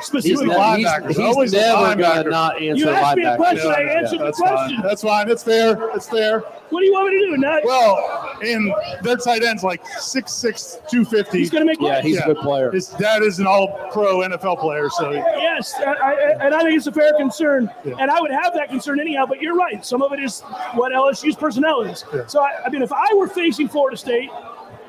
He's, 0.00 0.06
Specifically, 0.06 0.46
ne- 0.46 0.52
ne- 0.54 0.84
linebackers. 0.84 1.08
he's, 1.08 1.18
Always 1.18 1.52
he's 1.52 1.62
a 1.62 1.66
never 1.66 2.00
gonna 2.02 2.30
not 2.30 2.54
answer 2.60 2.84
You 2.84 2.88
asked 2.90 3.16
me 3.16 3.22
a 3.24 3.26
linebacker. 3.26 3.36
question. 3.36 3.70
I 3.70 3.80
answered 3.82 4.18
the 4.20 4.24
that's 4.24 4.38
question. 4.40 4.76
fine. 4.76 4.86
That's 4.86 5.02
fine. 5.02 5.30
It's 5.30 5.42
fair. 5.44 5.90
It's 5.94 6.08
fair. 6.08 6.40
what 6.70 6.80
do 6.80 6.86
you 6.86 6.92
want 6.92 7.08
me 7.12 7.20
to 7.20 7.26
do? 7.32 7.36
Not, 7.36 7.64
Well, 7.64 8.36
and 8.42 8.72
their 9.02 9.16
tight 9.16 9.42
end's 9.42 9.62
like 9.62 9.82
6'6", 9.84 10.88
250. 10.88 11.38
he's 11.38 11.50
going 11.50 11.62
to 11.62 11.66
make 11.66 11.80
Yeah, 11.80 12.00
plays. 12.00 12.14
he's 12.16 12.22
a 12.22 12.26
good 12.26 12.38
player. 12.38 12.70
His 12.72 12.88
dad 12.88 13.22
is 13.22 13.38
an 13.40 13.46
all-pro 13.46 14.18
NFL 14.20 14.58
player, 14.58 14.88
so 14.90 15.10
Yes, 15.12 15.74
I, 15.78 15.82
I, 15.92 16.12
and 16.46 16.54
I 16.54 16.62
think 16.62 16.76
it's 16.76 16.86
a 16.86 16.92
fair 16.92 17.12
concern, 17.18 17.70
Yeah. 17.84 17.94
and 17.98 18.10
I 18.10 18.20
would 18.20 18.30
have 18.30 18.54
that 18.54 18.68
concern 18.68 19.00
anyhow. 19.00 19.26
But 19.26 19.42
you're 19.42 19.56
right; 19.56 19.84
some 19.84 20.00
of 20.02 20.12
it 20.12 20.20
is 20.20 20.40
what 20.74 20.92
LSU's 20.92 21.36
personnel 21.36 21.82
is. 21.82 22.04
Yeah. 22.14 22.26
So, 22.26 22.40
I, 22.42 22.64
I 22.66 22.70
mean, 22.70 22.82
if 22.82 22.92
I 22.92 23.12
were 23.14 23.28
facing 23.28 23.68
Florida 23.68 23.96
State, 23.96 24.30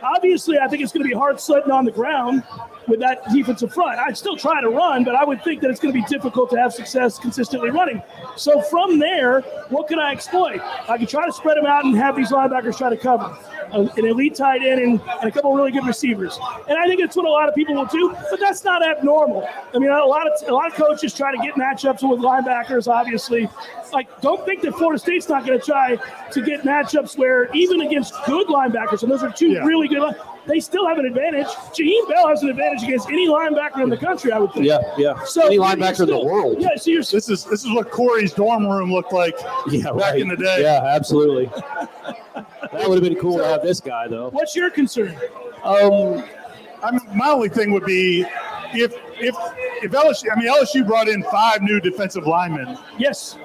obviously, 0.03 0.57
I 0.59 0.67
think 0.67 0.81
it's 0.83 0.91
going 0.91 1.03
to 1.03 1.09
be 1.09 1.15
hard 1.15 1.39
sledding 1.39 1.71
on 1.71 1.85
the 1.85 1.91
ground 1.91 2.43
with 2.91 2.99
that 2.99 3.23
defensive 3.33 3.73
front. 3.73 3.97
I'd 3.99 4.17
still 4.17 4.35
try 4.35 4.61
to 4.61 4.69
run, 4.69 5.03
but 5.03 5.15
I 5.15 5.23
would 5.23 5.41
think 5.43 5.61
that 5.61 5.71
it's 5.71 5.79
going 5.79 5.93
to 5.93 5.99
be 5.99 6.05
difficult 6.07 6.49
to 6.51 6.57
have 6.57 6.73
success 6.73 7.17
consistently 7.17 7.69
running. 7.71 8.03
So 8.35 8.61
from 8.63 8.99
there, 8.99 9.41
what 9.69 9.87
can 9.87 9.97
I 9.97 10.11
exploit? 10.11 10.59
I 10.89 10.97
can 10.97 11.07
try 11.07 11.25
to 11.25 11.31
spread 11.33 11.57
them 11.57 11.65
out 11.65 11.85
and 11.85 11.95
have 11.97 12.15
these 12.15 12.29
linebackers 12.31 12.77
try 12.77 12.89
to 12.89 12.97
cover. 12.97 13.35
Uh, 13.73 13.87
An 13.95 14.05
elite 14.05 14.35
tight 14.35 14.61
end 14.63 14.81
and, 14.81 14.99
and 15.21 15.29
a 15.29 15.31
couple 15.31 15.51
of 15.51 15.55
really 15.57 15.71
good 15.71 15.85
receivers, 15.85 16.37
and 16.67 16.77
I 16.77 16.85
think 16.87 16.99
it's 16.99 17.15
what 17.15 17.25
a 17.25 17.29
lot 17.29 17.47
of 17.47 17.55
people 17.55 17.73
will 17.73 17.85
do. 17.85 18.13
But 18.29 18.37
that's 18.41 18.65
not 18.65 18.85
abnormal. 18.85 19.47
I 19.73 19.79
mean, 19.79 19.89
a 19.89 20.03
lot 20.03 20.27
of 20.27 20.33
a 20.49 20.53
lot 20.53 20.67
of 20.67 20.73
coaches 20.73 21.13
try 21.13 21.31
to 21.33 21.41
get 21.41 21.55
matchups 21.55 22.01
with 22.07 22.19
linebackers. 22.19 22.89
Obviously, 22.91 23.47
like 23.93 24.09
don't 24.19 24.43
think 24.45 24.61
that 24.63 24.73
Florida 24.73 24.99
State's 24.99 25.29
not 25.29 25.45
going 25.45 25.57
to 25.57 25.65
try 25.65 25.95
to 26.31 26.41
get 26.41 26.63
matchups 26.63 27.17
where 27.17 27.49
even 27.55 27.79
against 27.79 28.13
good 28.25 28.47
linebackers, 28.47 29.03
and 29.03 29.11
those 29.11 29.23
are 29.23 29.31
two 29.31 29.51
Yeah. 29.51 29.63
really 29.63 29.87
good. 29.87 30.15
Line- 30.47 30.47
they 30.47 30.59
still 30.59 30.87
have 30.87 30.97
an 30.97 31.05
advantage. 31.05 31.45
Jaheim 31.45 32.09
Bell 32.09 32.27
has 32.27 32.41
an 32.43 32.49
advantage 32.49 32.83
against 32.83 33.07
any 33.09 33.27
linebacker 33.27 33.83
in 33.83 33.89
the 33.89 33.97
country, 33.97 34.31
I 34.31 34.39
would 34.39 34.51
think. 34.53 34.65
Yeah, 34.65 34.79
yeah. 34.97 35.23
So 35.23 35.45
Any 35.45 35.55
you're 35.55 35.63
linebacker 35.65 36.01
in 36.01 36.07
the 36.07 36.19
world. 36.23 36.57
Yeah, 36.59 36.75
so 36.77 36.89
you're 36.91 37.03
this 37.03 37.29
is 37.29 37.43
this 37.45 37.63
is 37.63 37.71
what 37.71 37.91
Corey's 37.91 38.33
dorm 38.33 38.65
room 38.67 38.91
looked 38.91 39.13
like 39.13 39.35
Yeah, 39.69 39.91
back 39.91 39.95
right. 40.13 40.19
in 40.19 40.27
the 40.27 40.37
day. 40.37 40.61
Yeah, 40.63 40.81
absolutely. 40.83 41.45
that 42.35 42.87
would 42.87 43.01
have 43.01 43.03
been 43.03 43.19
cool 43.19 43.37
to 43.37 43.45
have 43.45 43.61
this 43.61 43.79
guy 43.79 44.07
though. 44.07 44.29
what's 44.29 44.55
your 44.55 44.69
concern? 44.71 45.15
Um, 45.63 46.23
I 46.83 46.91
mean, 46.91 47.01
my 47.15 47.27
only 47.29 47.49
thing 47.49 47.71
would 47.71 47.85
be 47.85 48.25
if 48.73 48.93
if 49.19 49.35
if 49.83 49.91
LSU, 49.91 50.25
I 50.31 50.39
mean 50.39 50.47
LSU 50.51 50.85
brought 50.87 51.07
in 51.07 51.23
five 51.23 51.61
new 51.61 51.79
defensive 51.79 52.25
linemen. 52.25 52.77
Yes. 52.97 53.37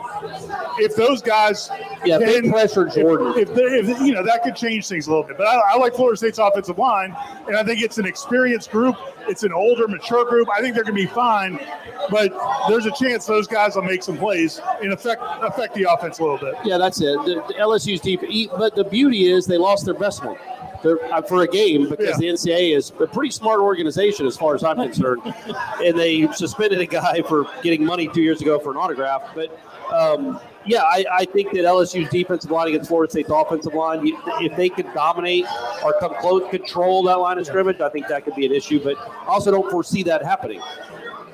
If 0.78 0.94
those 0.96 1.22
guys, 1.22 1.70
Yeah, 2.04 2.18
big 2.18 2.42
can- 2.44 2.52
pressure, 2.52 2.86
Jordan. 2.86 3.28
If, 3.36 3.48
if, 3.50 3.54
they- 3.54 3.62
if 3.92 4.00
you 4.00 4.12
know 4.14 4.22
that 4.24 4.42
could 4.42 4.56
change 4.56 4.86
things 4.88 5.06
a 5.06 5.10
little 5.10 5.24
bit, 5.24 5.36
but 5.38 5.46
I, 5.46 5.72
I 5.72 5.76
like 5.76 5.94
Florida 5.94 6.16
State's 6.16 6.38
offensive 6.38 6.78
line, 6.78 7.16
and 7.46 7.56
I 7.56 7.62
think 7.64 7.82
it's 7.82 7.98
an 7.98 8.06
experienced 8.06 8.70
group. 8.70 8.96
It's 9.28 9.42
an 9.42 9.52
older, 9.52 9.88
mature 9.88 10.24
group. 10.24 10.48
I 10.54 10.60
think 10.60 10.74
they're 10.74 10.84
going 10.84 10.96
to 10.96 11.02
be 11.02 11.06
fine, 11.12 11.58
but 12.10 12.32
there's 12.68 12.86
a 12.86 12.92
chance 12.92 13.26
those 13.26 13.46
guys 13.46 13.74
will 13.74 13.82
make 13.82 14.02
some 14.02 14.16
plays 14.16 14.60
and 14.82 14.92
affect 14.92 15.20
affect 15.40 15.74
the 15.74 15.84
offense 15.90 16.18
a 16.18 16.22
little 16.22 16.38
bit. 16.38 16.54
Yeah, 16.64 16.78
that's 16.78 17.00
it. 17.00 17.16
The, 17.24 17.42
the 17.48 17.54
LSU's 17.58 18.00
deep, 18.00 18.20
but 18.56 18.74
the 18.76 18.84
beauty 18.84 19.30
is 19.30 19.46
they 19.46 19.58
lost 19.58 19.84
their 19.84 19.94
best 19.94 20.24
one. 20.24 20.36
Uh, 20.86 21.22
for 21.22 21.42
a 21.42 21.48
game 21.48 21.88
because 21.88 22.06
Yeah. 22.08 22.16
the 22.18 22.28
NCAA 22.28 22.76
is 22.76 22.92
a 23.00 23.06
pretty 23.06 23.30
smart 23.30 23.60
organization 23.60 24.24
as 24.26 24.36
far 24.36 24.54
as 24.54 24.62
I'm 24.62 24.76
concerned, 24.76 25.22
and 25.84 25.98
they 25.98 26.28
suspended 26.32 26.80
a 26.80 26.86
guy 26.86 27.22
for 27.22 27.46
getting 27.62 27.84
money 27.84 28.08
two 28.08 28.22
years 28.22 28.40
ago 28.40 28.58
for 28.58 28.70
an 28.70 28.76
autograph. 28.76 29.22
But 29.34 29.58
um, 29.92 30.38
yeah, 30.64 30.82
I, 30.82 31.04
I 31.12 31.24
think 31.24 31.52
that 31.52 31.64
LSU's 31.64 32.08
defensive 32.10 32.50
line 32.50 32.68
against 32.68 32.88
Florida 32.88 33.10
State's 33.10 33.30
offensive 33.30 33.74
line, 33.74 34.00
if 34.40 34.56
they 34.56 34.68
could 34.68 34.92
dominate 34.94 35.46
or 35.84 35.94
come 36.00 36.14
close, 36.20 36.48
control 36.50 37.02
that 37.04 37.14
line 37.14 37.38
of 37.38 37.46
scrimmage, 37.46 37.80
I 37.80 37.88
think 37.88 38.06
that 38.08 38.24
could 38.24 38.34
be 38.34 38.46
an 38.46 38.52
issue. 38.52 38.80
But 38.82 38.96
I 38.98 39.26
also 39.26 39.50
don't 39.50 39.70
foresee 39.70 40.02
that 40.04 40.24
happening 40.24 40.60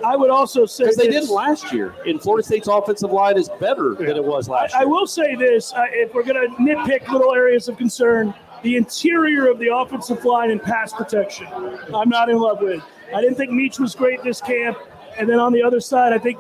I 0.05 0.17
would 0.17 0.31
also 0.31 0.67
say 0.67 0.85
because 0.85 0.97
they 0.97 1.09
didn't 1.09 1.31
last 1.31 1.73
year. 1.73 1.95
And 2.07 2.21
Florida 2.21 2.45
State's 2.45 2.67
offensive 2.67 3.13
line 3.13 3.39
is 3.39 3.49
better 3.61 3.95
than 3.95 4.17
it 4.17 4.25
was 4.25 4.49
last 4.49 4.75
I 4.75 4.81
year. 4.81 4.89
will 4.89 5.07
say 5.07 5.37
this: 5.37 5.73
uh, 5.73 5.85
if 5.91 6.13
we're 6.13 6.25
going 6.25 6.51
to 6.51 6.57
nitpick 6.57 7.09
little 7.09 7.33
areas 7.33 7.69
of 7.69 7.77
concern, 7.77 8.35
the 8.63 8.77
interior 8.77 9.51
of 9.51 9.59
the 9.59 9.75
offensive 9.75 10.25
line 10.25 10.51
and 10.51 10.63
pass 10.63 10.93
protection, 10.93 11.47
I'm 11.95 12.09
not 12.09 12.29
in 12.29 12.39
love 12.39 12.61
with. 12.61 12.83
I 13.15 13.21
didn't 13.21 13.37
think 13.37 13.51
Meach 13.51 13.79
was 13.79 13.95
great 13.95 14.23
this 14.23 14.41
camp, 14.41 14.79
and 15.19 15.29
then 15.29 15.39
on 15.39 15.53
the 15.53 15.63
other 15.63 15.81
side, 15.81 16.13
I 16.13 16.19
think 16.19 16.39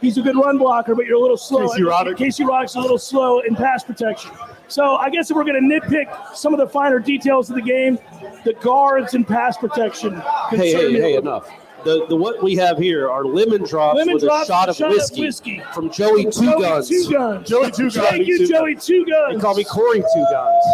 he's 0.00 0.18
a 0.18 0.22
good 0.22 0.36
run 0.36 0.58
blocker, 0.58 0.94
but 0.94 1.06
you're 1.06 1.16
a 1.16 1.20
little 1.20 1.36
slow. 1.36 1.68
Casey 1.68 1.82
Roddick. 1.82 2.16
Casey 2.16 2.44
Roddick's 2.44 2.74
a 2.74 2.80
little 2.80 2.98
slow 2.98 3.40
in 3.40 3.54
pass 3.54 3.84
protection. 3.84 4.32
So 4.68 4.96
I 4.96 5.08
guess 5.08 5.30
if 5.30 5.36
we're 5.36 5.44
going 5.44 5.68
to 5.68 5.80
nitpick 5.80 6.34
some 6.36 6.52
of 6.52 6.58
the 6.58 6.68
finer 6.68 6.98
details 6.98 7.48
of 7.48 7.56
the 7.56 7.62
game, 7.62 7.98
the 8.44 8.54
guards 8.54 9.14
and 9.14 9.26
pass 9.26 9.56
protection. 9.56 10.20
Hey, 10.50 10.72
hey, 10.72 10.92
hey! 10.92 11.14
Enough. 11.16 11.50
The, 11.84 12.06
the 12.08 12.16
what 12.16 12.42
we 12.42 12.56
have 12.56 12.76
here 12.78 13.08
are 13.08 13.24
lemon 13.24 13.62
drops 13.64 13.96
Lemon 13.96 14.14
with 14.14 14.24
drops 14.24 14.48
a 14.48 14.52
shot 14.52 14.68
of 14.68 14.76
shot 14.76 14.88
of 14.90 14.94
whiskey, 14.94 15.22
whiskey. 15.22 15.62
from 15.72 15.90
Joey 15.90 16.24
Two 16.24 16.30
Joey 16.50 16.60
Guns. 16.62 16.88
Two 16.88 17.10
Guns. 17.12 17.48
Joey 17.48 17.70
Two 17.70 17.90
Guns. 17.90 17.96
Thank 17.96 18.26
you, 18.26 18.38
Two 18.38 18.46
Joey 18.48 18.74
Two 18.74 19.06
Guns. 19.06 19.34
They 19.36 19.40
call 19.40 19.54
me 19.54 19.64
Corey 19.64 20.00
Two 20.00 20.26
Guns. 20.30 20.64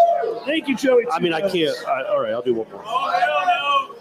Thank 0.47 0.67
you, 0.69 0.77
Joey. 0.77 1.05
I 1.13 1.19
mean, 1.21 1.33
I 1.35 1.41
can't. 1.51 1.77
I, 1.87 2.05
all 2.05 2.21
right, 2.21 2.33
I'll 2.33 2.43
do 2.43 2.55
one 2.55 2.67
more. 2.71 2.83
Oh, 2.87 3.95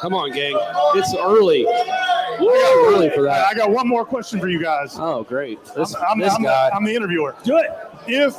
Come 0.00 0.14
on, 0.14 0.30
gang! 0.32 0.56
It's 0.94 1.14
early. 1.16 1.64
Woo! 1.64 2.94
Early 2.94 3.10
for 3.10 3.28
I 3.28 3.52
got 3.54 3.70
one 3.70 3.88
more 3.88 4.04
question 4.04 4.38
for 4.38 4.48
you 4.48 4.62
guys. 4.62 4.96
Oh, 4.98 5.24
great! 5.24 5.58
This, 5.74 5.94
I'm, 6.08 6.20
this 6.20 6.34
I'm, 6.34 6.42
guy. 6.42 6.68
the, 6.70 6.76
I'm 6.76 6.84
the 6.84 6.94
interviewer. 6.94 7.34
Do 7.42 7.58
it. 7.58 7.70
If 8.06 8.36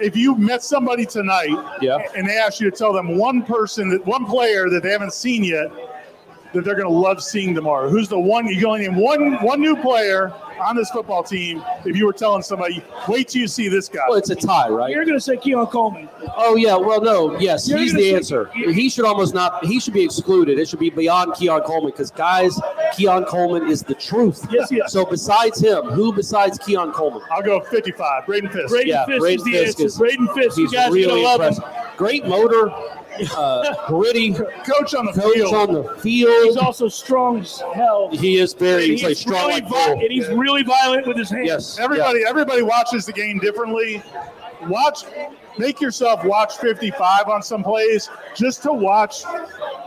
if 0.00 0.16
you 0.16 0.36
met 0.36 0.62
somebody 0.62 1.04
tonight 1.06 1.54
Yeah. 1.80 1.98
and 2.16 2.28
they 2.28 2.36
asked 2.36 2.60
you 2.60 2.70
to 2.70 2.76
tell 2.76 2.92
them 2.92 3.16
one 3.16 3.42
person 3.42 3.88
that 3.90 4.04
one 4.06 4.26
player 4.26 4.68
that 4.70 4.82
they 4.82 4.90
haven't 4.90 5.12
seen 5.12 5.44
yet 5.44 5.70
that 6.54 6.64
they're 6.64 6.74
going 6.74 6.88
to 6.88 6.92
love 6.98 7.22
seeing 7.22 7.54
tomorrow, 7.54 7.88
who's 7.88 8.08
the 8.08 8.18
one 8.18 8.46
you 8.46 8.56
can 8.56 8.66
only 8.66 8.80
name 8.88 8.96
one 8.96 9.34
one 9.44 9.60
new 9.60 9.76
player 9.76 10.32
on 10.60 10.74
this 10.76 10.90
football 10.90 11.22
team? 11.22 11.62
If 11.84 11.96
you 11.96 12.06
were 12.06 12.12
telling 12.12 12.42
somebody, 12.42 12.82
wait 13.06 13.28
till 13.28 13.42
you 13.42 13.48
see 13.48 13.68
this 13.68 13.88
guy. 13.88 14.04
well, 14.08 14.18
it's 14.18 14.30
a 14.30 14.34
tie, 14.34 14.68
right? 14.68 14.90
You're 14.90 15.04
going 15.04 15.16
to 15.16 15.20
say 15.20 15.36
Keon 15.36 15.66
Coleman. 15.66 16.08
Oh 16.36 16.56
yeah, 16.56 16.74
well 16.76 17.00
no, 17.00 17.38
yes, 17.38 17.68
You're 17.68 17.78
he's 17.78 17.92
the 17.92 18.00
say- 18.10 18.14
answer. 18.14 18.50
you- 18.54 18.70
He 18.70 18.88
should 18.88 19.04
almost 19.04 19.34
not. 19.34 19.64
He 19.64 19.78
should 19.80 19.94
be 19.94 20.02
excluded. 20.04 20.58
It 20.58 20.68
should 20.68 20.78
be 20.80 20.90
beyond 20.90 21.34
Keon 21.34 21.62
Coleman 21.62 21.90
because 21.90 22.10
guys, 22.10 22.58
Keon 22.96 23.24
Coleman 23.26 23.68
is 23.70 23.82
the 23.82 23.94
truth. 23.94 24.46
Yes, 24.50 24.70
he 24.70 24.76
is. 24.78 24.90
So 24.92 25.04
besides 25.04 25.60
him, 25.60 25.84
who 25.86 26.12
besides 26.12 26.58
Keon 26.58 26.92
Coleman? 26.92 27.22
I'll 27.30 27.42
go 27.42 27.60
55. 27.60 28.26
Braden 28.26 28.50
Fiske. 28.50 28.68
Braden 28.68 28.88
Yeah, 28.88 29.04
Fiske 29.06 29.20
Braden 29.20 29.38
is 29.38 29.44
the 29.44 29.50
Fiske 29.52 29.66
answer. 29.66 29.86
is- 29.86 29.98
Braden 29.98 30.28
Fiske. 30.28 30.60
He's 30.60 30.72
you 30.72 30.78
guys 30.78 30.90
really 30.92 31.06
going 31.08 31.22
to 31.22 31.28
love 31.28 31.40
impressive. 31.40 31.64
him. 31.64 31.77
Great 31.98 32.24
motor, 32.26 32.70
uh, 33.36 33.74
gritty, 33.88 34.32
Coach 34.32 34.94
on 34.94 35.06
the 35.06 35.12
coach 35.12 35.34
field. 35.34 35.52
on 35.54 35.72
the 35.72 36.00
He's 36.00 36.56
also 36.56 36.86
strong 36.88 37.40
as 37.40 37.60
hell. 37.74 38.08
He 38.12 38.38
is 38.38 38.52
very 38.54 38.84
And 38.84 38.92
he's 38.92 39.02
like 39.02 39.08
he's, 39.10 39.18
strong 39.18 39.48
really 39.48 39.60
like 39.62 39.68
vi- 39.68 39.92
and 39.94 40.12
he's 40.12 40.28
really 40.28 40.62
violent 40.62 41.08
with 41.08 41.16
his 41.16 41.28
hands. 41.28 41.46
Yes, 41.48 41.78
Everybody, 41.80 42.20
everybody 42.24 42.62
watches 42.62 43.04
the 43.04 43.12
game 43.12 43.40
differently. 43.40 44.00
Watch, 44.68 45.04
make 45.58 45.80
yourself 45.80 46.24
watch 46.24 46.56
55 46.58 47.28
on 47.28 47.42
some 47.42 47.64
plays 47.64 48.08
just 48.36 48.62
to 48.62 48.72
watch 48.72 49.22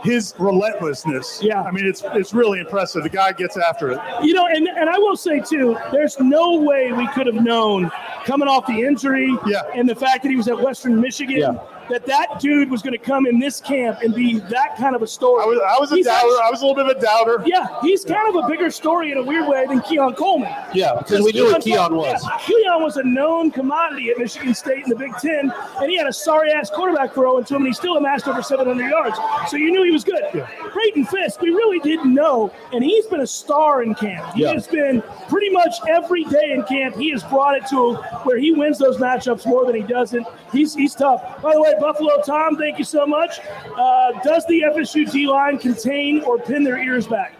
his 0.02 0.34
relentlessness. 0.38 1.40
Yeah. 1.42 1.62
I 1.62 1.70
mean, 1.70 1.86
it's 1.86 2.02
it's 2.14 2.32
really 2.34 2.58
impressive. 2.60 3.02
The 3.04 3.08
guy 3.10 3.32
gets 3.32 3.56
after 3.56 3.90
it. 3.92 3.98
You 4.22 4.34
know, 4.34 4.46
and, 4.46 4.68
and 4.68 4.88
I 4.90 4.98
will 4.98 5.16
say 5.16 5.40
too, 5.40 5.76
there's 5.92 6.18
no 6.20 6.60
way 6.60 6.92
we 6.92 7.06
could 7.08 7.26
have 7.26 7.36
known 7.42 7.90
coming 8.24 8.48
off 8.48 8.66
the 8.66 8.80
injury 8.82 9.34
Yeah. 9.46 9.62
and 9.74 9.88
the 9.88 9.94
fact 9.94 10.22
that 10.24 10.30
he 10.30 10.36
was 10.36 10.48
at 10.48 10.58
Western 10.60 11.00
Michigan 11.00 11.36
Yeah. 11.38 11.54
That 11.90 12.06
that 12.06 12.40
dude 12.40 12.70
was 12.70 12.80
going 12.82 12.92
to 12.92 12.98
come 13.04 13.26
in 13.26 13.38
this 13.38 13.60
camp 13.60 14.00
and 14.02 14.14
be 14.14 14.38
that 14.40 14.76
kind 14.78 14.94
of 14.96 15.02
a 15.02 15.06
story. 15.06 15.42
I 15.42 15.46
was 15.46 15.60
I 15.60 15.78
was 15.78 15.92
a 15.92 15.96
He's 15.96 16.06
doubter. 16.06 16.16
actually- 16.28 16.40
I 16.46 16.50
was 16.50 16.62
a 16.62 16.66
little 16.66 16.84
bit 16.84 16.96
of 16.96 17.02
a 17.02 17.04
doubter. 17.04 17.42
yeah, 17.46 17.66
he's 17.82 18.04
kind 18.04 18.28
of 18.34 18.44
a 18.44 18.48
bigger 18.48 18.70
story 18.70 19.10
in 19.12 19.18
a 19.18 19.22
weird 19.22 19.46
way 19.48 19.66
than 19.66 19.80
Keon 19.82 20.14
Coleman. 20.14 20.52
Yeah, 20.74 20.94
because 20.98 21.20
we 21.22 21.32
knew 21.32 21.46
what 21.52 21.62
Keon 21.62 21.94
was. 21.96 22.22
Yeah, 22.24 22.36
Keon 22.38 22.82
was 22.82 22.96
a 22.96 23.02
known 23.04 23.50
commodity 23.50 24.10
at 24.10 24.18
Michigan 24.18 24.54
State 24.54 24.84
in 24.84 24.90
the 24.90 24.96
Big 24.96 25.12
Ten, 25.18 25.52
and 25.80 25.90
he 25.90 25.96
had 25.98 26.06
a 26.06 26.12
sorry 26.12 26.52
ass 26.52 26.70
quarterback 26.70 27.12
throw 27.14 27.38
into 27.38 27.54
him, 27.54 27.62
and 27.62 27.68
he 27.68 27.72
still 27.74 27.96
amassed 27.96 28.26
over 28.28 28.42
700 28.42 28.88
yards. 28.88 29.18
So 29.48 29.56
you 29.56 29.70
knew 29.70 29.82
he 29.82 29.90
was 29.90 30.04
good. 30.04 30.46
Braden 30.72 31.04
Fiske, 31.06 31.40
we 31.42 31.50
really 31.50 31.78
didn't 31.80 32.12
know, 32.12 32.52
and 32.72 32.82
he's 32.82 33.06
been 33.06 33.20
a 33.20 33.26
star 33.26 33.82
in 33.82 33.94
camp. 33.94 34.34
He 34.34 34.42
Yeah. 34.42 34.52
has 34.52 34.66
been 34.66 35.02
pretty 35.28 35.50
much 35.50 35.74
every 35.88 36.24
day 36.24 36.52
in 36.52 36.62
camp. 36.64 36.96
He 36.96 37.10
has 37.10 37.22
brought 37.24 37.56
it 37.56 37.66
to 37.68 37.94
where 38.24 38.38
he 38.38 38.52
wins 38.52 38.78
those 38.78 38.98
matchups 38.98 39.46
more 39.46 39.64
than 39.66 39.74
he 39.74 39.82
doesn't. 39.82 40.26
He's 40.52 40.74
he's 40.74 40.94
tough. 40.94 41.22
By 41.42 41.54
the 41.54 41.60
way, 41.62 41.71
Buffalo 41.80 42.20
Tom, 42.24 42.56
thank 42.56 42.78
you 42.78 42.84
so 42.84 43.06
much. 43.06 43.40
Uh, 43.76 44.12
does 44.22 44.44
the 44.46 44.62
FSU 44.62 45.10
D 45.10 45.26
line 45.26 45.58
contain 45.58 46.22
or 46.22 46.38
pin 46.38 46.64
their 46.64 46.78
ears 46.78 47.06
back? 47.06 47.34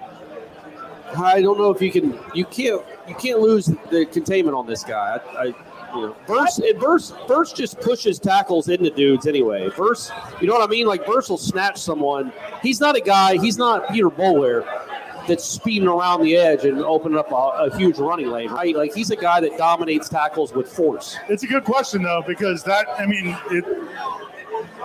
I 1.16 1.42
don't 1.42 1.59
know 1.59 1.71
if 1.71 1.83
you 1.83 1.92
can. 1.92 2.18
You 2.35 2.45
can't. 2.45 2.83
You 3.07 3.14
can't 3.14 3.40
lose 3.40 3.66
the 3.90 4.07
containment 4.07 4.57
on 4.57 4.66
this 4.66 4.85
guy. 4.85 5.21
I, 5.37 5.38
I 5.38 5.45
you 5.45 6.07
know, 6.07 6.16
Verse, 6.27 6.61
Verse, 6.79 7.12
Verse 7.29 7.53
just 7.53 7.79
pushes 7.81 8.18
tackles 8.18 8.68
into 8.68 8.90
dudes 8.90 9.27
anyway. 9.27 9.68
Verse, 9.71 10.11
you 10.40 10.47
know 10.47 10.55
what 10.55 10.66
I 10.66 10.71
mean? 10.71 10.87
Like 10.87 11.05
Verse 11.07 11.29
will 11.29 11.37
snatch 11.37 11.79
someone. 11.79 12.33
He's 12.62 12.81
not 12.81 12.97
a 12.97 13.01
guy. 13.01 13.37
He's 13.38 13.59
not 13.59 13.88
Peter 13.90 14.09
Bolware 14.09 14.64
that's 15.28 15.44
speeding 15.44 15.88
around 15.88 16.22
the 16.22 16.37
edge 16.37 16.64
and 16.64 16.78
opening 16.80 17.18
up 17.18 17.30
a, 17.30 17.35
a 17.35 17.76
huge 17.76 17.98
running 17.98 18.28
lane, 18.28 18.50
right? 18.50 18.74
Like 18.74 18.94
he's 18.94 19.11
a 19.11 19.16
guy 19.16 19.40
that 19.40 19.56
dominates 19.58 20.08
tackles 20.08 20.52
with 20.52 20.70
force. 20.70 21.16
It's 21.28 21.42
a 21.42 21.46
good 21.46 21.64
question 21.64 22.02
though 22.02 22.22
because 22.26 22.62
that 22.64 22.87
I 22.98 23.06
mean 23.06 23.37
it. 23.50 23.64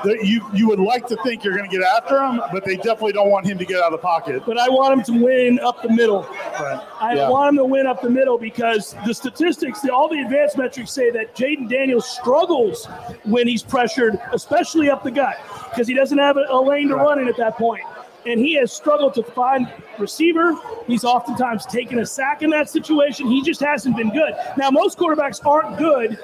The, 0.04 0.16
you 0.24 0.46
you 0.54 0.68
would 0.68 0.80
like 0.80 1.08
to 1.08 1.18
think 1.24 1.44
you're 1.44 1.58
going 1.58 1.68
to 1.70 1.76
get 1.76 1.84
after 1.86 2.24
him, 2.24 2.40
but 2.52 2.64
they 2.64 2.76
definitely 2.76 3.14
don't 3.14 3.32
want 3.32 3.48
him 3.48 3.58
to 3.58 3.66
get 3.66 3.78
out 3.78 3.92
of 3.92 3.94
the 3.94 3.98
pocket. 3.98 4.44
But 4.46 4.60
I 4.60 4.70
want 4.70 4.94
him 4.94 5.16
to 5.16 5.24
win 5.24 5.60
up 5.60 5.82
the 5.82 5.90
middle. 5.90 6.22
Right. 6.22 6.80
I 7.00 7.16
Yeah. 7.16 7.30
want 7.30 7.50
him 7.50 7.56
to 7.58 7.66
win 7.66 7.88
up 7.88 8.02
the 8.04 8.10
middle 8.10 8.38
because 8.38 8.96
the 9.08 9.14
statistics, 9.14 9.82
the, 9.82 9.92
all 9.92 10.08
the 10.08 10.20
advanced 10.20 10.56
metrics 10.56 10.92
say 10.92 11.10
that 11.12 11.36
Jayden 11.36 11.68
Daniels 11.68 12.08
struggles 12.08 12.86
when 13.24 13.48
he's 13.48 13.64
pressured, 13.64 14.20
especially 14.34 14.88
up 14.92 15.04
the 15.04 15.10
gut, 15.12 15.36
because 15.72 15.88
he 15.88 15.96
doesn't 15.96 16.20
have 16.20 16.38
a, 16.38 16.46
a 16.50 16.62
lane 16.62 16.90
to 16.90 16.96
run 16.96 17.20
in 17.20 17.28
at 17.28 17.38
that 17.38 17.58
point. 17.58 17.84
And 18.28 18.40
he 18.40 18.56
has 18.56 18.74
struggled 18.74 19.14
to 19.16 19.24
find 19.24 19.72
receiver. 19.98 20.54
He's 20.86 21.04
oftentimes 21.06 21.66
taken 21.66 22.00
a 22.00 22.06
sack 22.06 22.42
in 22.42 22.50
that 22.52 22.70
situation. 22.70 23.28
He 23.28 23.42
just 23.42 23.62
hasn't 23.62 23.96
been 23.96 24.10
good. 24.12 24.34
Now, 24.58 24.70
most 24.70 24.98
quarterbacks 24.98 25.44
aren't 25.46 25.78
good 25.78 26.16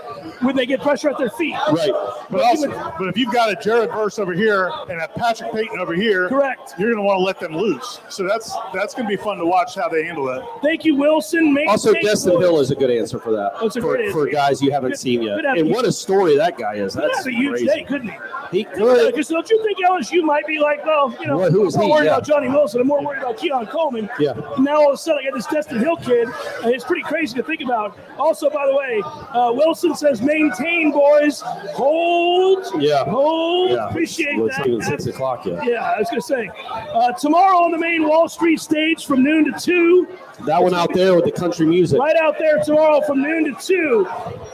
when 0.42 0.56
they 0.56 0.66
get 0.66 0.82
pressure 0.82 1.10
at 1.10 1.18
their 1.18 1.30
feet. 1.32 1.56
Right. 1.72 1.92
But 2.30 2.42
also, 2.42 2.70
but 3.00 3.08
if 3.08 3.18
you've 3.18 3.32
got 3.34 3.52
a 3.52 3.56
Jared 3.64 3.90
Verse 3.92 4.20
over 4.20 4.34
here 4.34 4.70
and 4.90 5.02
a 5.02 5.08
Patrick 5.08 5.54
Payton 5.54 5.80
over 5.80 5.94
here, 5.94 6.28
Correct. 6.28 6.74
you're 6.78 6.90
going 6.92 7.02
to 7.02 7.08
want 7.08 7.20
to 7.20 7.24
let 7.24 7.40
them 7.40 7.56
loose. 7.56 8.00
So 8.10 8.28
that's 8.28 8.54
that's 8.74 8.94
going 8.94 9.08
to 9.08 9.18
be 9.18 9.22
fun 9.22 9.38
to 9.38 9.46
watch 9.46 9.76
how 9.76 9.88
they 9.88 10.04
handle 10.04 10.26
that. 10.26 10.44
Thank 10.62 10.84
you, 10.86 10.96
Wilson. 10.96 11.54
Maintain 11.54 11.70
Also, 11.70 11.94
Destyn. 11.94 12.40
Hill 12.40 12.60
is 12.60 12.72
a 12.72 12.76
good 12.76 12.92
answer 12.92 13.18
for 13.20 13.32
that. 13.32 13.54
That's 13.62 13.76
a 13.78 13.82
for, 13.82 13.96
great 13.96 14.12
for 14.12 14.28
guys 14.28 14.62
you 14.62 14.72
haven't 14.72 14.92
Could- 14.92 15.00
seen 15.00 15.22
yet. 15.24 15.46
have 15.46 15.58
And 15.58 15.70
a- 15.70 15.74
what 15.74 15.86
a 15.86 15.92
story 15.92 16.36
that 16.38 16.58
guy 16.58 16.76
is. 16.76 16.94
That's 16.94 17.26
a 17.26 17.32
huge 17.32 17.52
crazy. 17.52 17.66
day, 17.68 17.84
couldn't 17.84 18.10
he? 18.10 18.18
He 18.52 18.64
could. 18.66 19.12
Because 19.12 19.30
don't 19.30 19.50
you 19.50 19.64
think 19.64 19.78
LSU 19.88 20.22
might 20.24 20.46
be 20.46 20.60
like, 20.60 20.86
well, 20.86 21.16
you 21.20 21.28
know, 21.28 21.38
What- 21.38 21.52
who 21.52 21.62
I'm 21.62 21.68
is 21.68 21.78
more 21.78 21.88
he? 21.88 21.93
Worried 21.94 22.06
Yeah. 22.06 22.12
about 22.14 22.26
Johnny 22.26 22.50
Wilson. 22.50 22.82
I'm 22.82 22.88
more 22.88 23.04
worried 23.04 23.22
about 23.22 23.38
Keon 23.38 23.68
Coleman. 23.68 24.10
Yeah. 24.20 24.34
Now 24.60 24.78
all 24.78 24.90
of 24.90 24.94
a 24.96 24.98
sudden 24.98 25.22
I 25.26 25.30
got 25.30 25.36
this 25.36 25.48
Destyn 25.48 25.80
Hill 25.80 25.96
kid, 25.98 26.28
and 26.64 26.74
it's 26.74 26.84
pretty 26.84 27.04
crazy 27.04 27.36
to 27.38 27.44
think 27.44 27.62
about. 27.62 27.98
Also, 28.18 28.50
by 28.50 28.66
the 28.68 28.76
way, 28.76 29.02
uh, 29.06 29.52
Wilson 29.54 29.96
says, 29.96 30.22
maintain, 30.22 30.92
boys. 30.92 31.42
Hold. 31.76 32.66
Yeah. 32.82 33.06
Hold. 33.06 33.72
Yeah. 33.72 33.90
Appreciate 33.90 34.38
Well, 34.38 34.48
it's 34.48 34.58
that. 34.58 34.68
even 34.68 34.82
six 34.82 35.06
o'clock 35.08 35.46
Yeah. 35.46 35.62
Yeah, 35.64 35.92
I 35.92 36.00
was 36.00 36.10
going 36.10 36.22
to 36.22 36.28
say. 36.28 36.50
Uh, 36.94 37.12
tomorrow 37.14 37.58
on 37.64 37.72
the 37.72 37.78
main 37.78 38.08
Wall 38.08 38.28
Street 38.30 38.60
stage 38.60 39.06
from 39.06 39.24
noon 39.24 39.52
to 39.52 39.60
2. 39.60 40.08
That 40.42 40.62
one 40.64 40.74
out 40.74 40.94
there 40.94 41.16
with 41.16 41.26
the 41.26 41.32
country 41.32 41.66
music. 41.66 42.00
Right 42.00 42.16
out 42.16 42.38
there 42.40 42.60
tomorrow 42.64 43.02
from 43.02 43.22
noon 43.22 43.46
to 43.46 43.62
2. 43.62 44.06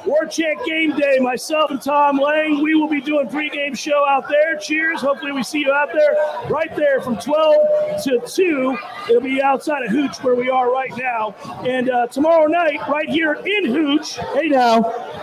Warchant 0.06 0.65
Game 0.65 0.96
Day. 0.98 1.20
Myself 1.20 1.72
and 1.72 1.82
Tom 1.82 2.18
Lang, 2.20 2.62
we 2.62 2.76
will 2.76 2.89
be 2.89 3.02
doing 3.02 3.28
pregame 3.28 3.77
show 3.77 4.06
out 4.08 4.27
there. 4.30 4.58
Cheers. 4.58 5.02
Hopefully 5.02 5.32
we 5.32 5.42
see 5.42 5.60
you 5.60 5.71
out 5.71 5.90
there. 5.94 6.15
Right 6.50 6.75
there 6.75 7.02
from 7.02 7.17
12 7.17 8.04
to 8.04 8.19
2. 8.25 8.77
It'll 9.10 9.21
be 9.21 9.42
outside 9.42 9.84
of 9.84 9.92
Hooch 9.92 10.17
where 10.21 10.36
we 10.36 10.50
are 10.50 10.71
right 10.71 10.92
now. 10.98 11.34
And 11.65 11.90
uh, 11.90 12.08
tomorrow 12.08 12.46
night, 12.48 12.80
right 12.90 13.08
here 13.10 13.34
in 13.34 13.65
Hooch, 13.65 14.17
hey 14.34 14.50
now, 14.50 14.82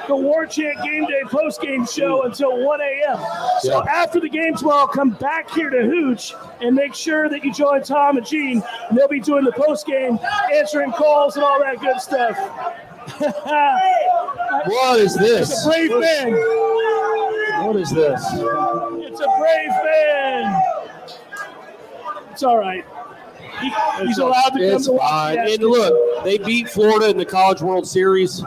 the 0.09 0.15
Warchant 0.15 0.83
Game 0.85 1.05
Day 1.07 1.23
post 1.27 1.61
game 1.61 1.87
show 1.87 2.23
until 2.25 2.65
1 2.65 2.81
a.m. 2.81 3.19
So 3.61 3.85
Yeah. 3.85 3.93
after 3.93 4.21
the 4.21 4.29
game 4.29 4.57
tomorrow, 4.57 4.87
come 4.87 5.11
back 5.11 5.51
here 5.51 5.71
to 5.71 5.83
Hooch 5.83 6.35
and 6.61 6.75
make 6.75 6.95
sure 6.95 7.29
that 7.29 7.45
you 7.45 7.53
join 7.53 7.83
Tom 7.83 8.17
and 8.17 8.27
Gene. 8.27 8.63
And 8.89 8.97
they'll 8.99 9.07
be 9.09 9.21
doing 9.21 9.45
the 9.45 9.53
post 9.53 9.87
game, 9.87 10.19
answering 10.53 10.93
calls 10.93 11.37
and 11.37 11.45
all 11.45 11.61
that 11.61 11.81
good 11.81 12.01
stuff. 12.01 12.37
What 14.67 15.01
is 15.01 15.15
this? 15.15 15.65
Brave 15.65 15.91
man. 15.91 16.33
What 17.65 17.77
is 17.77 17.91
this? 17.91 18.21
It's 18.33 19.21
a 19.21 19.39
brave 19.39 19.71
man. 19.85 20.63
It's 22.33 22.43
all 22.43 22.59
right. 22.59 22.85
He, 23.61 23.73
he's 24.05 24.19
allowed 24.19 24.51
to 24.51 24.59
come 24.59 24.77
It's 24.77 24.87
to 24.87 24.93
watch 24.93 25.39
And 25.39 25.63
look, 25.63 26.25
they 26.25 26.39
beat 26.39 26.69
Florida 26.69 27.09
in 27.09 27.17
the 27.17 27.25
College 27.25 27.63
World 27.63 27.87
Series. 27.87 28.43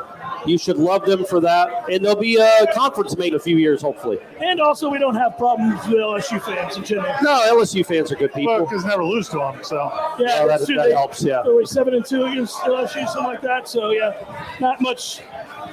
You 0.45 0.57
should 0.57 0.77
love 0.77 1.05
them 1.05 1.25
for 1.25 1.39
that. 1.41 1.89
And 1.91 2.03
they'll 2.03 2.15
be 2.15 2.37
a 2.37 2.65
conference 2.73 3.15
mate 3.17 3.29
in 3.33 3.35
a 3.35 3.39
few 3.39 3.57
years, 3.57 3.81
hopefully. 3.81 4.19
And 4.41 4.59
also, 4.61 4.89
we 4.89 4.97
don't 4.97 5.15
have 5.15 5.37
problems 5.37 5.85
with 5.87 5.97
LSU 5.97 6.41
fans 6.41 6.77
in 6.77 6.83
general. 6.83 7.13
No, 7.21 7.39
LSU 7.51 7.85
fans 7.85 8.11
are 8.11 8.15
good 8.15 8.33
people. 8.33 8.53
Well, 8.53 8.65
because 8.65 8.85
never 8.85 9.03
lose 9.03 9.27
to 9.29 9.37
them. 9.37 9.59
So 9.63 9.91
Yeah, 10.19 10.39
that- 10.39 10.47
that's 10.47 10.65
true. 10.65 10.75
that 10.77 10.85
They- 10.87 10.93
helps, 10.93 11.23
yeah. 11.23 11.41
They 11.43 11.51
were 11.51 11.65
seven 11.65 11.93
and 11.93 12.05
two 12.05 12.23
against 12.25 12.55
LSU, 12.65 13.05
something 13.07 13.23
like 13.23 13.41
that. 13.41 13.67
So 13.67 13.91
yeah, 13.91 14.13
not 14.59 14.79
much, 14.81 15.21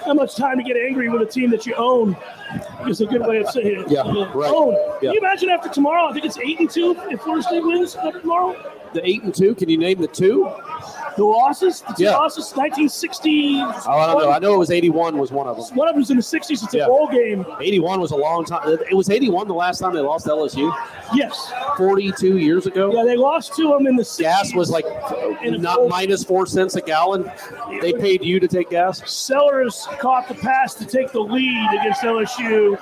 not 0.07 0.17
much 0.17 0.35
time 0.37 0.59
to 0.59 0.64
get 0.64 0.77
angry 0.77 1.09
with 1.09 1.23
a 1.23 1.27
team 1.27 1.51
that 1.51 1.67
you 1.67 1.75
own. 1.77 2.17
Is 2.89 3.01
a 3.01 3.07
good 3.07 3.27
way 3.27 3.39
of 3.39 3.51
saying 3.51 3.81
it. 3.81 3.91
Yeah, 3.91 4.03
right. 4.35 4.53
Own. 4.55 4.73
Yeah. 5.03 5.11
Can 5.11 5.12
you 5.14 5.19
imagine 5.19 5.51
after 5.51 5.69
tomorrow? 5.69 6.09
I 6.09 6.12
think 6.12 6.25
it's 6.25 6.39
eight 6.39 6.61
and 6.61 6.71
two 6.71 6.97
if 7.11 7.21
Florida 7.23 7.43
State 7.43 7.64
wins 7.64 7.97
after 7.97 8.21
tomorrow. 8.21 8.55
The 8.95 9.07
eight 9.07 9.25
and 9.25 9.35
two. 9.35 9.55
Can 9.57 9.69
you 9.69 9.77
name 9.79 10.01
the 10.01 10.07
two? 10.07 10.49
The 11.17 11.25
losses, 11.25 11.81
the 11.81 11.95
two 11.95 12.05
Yeah. 12.05 12.17
losses, 12.17 12.53
1960. 12.55 13.61
Oh, 13.62 13.67
I 13.87 14.07
don't 14.07 14.19
know. 14.23 14.31
I 14.31 14.39
know 14.39 14.55
it 14.55 14.59
was 14.59 14.71
eighty-one 14.71 15.17
was 15.17 15.33
one 15.33 15.47
of 15.47 15.57
them. 15.57 15.64
One 15.77 15.89
of 15.89 15.95
them 15.95 16.01
was 16.01 16.11
in 16.11 16.17
the 16.19 16.23
60s. 16.23 16.62
It's 16.62 16.75
a 16.75 16.79
Yeah. 16.79 16.87
bowl 16.87 17.09
game. 17.09 17.47
Eighty-one 17.61 18.01
was 18.01 18.11
a 18.11 18.17
long 18.17 18.45
time. 18.45 18.69
It 18.91 18.95
was 18.95 19.09
eighty-one 19.09 19.49
the 19.49 19.55
last 19.55 19.79
time 19.79 19.95
they 19.95 20.01
lost 20.01 20.27
LSU. 20.27 20.71
Yes. 21.14 21.53
Forty-two 21.79 22.37
years 22.37 22.67
ago. 22.67 22.93
Yeah, 22.93 23.05
they 23.05 23.17
lost 23.17 23.55
to 23.57 23.69
them 23.69 23.87
in 23.87 23.97
the 23.97 24.03
60s. 24.05 24.19
Gas 24.19 24.55
was 24.55 24.71
like 24.71 24.85
not 25.43 25.89
minus 25.89 26.23
four 26.23 26.45
cents 26.47 26.77
a 26.77 26.81
gallon. 26.83 27.31
They 27.81 27.93
paid 27.95 28.23
you 28.25 28.39
to 28.41 28.49
take 28.49 28.71
gas. 28.71 29.03
Sellers 29.11 29.89
caught 29.99 30.29
the 30.29 30.35
pass 30.35 30.75
to 30.75 30.85
take 30.85 31.12
the 31.12 31.21
lead 31.21 31.69
against 31.81 32.03
LSU 32.03 32.79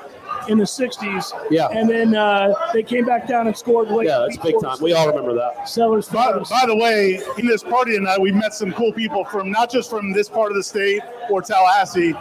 in 0.49 0.59
the 0.59 0.65
60s. 0.65 1.33
Yeah. 1.51 1.69
And 1.69 1.89
then 1.89 2.15
uh, 2.15 2.53
they 2.73 2.83
came 2.83 3.05
back 3.05 3.27
down 3.29 3.47
and 3.47 3.57
scored 3.57 3.89
late. 3.91 4.07
Yeah, 4.07 4.19
that's 4.29 4.37
big 4.39 4.57
time. 4.61 4.77
We 4.81 4.93
all 4.93 5.09
remember 5.09 5.35
that. 5.35 5.69
Sellers 5.69 6.09
By, 6.09 6.33
by 6.51 6.65
the 6.67 6.77
way, 6.77 7.21
in 7.39 7.47
this 7.47 7.63
party 7.63 7.97
tonight, 7.97 8.21
we 8.21 8.33
met 8.33 8.55
some 8.55 8.73
cool 8.73 8.93
people 8.93 9.25
from 9.25 9.51
not 9.51 9.71
just 9.71 9.91
from 9.91 10.13
this 10.13 10.29
part 10.29 10.51
of 10.51 10.57
the 10.57 10.63
state 10.63 11.01
or 11.31 11.43
Tallahassee, 11.43 12.15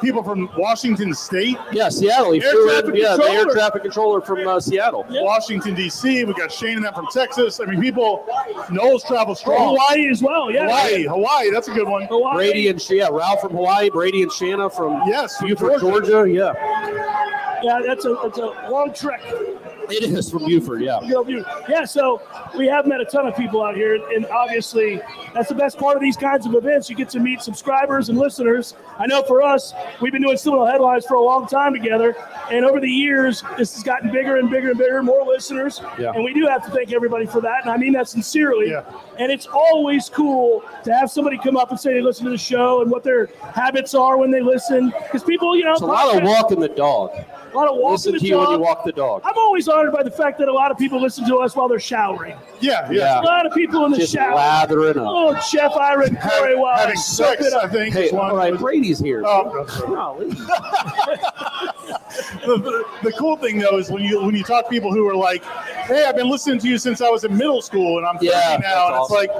people 0.00 0.22
from 0.22 0.50
Washington 0.56 1.14
State, 1.14 1.56
Yeah, 1.70 1.88
Seattle. 1.88 2.32
He 2.32 2.42
Air 2.42 2.50
flew 2.50 2.62
in. 2.62 2.82
traffic 2.82 3.00
Yeah, 3.00 3.16
the 3.16 3.24
air 3.30 3.44
traffic 3.46 3.82
controller 3.82 4.20
from 4.20 4.46
uh, 4.46 4.60
Seattle. 4.60 5.06
Yeah. 5.08 5.22
Washington 5.22 5.74
D.C. 5.74 6.24
We 6.24 6.34
got 6.34 6.50
Shane 6.50 6.76
and 6.76 6.84
them 6.84 6.94
from 6.94 7.06
Texas. 7.12 7.60
I 7.60 7.66
mean, 7.66 7.80
people. 7.80 8.24
Noles 8.70 9.06
travel 9.06 9.34
strong. 9.34 9.76
Hawaii 9.76 10.08
as 10.10 10.22
well. 10.22 10.50
Yeah. 10.50 10.64
Hawaii, 10.66 11.04
Hawaii, 11.04 11.50
that's 11.50 11.68
a 11.68 11.72
good 11.72 11.88
one. 11.88 12.02
Hawaii. 12.06 12.34
Brady 12.36 12.68
and 12.68 12.90
yeah, 12.90 13.08
Ralph 13.10 13.40
from 13.40 13.52
Hawaii, 13.52 13.90
Brady 13.90 14.22
and 14.22 14.32
Shanna 14.32 14.68
from 14.70 15.00
Yes, 15.06 15.36
You 15.42 15.54
from 15.56 15.68
Buford, 15.68 15.80
Georgia. 15.80 16.10
Georgia. 16.10 16.32
Yeah, 16.32 16.52
Yeah, 17.62 17.80
that's 17.86 18.04
a, 18.04 18.16
that's 18.22 18.38
a 18.38 18.68
long 18.70 18.92
trek. 18.94 19.22
it 19.24 20.04
is 20.04 20.30
from 20.30 20.44
Buford. 20.44 20.82
Yeah. 20.82 21.00
Yeah, 21.68 21.84
so 21.84 22.20
we 22.56 22.66
have 22.66 22.86
met 22.86 23.00
a 23.00 23.04
ton 23.04 23.26
of 23.26 23.36
people 23.36 23.62
out 23.62 23.74
here, 23.76 23.94
and 24.14 24.26
obviously 24.26 25.00
that's 25.34 25.48
the 25.48 25.54
best 25.54 25.78
part 25.78 25.96
of 25.96 26.02
these 26.02 26.16
kinds 26.16 26.46
of 26.46 26.54
events. 26.54 26.88
You 26.90 26.96
get 26.96 27.08
to 27.10 27.20
meet 27.20 27.40
subscribers 27.42 28.08
and 28.08 28.18
listeners. 28.18 28.74
I 28.98 29.06
know 29.06 29.22
for 29.22 29.42
us, 29.42 29.72
we've 30.00 30.12
been 30.12 30.22
doing 30.22 30.36
Seminole 30.36 30.66
Headlines 30.66 31.06
for 31.06 31.14
a 31.14 31.20
long 31.22 31.46
time 31.46 31.72
together, 31.72 32.16
and 32.50 32.64
over 32.64 32.80
the 32.80 32.90
years, 32.90 33.42
this 33.56 33.74
has 33.74 33.82
gotten 33.82 34.10
bigger 34.10 34.36
and 34.36 34.50
bigger 34.50 34.70
and 34.70 34.78
bigger, 34.78 35.02
more 35.02 35.24
listeners, 35.24 35.80
Yeah. 35.98 36.12
and 36.14 36.24
we 36.24 36.32
do 36.34 36.46
have 36.46 36.64
to 36.64 36.70
thank 36.70 36.92
everybody 36.92 37.26
for 37.26 37.40
that, 37.40 37.62
and 37.62 37.70
I 37.70 37.76
mean 37.76 37.92
that 37.94 38.08
sincerely. 38.08 38.70
Yeah. 38.70 38.84
And 39.22 39.30
it's 39.30 39.46
always 39.46 40.08
cool 40.08 40.64
to 40.82 40.92
have 40.92 41.08
somebody 41.08 41.38
come 41.38 41.56
up 41.56 41.70
and 41.70 41.78
say 41.78 41.92
they 41.92 42.00
listen 42.02 42.24
to 42.24 42.30
the 42.32 42.36
show 42.38 42.82
and 42.82 42.90
what 42.90 43.04
their 43.04 43.26
habits 43.54 43.94
are 43.94 44.16
when 44.18 44.32
they 44.32 44.40
listen, 44.40 44.92
because 45.04 45.22
people, 45.22 45.54
you 45.56 45.62
know, 45.64 45.72
it's 45.72 45.80
a 45.80 45.86
lot 45.86 46.16
of 46.16 46.24
walking 46.24 46.58
the 46.58 46.68
dog. 46.68 47.10
a 47.12 47.56
lot 47.56 47.68
of 47.68 47.76
walking 47.76 47.92
Listen 47.92 48.12
the 48.14 48.18
to 48.18 48.26
you 48.26 48.36
when 48.38 48.46
you 48.50 48.56
dog. 48.56 48.60
walk 48.60 48.84
the 48.84 48.90
dog. 48.90 49.22
I'm 49.24 49.38
always 49.38 49.68
honored 49.68 49.92
by 49.92 50.02
the 50.02 50.10
fact 50.10 50.38
that 50.40 50.48
a 50.48 50.52
lot 50.52 50.72
of 50.72 50.76
people 50.78 51.00
listen 51.00 51.24
to 51.28 51.36
us 51.36 51.54
while 51.54 51.68
they're 51.68 51.78
showering. 51.78 52.36
Yeah, 52.60 52.90
yeah. 52.90 52.98
Yeah. 53.02 53.20
A 53.20 53.22
lot 53.22 53.46
of 53.46 53.52
people 53.54 53.84
in 53.84 53.92
the 53.92 53.98
Just 53.98 54.12
shower. 54.12 54.34
lathering 54.34 54.98
up. 54.98 55.06
Oh, 55.06 55.38
Chef 55.40 55.70
Ira 55.72 56.06
and 56.06 56.18
Corey 56.20 56.56
while 56.56 56.76
Having 56.76 56.96
I 56.96 57.00
sex, 57.00 57.52
I 57.52 57.68
think. 57.68 57.94
Hey, 57.94 58.06
is 58.06 58.12
one. 58.12 58.30
all 58.32 58.36
right, 58.36 58.58
Brady's 58.58 58.98
here. 58.98 59.22
Oh, 59.24 59.64
Golly. 59.86 60.30
the, 62.46 62.56
the, 62.58 62.84
the 63.04 63.12
cool 63.12 63.36
thing 63.36 63.58
though 63.58 63.78
is 63.78 63.90
when 63.90 64.02
you 64.02 64.20
when 64.22 64.34
you 64.34 64.42
talk 64.44 64.64
to 64.64 64.70
people 64.70 64.92
who 64.92 65.06
are 65.08 65.16
like, 65.16 65.42
"Hey, 65.44 66.04
I've 66.06 66.16
been 66.16 66.28
listening 66.30 66.58
to 66.60 66.68
you 66.68 66.78
since 66.78 67.00
I 67.00 67.08
was 67.08 67.24
in 67.24 67.36
middle 67.36 67.62
school, 67.62 67.98
and 67.98 68.06
I'm 68.06 68.16
30 68.16 68.26
Yeah, 68.26 68.58
now," 68.60 68.86
and 68.88 68.94
awesome. 68.96 69.11
Like, 69.12 69.30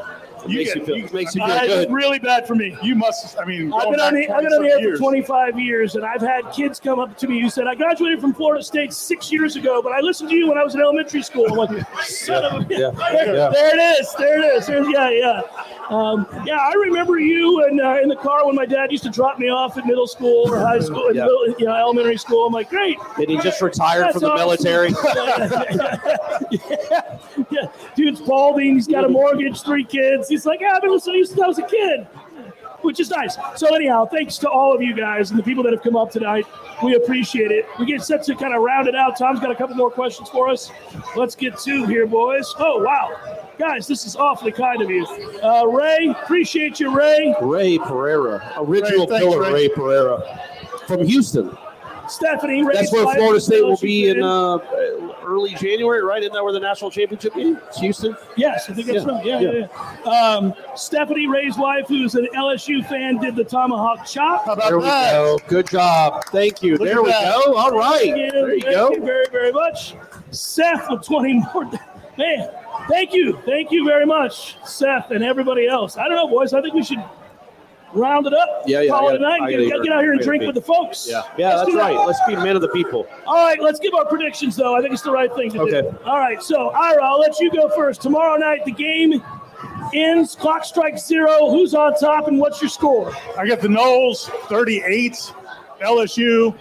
you 0.49 0.59
makes 0.59 0.75
get 0.75 0.77
you 0.81 0.85
feel, 0.87 0.97
you, 0.99 1.09
makes 1.13 1.35
you 1.35 1.43
Uh, 1.43 1.47
feel 1.61 1.71
it's 1.73 1.85
good. 1.87 1.93
really 1.95 2.19
bad 2.19 2.47
for 2.47 2.55
me. 2.55 2.77
you 2.83 2.95
must. 2.95 3.39
I 3.39 3.45
mean, 3.45 3.73
I've 3.73 3.91
been 3.91 4.01
on 4.01 4.15
the 4.15 4.29
I've 4.31 4.43
been 4.43 4.53
on 4.53 4.63
the 4.63 4.69
air 4.71 4.81
years. 4.81 4.99
for 4.99 5.05
25 5.05 5.59
years, 5.59 5.95
and 5.97 6.05
I've 6.05 6.21
had 6.21 6.51
kids 6.53 6.81
come 6.81 6.99
up 6.99 7.17
to 7.19 7.27
me 7.29 7.41
who 7.41 7.49
said, 7.51 7.67
"I 7.67 7.75
graduated 7.75 8.21
from 8.21 8.35
Florida 8.35 8.63
State 8.65 8.93
six 8.93 9.31
years 9.33 9.57
ago, 9.57 9.81
but 9.83 9.93
I 9.93 10.01
listened 10.01 10.31
to 10.31 10.37
you 10.37 10.49
when 10.49 10.59
I 10.59 10.65
was 10.65 10.75
in 10.75 10.81
elementary 10.81 11.23
school." 11.23 11.47
I'm 11.51 11.57
like, 11.57 11.87
"Son 12.05 12.45
of 12.45 12.71
a 12.71 12.75
Yeah, 12.75 12.91
there, 13.13 13.35
yeah. 13.37 13.49
there 13.51 13.75
it 13.79 14.01
is, 14.01 14.15
there 14.19 14.39
it 14.43 14.45
is, 14.57 14.67
There's- 14.67 14.87
yeah, 14.91 15.11
yeah." 15.11 15.41
Um, 15.91 16.27
yeah, 16.47 16.57
I 16.59 16.73
remember 16.75 17.19
you 17.19 17.65
and 17.65 17.81
uh, 17.81 17.99
in 18.03 18.09
the 18.09 18.17
car 18.17 18.47
when 18.47 18.55
my 18.55 18.65
dad 18.65 18.91
used 18.91 19.03
to 19.05 19.11
drop 19.11 19.39
me 19.39 19.49
off 19.51 19.77
at 19.77 19.85
middle 19.85 20.07
school 20.07 20.49
or 20.51 20.59
high 20.59 20.79
school, 20.89 21.15
Yeah. 21.15 21.25
middle, 21.25 21.49
you 21.59 21.67
know, 21.67 21.75
elementary 21.75 22.17
school. 22.17 22.47
I'm 22.47 22.53
like, 22.53 22.71
"Great, 22.71 22.97
Did 23.19 23.29
he 23.29 23.37
just 23.39 23.61
retire 23.61 24.11
from 24.13 24.21
the 24.23 24.31
awesome. 24.31 24.39
military? 24.47 24.91
yeah, 26.53 27.19
yeah. 27.51 27.67
Dude's 27.95 28.21
balding. 28.21 28.75
He's 28.75 28.87
got 28.87 29.05
a 29.05 29.09
mortgage, 29.09 29.63
three 29.63 29.85
kids. 29.85 30.29
He's 30.33 30.47
like, 30.47 30.63
yeah, 30.63 30.73
I've 30.75 30.81
been 30.81 30.93
listening 30.93 31.17
to 31.17 31.19
you 31.19 31.27
since 31.27 31.39
I 31.43 31.47
was 31.47 31.59
a 31.59 31.67
kid, 31.67 32.07
which 32.81 33.01
is 33.01 33.11
nice. 33.11 33.37
So 33.55 33.75
anyhow, 33.75 34.07
thanks 34.07 34.39
to 34.39 34.49
all 34.49 34.75
of 34.75 34.81
you 34.81 34.97
guys 34.97 35.29
and 35.29 35.39
the 35.39 35.43
people 35.43 35.63
that 35.65 35.75
have 35.75 35.83
come 35.83 35.95
up 35.95 36.11
tonight. 36.11 36.47
We 36.83 36.95
appreciate 36.95 37.51
it. 37.51 37.67
We 37.79 37.85
get 37.85 38.01
set 38.01 38.25
to 38.25 38.35
kind 38.35 38.55
of 38.55 38.63
round 38.63 38.89
it 38.89 38.95
out. 38.95 39.19
Tom's 39.19 39.41
got 39.41 39.51
a 39.51 39.55
couple 39.55 39.77
more 39.77 39.91
questions 39.91 40.31
for 40.31 40.49
us. 40.49 40.71
Let's 41.15 41.35
get 41.35 41.59
to 41.59 41.85
here, 41.85 42.07
boys. 42.07 42.51
Oh 42.59 42.83
wow, 42.83 43.15
guys, 43.59 43.87
this 43.87 44.07
is 44.07 44.17
awfully 44.17 44.53
kind 44.53 44.81
of 44.81 44.89
you. 44.89 45.05
Uh, 45.43 45.67
Ray, 45.67 46.15
appreciate 46.23 46.81
you, 46.81 46.97
Ray. 46.97 47.35
Ray 47.43 47.77
Pereira, 47.77 48.55
original 48.57 49.07
Ray, 49.07 49.19
thanks, 49.19 49.25
killer 49.25 49.43
Ray. 49.43 49.53
Ray 49.53 49.69
Pereira 49.69 50.41
from 50.87 51.05
Houston. 51.05 51.55
Stephanie, 52.13 52.63
Ray. 52.63 52.75
That's 52.75 52.93
where 52.93 53.07
Florida 53.15 53.41
State 53.41 53.63
will 53.65 53.77
be 53.77 54.09
in 54.11 54.23
uh, 54.23 54.59
early 55.25 55.55
January, 55.55 56.03
right? 56.03 56.21
Isn't 56.23 56.33
that 56.35 56.45
where 56.45 56.53
the 56.53 56.61
national 56.61 56.91
championship 56.91 57.37
is? 57.37 57.57
It's 57.69 57.79
Houston. 57.81 58.17
Yes, 58.37 58.69
I 58.69 58.75
think 58.75 58.87
that's 58.89 59.05
Yeah, 59.07 59.13
right. 59.13 59.25
Yeah, 59.27 59.41
yeah. 59.41 59.51
yeah. 59.53 59.67
yeah. 60.05 60.11
Um, 60.13 60.55
Stephanie 60.77 61.27
Ray's 61.27 61.57
wife, 61.57 61.87
who's 61.89 62.15
an 62.15 62.29
LSU 62.35 62.87
fan, 62.87 63.19
did 63.19 63.35
the 63.35 63.45
tomahawk 63.45 64.07
chop. 64.07 64.45
How 64.45 64.53
about 64.53 64.69
There 64.69 64.79
we 64.79 64.85
go. 64.85 65.39
Good 65.49 65.69
job. 65.69 66.25
Thank 66.27 66.63
you. 66.63 66.77
Look 66.77 66.89
there 66.89 67.03
we 67.03 67.11
that. 67.11 67.35
go. 67.45 67.55
All 67.57 67.71
right. 67.71 68.01
Thank 68.01 68.17
you. 68.17 68.31
There 68.31 68.55
you 68.55 68.61
Thank 68.61 68.75
go. 68.75 68.91
you 68.93 69.05
very, 69.05 69.27
very 69.31 69.53
much. 69.53 69.95
Seth 70.31 70.91
with 70.91 71.05
20 71.07 71.35
more. 71.55 71.71
Man, 72.19 72.51
thank 72.91 73.15
you. 73.15 73.41
Thank 73.47 73.71
you 73.73 73.87
very 73.87 74.05
much, 74.05 74.57
Seth, 74.67 75.11
and 75.13 75.25
everybody 75.25 75.67
else. 75.67 75.97
I 75.97 76.09
don't 76.09 76.17
know, 76.17 76.29
boys. 76.29 76.53
I 76.53 76.61
think 76.61 76.75
we 76.75 76.85
should 76.85 77.03
round 77.95 78.27
it 78.27 78.33
up. 78.35 78.63
Yeah, 78.67 78.81
yeah, 78.81 78.91
Call 78.91 79.09
I 79.09 79.13
it 79.13 79.17
a 79.17 79.19
gotta- 79.19 79.31
night. 79.39 79.43
I 79.43 79.51
gotta 79.53 79.67
Get, 79.67 79.83
get 79.85 79.93
out 79.93 80.03
here 80.03 80.13
and 80.13 80.21
drink 80.21 80.45
with 80.45 80.55
the 80.55 80.63
folks. 80.63 81.07
Yeah. 81.09 81.23
Yeah, 81.37 81.49
Let's 81.49 81.61
that's 81.61 81.71
do 81.71 81.77
that. 81.77 81.83
right. 81.95 82.07
Let's 82.07 82.21
be 82.27 82.37
men 82.37 82.57
of 82.57 82.63
the 82.63 82.69
people. 82.69 83.07
All 83.27 83.35
right, 83.47 83.61
let's 83.61 83.79
give 83.79 83.95
our 83.95 84.05
predictions, 84.07 84.57
though. 84.57 84.75
I 84.77 84.81
think 84.81 84.93
it's 84.95 85.03
the 85.03 85.13
right 85.13 85.33
thing 85.35 85.51
to 85.53 85.61
Okay. 85.63 85.83
do. 85.83 85.99
All 86.05 86.19
right, 86.19 86.43
so 86.43 86.71
Ira, 86.71 87.05
I'll 87.05 87.19
let 87.21 87.39
you 87.41 87.51
go 87.51 87.69
first. 87.77 88.01
Tomorrow 88.03 88.37
night, 88.37 88.65
the 88.65 88.73
game 88.73 89.23
ends. 89.95 90.35
Clock 90.35 90.65
strikes 90.65 91.07
zero. 91.07 91.51
Who's 91.51 91.75
on 91.75 91.95
top, 91.99 92.29
and 92.29 92.39
what's 92.39 92.61
your 92.63 92.69
score? 92.71 93.13
I 93.39 93.47
got 93.47 93.61
the 93.61 93.69
Noles 93.69 94.29
38, 94.49 95.33
LSU 95.83 96.55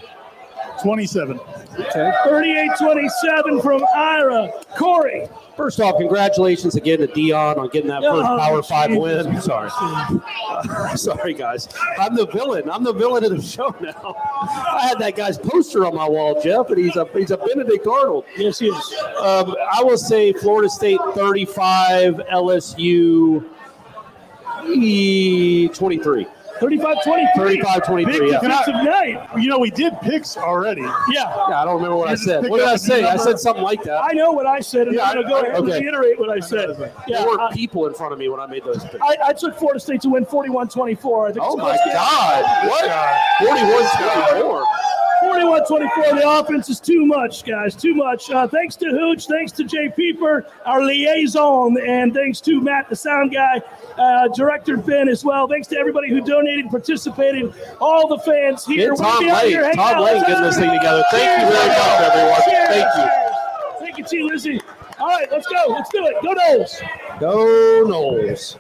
27. 0.82 1.40
Okay. 1.80 2.12
38-27 2.26 3.62
from 3.62 3.84
Ira. 3.96 4.52
Corey. 4.78 5.30
First 5.56 5.80
off, 5.82 5.97
congratulations 5.97 6.76
again 6.76 6.99
to 6.99 7.08
Deion 7.08 7.58
on 7.58 7.68
getting 7.70 7.89
that 7.89 8.02
first 8.02 8.28
Oh, 8.28 8.38
Power 8.38 8.64
Five 8.64 8.95
win. 8.95 9.41
Sorry, 9.41 9.70
sorry 10.97 11.34
guys. 11.34 11.68
I'm 11.99 12.16
the 12.16 12.26
villain. 12.28 12.70
I'm 12.70 12.84
the 12.84 12.93
villain 12.93 13.24
of 13.26 13.32
the 13.32 13.41
show 13.41 13.76
now. 13.82 14.16
I 14.18 14.88
had 14.88 14.97
that 14.99 15.16
guy's 15.16 15.38
poster 15.38 15.86
on 15.86 15.93
my 15.95 16.08
wall, 16.08 16.41
Jeff, 16.41 16.70
and 16.70 16.78
he's 16.78 16.95
a 16.95 17.06
he's 17.14 17.32
a 17.32 17.38
Benedict 17.38 17.86
Arnold. 17.86 18.26
Yes, 18.38 18.60
he 18.60 18.68
is. 18.68 18.93
Um, 19.20 19.56
I 19.74 19.84
will 19.84 19.97
say 19.97 20.32
Florida 20.34 20.70
State 20.70 20.99
35, 21.16 22.16
LSU 22.32 23.45
e- 26.70 26.78
23. 26.78 27.57
35-23. 27.62 27.62
35-23, 27.62 28.05
Big 28.05 28.22
yeah. 28.32 28.39
defensive 28.39 28.74
night. 28.76 29.28
You 29.38 29.49
know, 29.49 29.59
we 29.59 29.70
did 29.72 29.93
picks 30.01 30.38
already. 30.38 30.82
Yeah. 30.82 30.97
Yeah, 31.49 31.62
I 31.62 31.66
don't 31.66 31.76
remember 31.76 31.95
what 31.97 32.07
I 32.07 32.12
You 32.12 32.18
just 32.18 32.28
said. 32.28 32.47
What 32.49 32.57
did 32.59 32.68
I 32.68 32.76
say? 32.76 33.01
new 33.01 33.07
I 33.07 33.18
said 33.18 33.39
something 33.39 33.64
like 33.64 33.84
that. 33.84 34.03
I 34.03 34.14
know 34.14 34.32
what 34.32 34.45
I 34.45 34.59
said, 34.59 34.88
and 34.88 34.95
Yeah, 34.95 35.05
I'm 35.09 35.14
going 35.16 35.26
to 35.26 35.30
go 35.30 35.36
I- 35.38 35.41
ahead 35.41 35.55
and 35.57 35.68
reiterate 35.68 36.20
what 36.20 36.30
I 36.30 36.39
said. 36.39 36.70
there 37.07 37.26
were 37.28 37.39
I, 37.41 37.51
people 37.53 37.88
in 37.88 37.93
front 37.93 38.14
of 38.14 38.20
me 38.20 38.30
when 38.30 38.39
I 38.39 38.45
made 38.47 38.64
those 38.64 38.84
picks. 38.84 38.97
I, 39.01 39.18
I 39.28 39.34
took 39.34 39.57
Florida 39.57 39.80
State 39.80 40.01
to 40.01 40.09
win 40.09 40.26
41-24. 40.26 40.41
I 41.30 41.32
think 41.34 41.45
Oh 41.45 41.53
it's 41.53 41.57
my 41.57 41.72
close 41.72 41.84
game. 41.86 41.93
God! 41.93 42.68
What? 42.68 43.47
41 43.47 44.41
24. 44.41 44.66
41-24. 45.24 46.19
The 46.19 46.30
offense 46.39 46.69
is 46.69 46.80
too 46.80 47.05
much, 47.05 47.43
guys. 47.45 47.76
Too 47.76 47.93
much. 47.93 48.30
Uh, 48.30 48.47
thanks 48.47 48.76
to 48.78 48.86
Hooch. 48.88 49.28
Thanks 49.28 49.51
to 49.53 49.63
Jay 49.63 49.89
Pieper, 49.95 50.45
our 50.65 50.84
liaison, 50.84 51.78
and 51.80 52.13
thanks 52.13 52.41
to 52.41 52.59
Matt, 52.61 52.89
the 52.89 52.95
sound 52.95 53.32
guy, 53.34 53.61
uh, 53.97 54.28
director 54.30 54.78
Ben 54.78 55.07
as 55.09 55.24
well. 55.24 55.47
Thanks 55.47 55.67
to 55.69 55.78
everybody 55.78 56.09
who 56.09 56.22
donated, 56.22 56.69
participated, 56.69 57.53
all 57.80 58.07
the 58.07 58.19
fans 58.19 58.65
here. 58.65 58.89
Get 58.89 58.99
We'll 58.99 59.11
Tom 59.11 59.24
be 59.24 59.32
Lane. 59.32 59.47
here 59.49 59.72
Tom. 59.74 59.99
Lane 60.03 60.22
getting 60.22 60.43
this 60.43 60.57
thing 60.57 60.72
together. 60.72 61.03
Thank 61.11 61.41
you 61.43 61.49
very 61.49 61.67
much, 61.67 62.01
everyone. 62.11 62.41
Cheers. 62.45 62.67
Thank 62.67 62.95
you. 62.95 63.80
Thank 63.80 63.97
you, 63.97 64.03
T. 64.05 64.24
Lizzie. 64.24 64.61
All 64.99 65.07
right, 65.07 65.28
let's 65.32 65.47
go. 65.47 65.65
Let's 65.69 65.89
do 65.89 66.05
it. 66.05 66.15
Go 66.22 66.34
Noles. 66.34 67.19
Go 67.19 67.84
Noles. 67.88 68.57